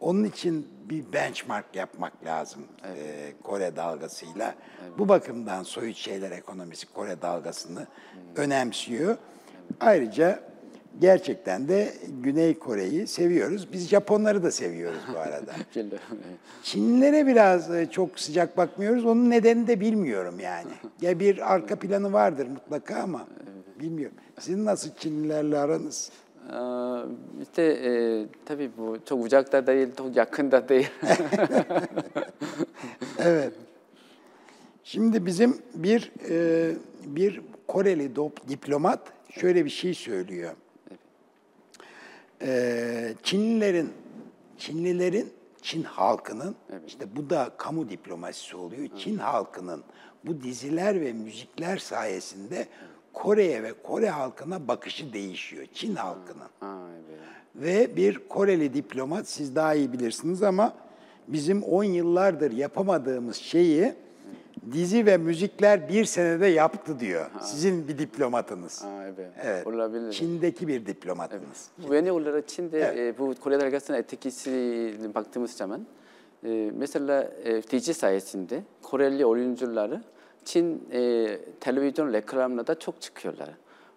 Onun 0.01 0.25
için 0.25 0.69
bir 0.85 1.13
benchmark 1.13 1.77
yapmak 1.77 2.25
lazım 2.25 2.63
e, 2.85 3.33
Kore 3.43 3.77
dalgasıyla. 3.77 4.55
Bu 4.99 5.09
bakımdan 5.09 5.63
soyut 5.63 5.97
şeyler 5.97 6.31
ekonomisi 6.31 6.93
Kore 6.93 7.23
dalgasını 7.23 7.87
önemsiyor. 8.37 9.17
Ayrıca 9.81 10.54
gerçekten 11.01 11.69
de 11.69 11.95
Güney 12.23 12.55
Kore'yi 12.59 13.07
seviyoruz. 13.07 13.73
Biz 13.73 13.89
Japonları 13.89 14.43
da 14.43 14.51
seviyoruz 14.51 15.01
bu 15.15 15.19
arada. 15.19 15.53
Çinlilere 16.63 17.27
biraz 17.27 17.75
e, 17.75 17.91
çok 17.91 18.21
sıcak 18.21 18.57
bakmıyoruz. 18.57 19.05
Onun 19.05 19.31
nedenini 19.31 19.67
de 19.67 19.81
bilmiyorum 19.81 20.35
yani. 20.43 20.71
Ya 21.01 21.21
bir 21.21 21.55
arka 21.55 21.77
planı 21.77 22.13
vardır 22.13 22.47
mutlaka 22.47 22.97
ama 22.97 23.27
bilmiyorum. 23.81 24.17
Sizin 24.39 24.65
nasıl 24.65 24.91
Çinlilerle 24.99 25.59
aranız? 25.59 26.11
Aa, 26.53 27.03
işte 27.43 27.63
e, 27.63 27.91
tabii 28.47 28.71
bu 28.79 28.97
çok 29.09 29.25
uzakta 29.25 29.67
değil, 29.67 29.89
çok 29.99 30.17
yakında 30.17 30.69
değil. 30.69 30.91
Evet. 33.19 33.53
Şimdi 34.85 35.27
bizim 35.27 35.59
bir 35.75 36.13
e, 36.31 36.71
bir 37.07 37.41
Koreli 37.69 38.07
dop- 38.15 38.49
diplomat 38.49 39.01
şöyle 39.31 39.65
bir 39.65 39.71
şey 39.71 39.95
söylüyor. 39.95 40.51
E, 42.45 43.15
Çinlilerin 43.23 43.93
Çinlilerin 44.59 45.33
Çin 45.63 45.83
halkının 45.83 46.57
işte 46.87 47.17
bu 47.17 47.31
da 47.31 47.51
kamu 47.57 47.91
diplomasisi 47.91 48.57
oluyor. 48.57 48.89
Çin 48.99 49.19
halkının 49.19 49.85
bu 50.25 50.43
diziler 50.43 51.01
ve 51.01 51.13
müzikler 51.13 51.79
sayesinde 51.79 52.69
Kore'ye 53.13 53.63
ve 53.63 53.73
Kore 53.73 54.11
halkına 54.11 54.69
bakışı 54.69 55.13
değişiyor. 55.13 55.67
Çin 55.75 55.95
halkının. 55.95 56.49
ha, 56.61 56.79
evet. 57.09 57.21
Ve 57.55 57.97
bir 57.97 58.29
Koreli 58.29 58.75
diplomat, 58.75 59.29
siz 59.29 59.57
daha 59.57 59.75
iyi 59.75 59.93
bilirsiniz 59.93 60.43
ama 60.43 60.75
bizim 61.29 61.63
10 61.63 61.85
yıllardır 61.85 62.53
yapamadığımız 62.53 63.37
şeyi 63.37 63.95
dizi 64.73 65.07
ve 65.07 65.17
müzikler 65.17 65.89
bir 65.89 66.05
senede 66.05 66.47
yaptı 66.47 67.01
diyor. 67.01 67.31
Sizin 67.43 67.89
bir 67.89 67.99
diplomatınız. 67.99 68.85
Ha, 68.85 69.05
evet. 69.05 69.31
Evet. 69.43 69.67
Olabilir. 69.67 70.13
Çin'deki 70.13 70.69
bir 70.69 70.87
diplomatınız. 70.87 71.69
Genel 71.91 72.11
olarak 72.11 72.49
Çin'de 72.49 72.81
Evet. 72.81 72.99
e, 72.99 73.19
bu 73.19 73.35
Kore 73.35 73.61
dalgasının 73.61 73.99
etkisine 73.99 75.15
baktığımız 75.15 75.51
zaman 75.51 75.87
e, 76.45 76.71
mesela 76.77 77.31
e, 77.45 77.63
dizi 77.63 77.95
sayesinde 77.95 78.63
Koreli 78.83 79.27
oyuncuları 79.27 80.03
Çin 80.45 80.89
e, 80.93 81.27
televizyon 81.61 82.13
reklamlarda 82.13 82.79
çok 82.79 83.01
çıkıyorlar. 83.01 83.51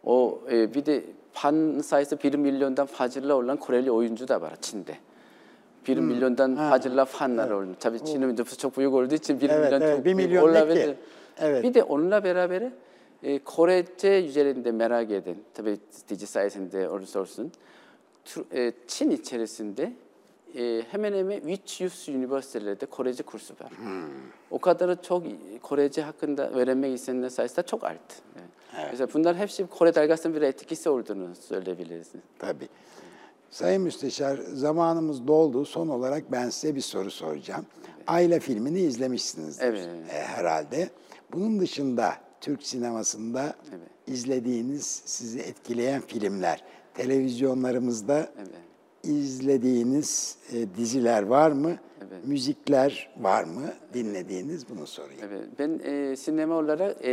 O 0.04 0.42
e, 0.52 0.74
bir 0.74 0.86
de 0.86 1.04
fan 1.34 1.80
sayısı 1.80 2.24
1 2.24 2.34
milyondan 2.34 2.86
fazla 2.86 3.36
olan 3.36 3.58
Koreli 3.58 3.92
oyuncu 3.92 4.28
da 4.28 4.42
var 4.42 4.54
Çin'de. 4.62 4.96
1 5.88 5.98
Hmm. 5.98 6.04
milyondan 6.06 6.56
fazla 6.56 7.06
fanlar 7.06 7.52
oluyor. 7.52 7.76
Tabii 7.80 8.00
Çin'in 8.06 8.38
nüfusu 8.38 8.58
çok 8.58 8.78
büyük 8.78 8.94
olduğu 8.94 9.16
için 9.16 9.42
1 9.42 9.50
Evet, 9.50 9.66
milyon 9.66 9.82
evet, 9.82 9.96
çok 9.96 10.06
bir 10.06 10.18
büyük 10.18 10.30
milyon 10.30 10.54
ne 10.54 10.58
ki? 10.58 10.64
olabilir. 10.64 10.96
Evet. 11.40 11.64
Bir 11.64 11.74
de 11.74 11.84
onunla 11.84 12.24
beraber 12.24 12.64
e, 13.24 13.40
Korece 13.40 14.26
üzerinde 14.26 14.72
merak 14.72 15.12
eden, 15.12 15.36
tabii 15.54 15.78
dizi 16.10 16.28
sayesinde 16.28 16.90
olursa 16.90 17.20
olsun, 17.20 17.52
Tur- 18.26 18.46
e, 18.56 18.72
Çin 18.88 19.10
içerisinde 19.12 19.94
e, 20.58 20.84
hemen 20.92 21.14
hemen 21.14 21.40
300 21.42 22.10
üniversitelerde 22.10 22.86
Korece 22.86 23.24
kursu 23.24 23.54
var. 23.62 23.72
O 24.52 24.60
kadar 24.60 25.02
çok 25.02 25.24
Korece 25.62 26.02
hakkında 26.02 26.50
öğrenmek 26.50 26.96
isteyenler 26.96 27.30
sayısı 27.30 27.58
da 27.58 27.64
çok 27.64 27.84
arttı. 27.84 28.16
Evet. 28.78 28.88
Mesela 28.92 29.08
bunlar 29.14 29.36
hepsi 29.36 29.68
Kore 29.68 29.96
dalgasının 29.96 30.36
bir 30.36 30.42
etkisi 30.42 30.90
olduğunu 30.90 31.36
söyleyebiliriz. 31.36 32.08
Tabii. 32.40 32.68
Sayın 33.52 33.82
Müsteşar, 33.82 34.38
zamanımız 34.38 35.28
doldu. 35.28 35.66
Son 35.66 35.88
olarak 35.88 36.32
ben 36.32 36.50
size 36.50 36.76
bir 36.76 36.82
soru 36.82 37.12
soracağım. 37.12 37.66
Ayla 38.08 38.40
filmini 38.40 38.80
izlemişsinizdir 38.80 39.66
Evet. 39.66 39.88
e, 40.12 40.14
herhalde. 40.14 40.90
Bunun 41.34 41.60
dışında 41.60 42.14
Türk 42.42 42.64
sinemasında 42.64 43.56
Evet. 43.70 43.88
izlediğiniz, 44.08 45.02
sizi 45.06 45.40
etkileyen 45.40 46.02
filmler, 46.02 46.64
televizyonlarımızda 46.94 48.30
Evet. 48.38 48.50
izlediğiniz 49.04 50.38
e, 50.54 50.76
diziler 50.78 51.24
var 51.24 51.52
mı? 51.52 51.72
Evet. 52.02 52.28
Müzikler 52.28 53.10
var 53.20 53.44
mı? 53.44 53.74
Dinlediğiniz 53.94 54.70
bunu 54.70 54.88
sorayım. 54.88 55.22
Evet, 55.24 55.46
ben 55.60 55.80
e, 55.84 56.16
sinema 56.16 56.56
olarak 56.56 57.06
e, 57.06 57.12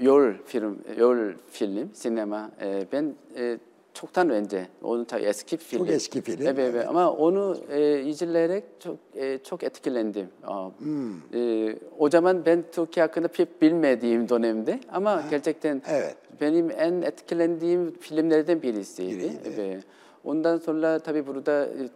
yol 0.00 0.32
film, 0.46 0.78
yol 0.98 1.32
film, 1.50 1.90
sinema. 1.94 2.50
E, 2.60 2.86
ben 2.92 3.14
e, 3.36 3.58
çoktan 3.94 4.30
önce, 4.30 4.66
onu 4.82 5.04
tabii 5.04 5.22
eski 5.22 5.56
film. 5.56 5.78
Çok 5.78 5.90
eski 5.94 6.22
film, 6.22 6.36
Evet, 6.42 6.58
evet. 6.58 6.74
evet. 6.74 6.88
ama 6.88 7.12
onu 7.12 7.56
e, 7.70 8.00
izleyerek 8.00 8.64
çok 8.80 8.96
e, 9.14 9.38
çok 9.38 9.62
etkilendim. 9.62 10.28
Aa, 10.46 10.68
Hmm. 10.78 11.12
e, 11.34 11.74
o 11.98 12.10
zaman 12.10 12.46
ben 12.46 12.64
Türkiye 12.72 13.06
hakkında 13.06 13.28
pek 13.28 13.62
bilmediğim 13.62 14.28
dönemde 14.28 14.80
ama 14.92 15.22
gerçekten 15.30 15.82
evet. 15.88 16.16
benim 16.40 16.70
en 16.70 17.02
etkilendiğim 17.02 17.98
filmlerden 18.00 18.62
birisiydi. 18.62 19.18
Biriydi. 19.18 19.38
Evet. 19.60 19.84
Ondan 20.24 20.58
sonra 20.58 20.98
tabii 20.98 21.26
burada 21.26 21.64
e, 21.64 21.88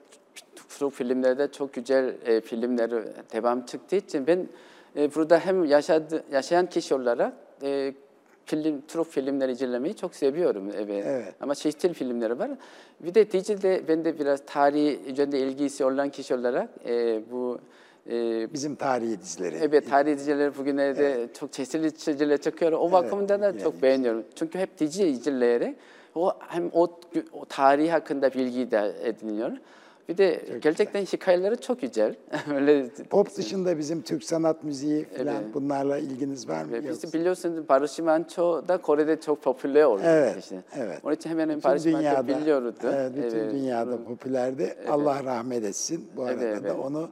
Türk 0.79 0.93
filmlerde 0.93 1.53
çok 1.53 1.73
güzel 1.73 2.15
e, 2.27 2.41
filmler 2.41 2.91
devam 3.33 3.67
çıktığı 3.67 3.97
için 3.97 4.27
ben 4.27 4.47
e, 4.97 5.15
burada 5.15 5.39
hem 5.39 5.65
yaşadı, 5.65 6.25
yaşayan 6.33 6.67
kişi 6.67 6.95
olarak 6.95 7.33
e, 7.63 7.95
film, 8.49 8.83
Türk 8.89 9.07
filmleri 9.07 9.53
izlemeyi 9.53 9.97
çok 9.97 10.15
seviyorum. 10.15 10.71
Evet. 10.77 11.05
Evet. 11.07 11.35
Ama 11.41 11.55
çeşitli 11.55 11.93
filmleri 11.93 12.39
var. 12.39 12.51
Bir 13.01 13.15
de 13.15 13.31
dizide 13.31 13.83
ben 13.89 14.05
de 14.05 14.19
biraz 14.19 14.41
tarih 14.47 15.07
üzerinde 15.07 15.41
ilgisi 15.41 15.85
olan 15.85 16.09
kişi 16.09 16.35
olarak 16.35 16.69
e, 16.87 17.23
bu 17.31 17.59
e, 18.11 18.49
Bizim 18.53 18.75
tarihi 18.75 19.21
dizileri. 19.21 19.57
Evet, 19.63 19.91
tarih 19.91 20.17
dizileri 20.17 20.59
bugünlerde 20.59 21.29
çok 21.39 21.53
çeşitli 21.53 21.95
diziler 21.95 22.39
çıkıyor. 22.39 22.73
O 22.73 22.93
bakımdan 22.93 23.43
da 23.43 23.59
çok 23.59 23.83
beğeniyorum. 23.83 24.25
Çünkü 24.35 24.59
hep 24.59 24.79
dizi 24.79 25.05
izleyerek 25.05 25.77
o 26.15 26.33
hem 26.41 26.71
o, 26.73 26.89
o 27.33 27.45
tarihi 27.49 27.91
hakkında 27.91 28.35
bilgi 28.35 28.71
de 28.71 28.95
ediniyor. 29.03 29.53
Bir 30.09 30.19
de 30.19 30.41
gerçekten 30.63 31.03
hikayeleri 31.05 31.61
çok 31.61 31.81
güzel. 31.81 32.15
Öyle 32.55 32.89
Pop 33.11 33.37
dışında 33.37 33.79
bizim 33.79 34.03
Türk 34.03 34.25
sanat 34.25 34.65
müziği 34.65 35.05
falan 35.05 35.35
Evet. 35.43 35.55
bunlarla 35.55 35.99
ilginiz 35.99 36.49
var 36.49 36.65
mı? 36.65 36.73
ve 36.73 36.77
Yoksa- 36.77 37.03
biz 37.03 37.15
biliyorsunuz 37.15 37.69
Barış 37.69 37.99
Manço 37.99 38.69
da 38.69 38.77
Kore'de 38.79 39.21
çok 39.21 39.43
popüler 39.43 39.85
oldu. 39.85 40.01
Evet, 40.05 40.37
işte. 40.39 40.63
evet. 40.77 40.99
Onun 41.03 41.15
için 41.15 41.31
hemen 41.31 41.49
Bütün 41.49 41.63
Barış 41.65 41.85
Manço 41.85 42.27
biliyordu. 42.29 42.75
Evet, 42.85 43.13
bütün 43.17 43.39
Evet. 43.39 43.53
dünyada 43.53 44.05
popülerdi. 44.05 44.75
Allah 44.89 45.25
rahmet 45.25 45.65
etsin. 45.65 46.09
Bu 46.17 46.23
arada 46.23 46.45
Evet, 46.45 46.63
da 46.65 46.69
evet. 46.69 46.79
onu 46.85 47.09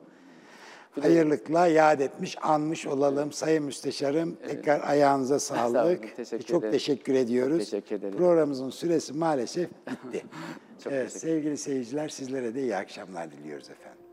hayırlıkla 1.01 1.66
yad 1.66 2.01
etmiş, 2.01 2.36
anmış 2.42 2.86
olalım. 2.86 3.32
Sayın 3.32 3.64
Müsteşarım 3.64 4.36
tekrar 4.49 4.88
ayağınıza 4.90 5.38
sağlık. 5.40 5.76
olun, 5.86 5.97
teşekkür 6.16 6.44
Çok 6.44 6.59
ederim. 6.62 6.72
teşekkür 6.72 7.14
ediyoruz. 7.14 7.59
Teşekkür 7.59 7.97
ederim. 7.97 8.16
Programımızın 8.16 8.70
süresi 8.70 9.12
maalesef 9.12 9.68
bitti. 9.86 10.24
Çok 10.85 10.93
evet, 10.93 11.12
sevgili 11.12 11.57
seyirciler 11.57 12.09
sizlere 12.09 12.55
de 12.55 12.61
iyi 12.61 12.77
akşamlar 12.77 13.31
diliyoruz 13.31 13.70
efendim. 13.70 14.06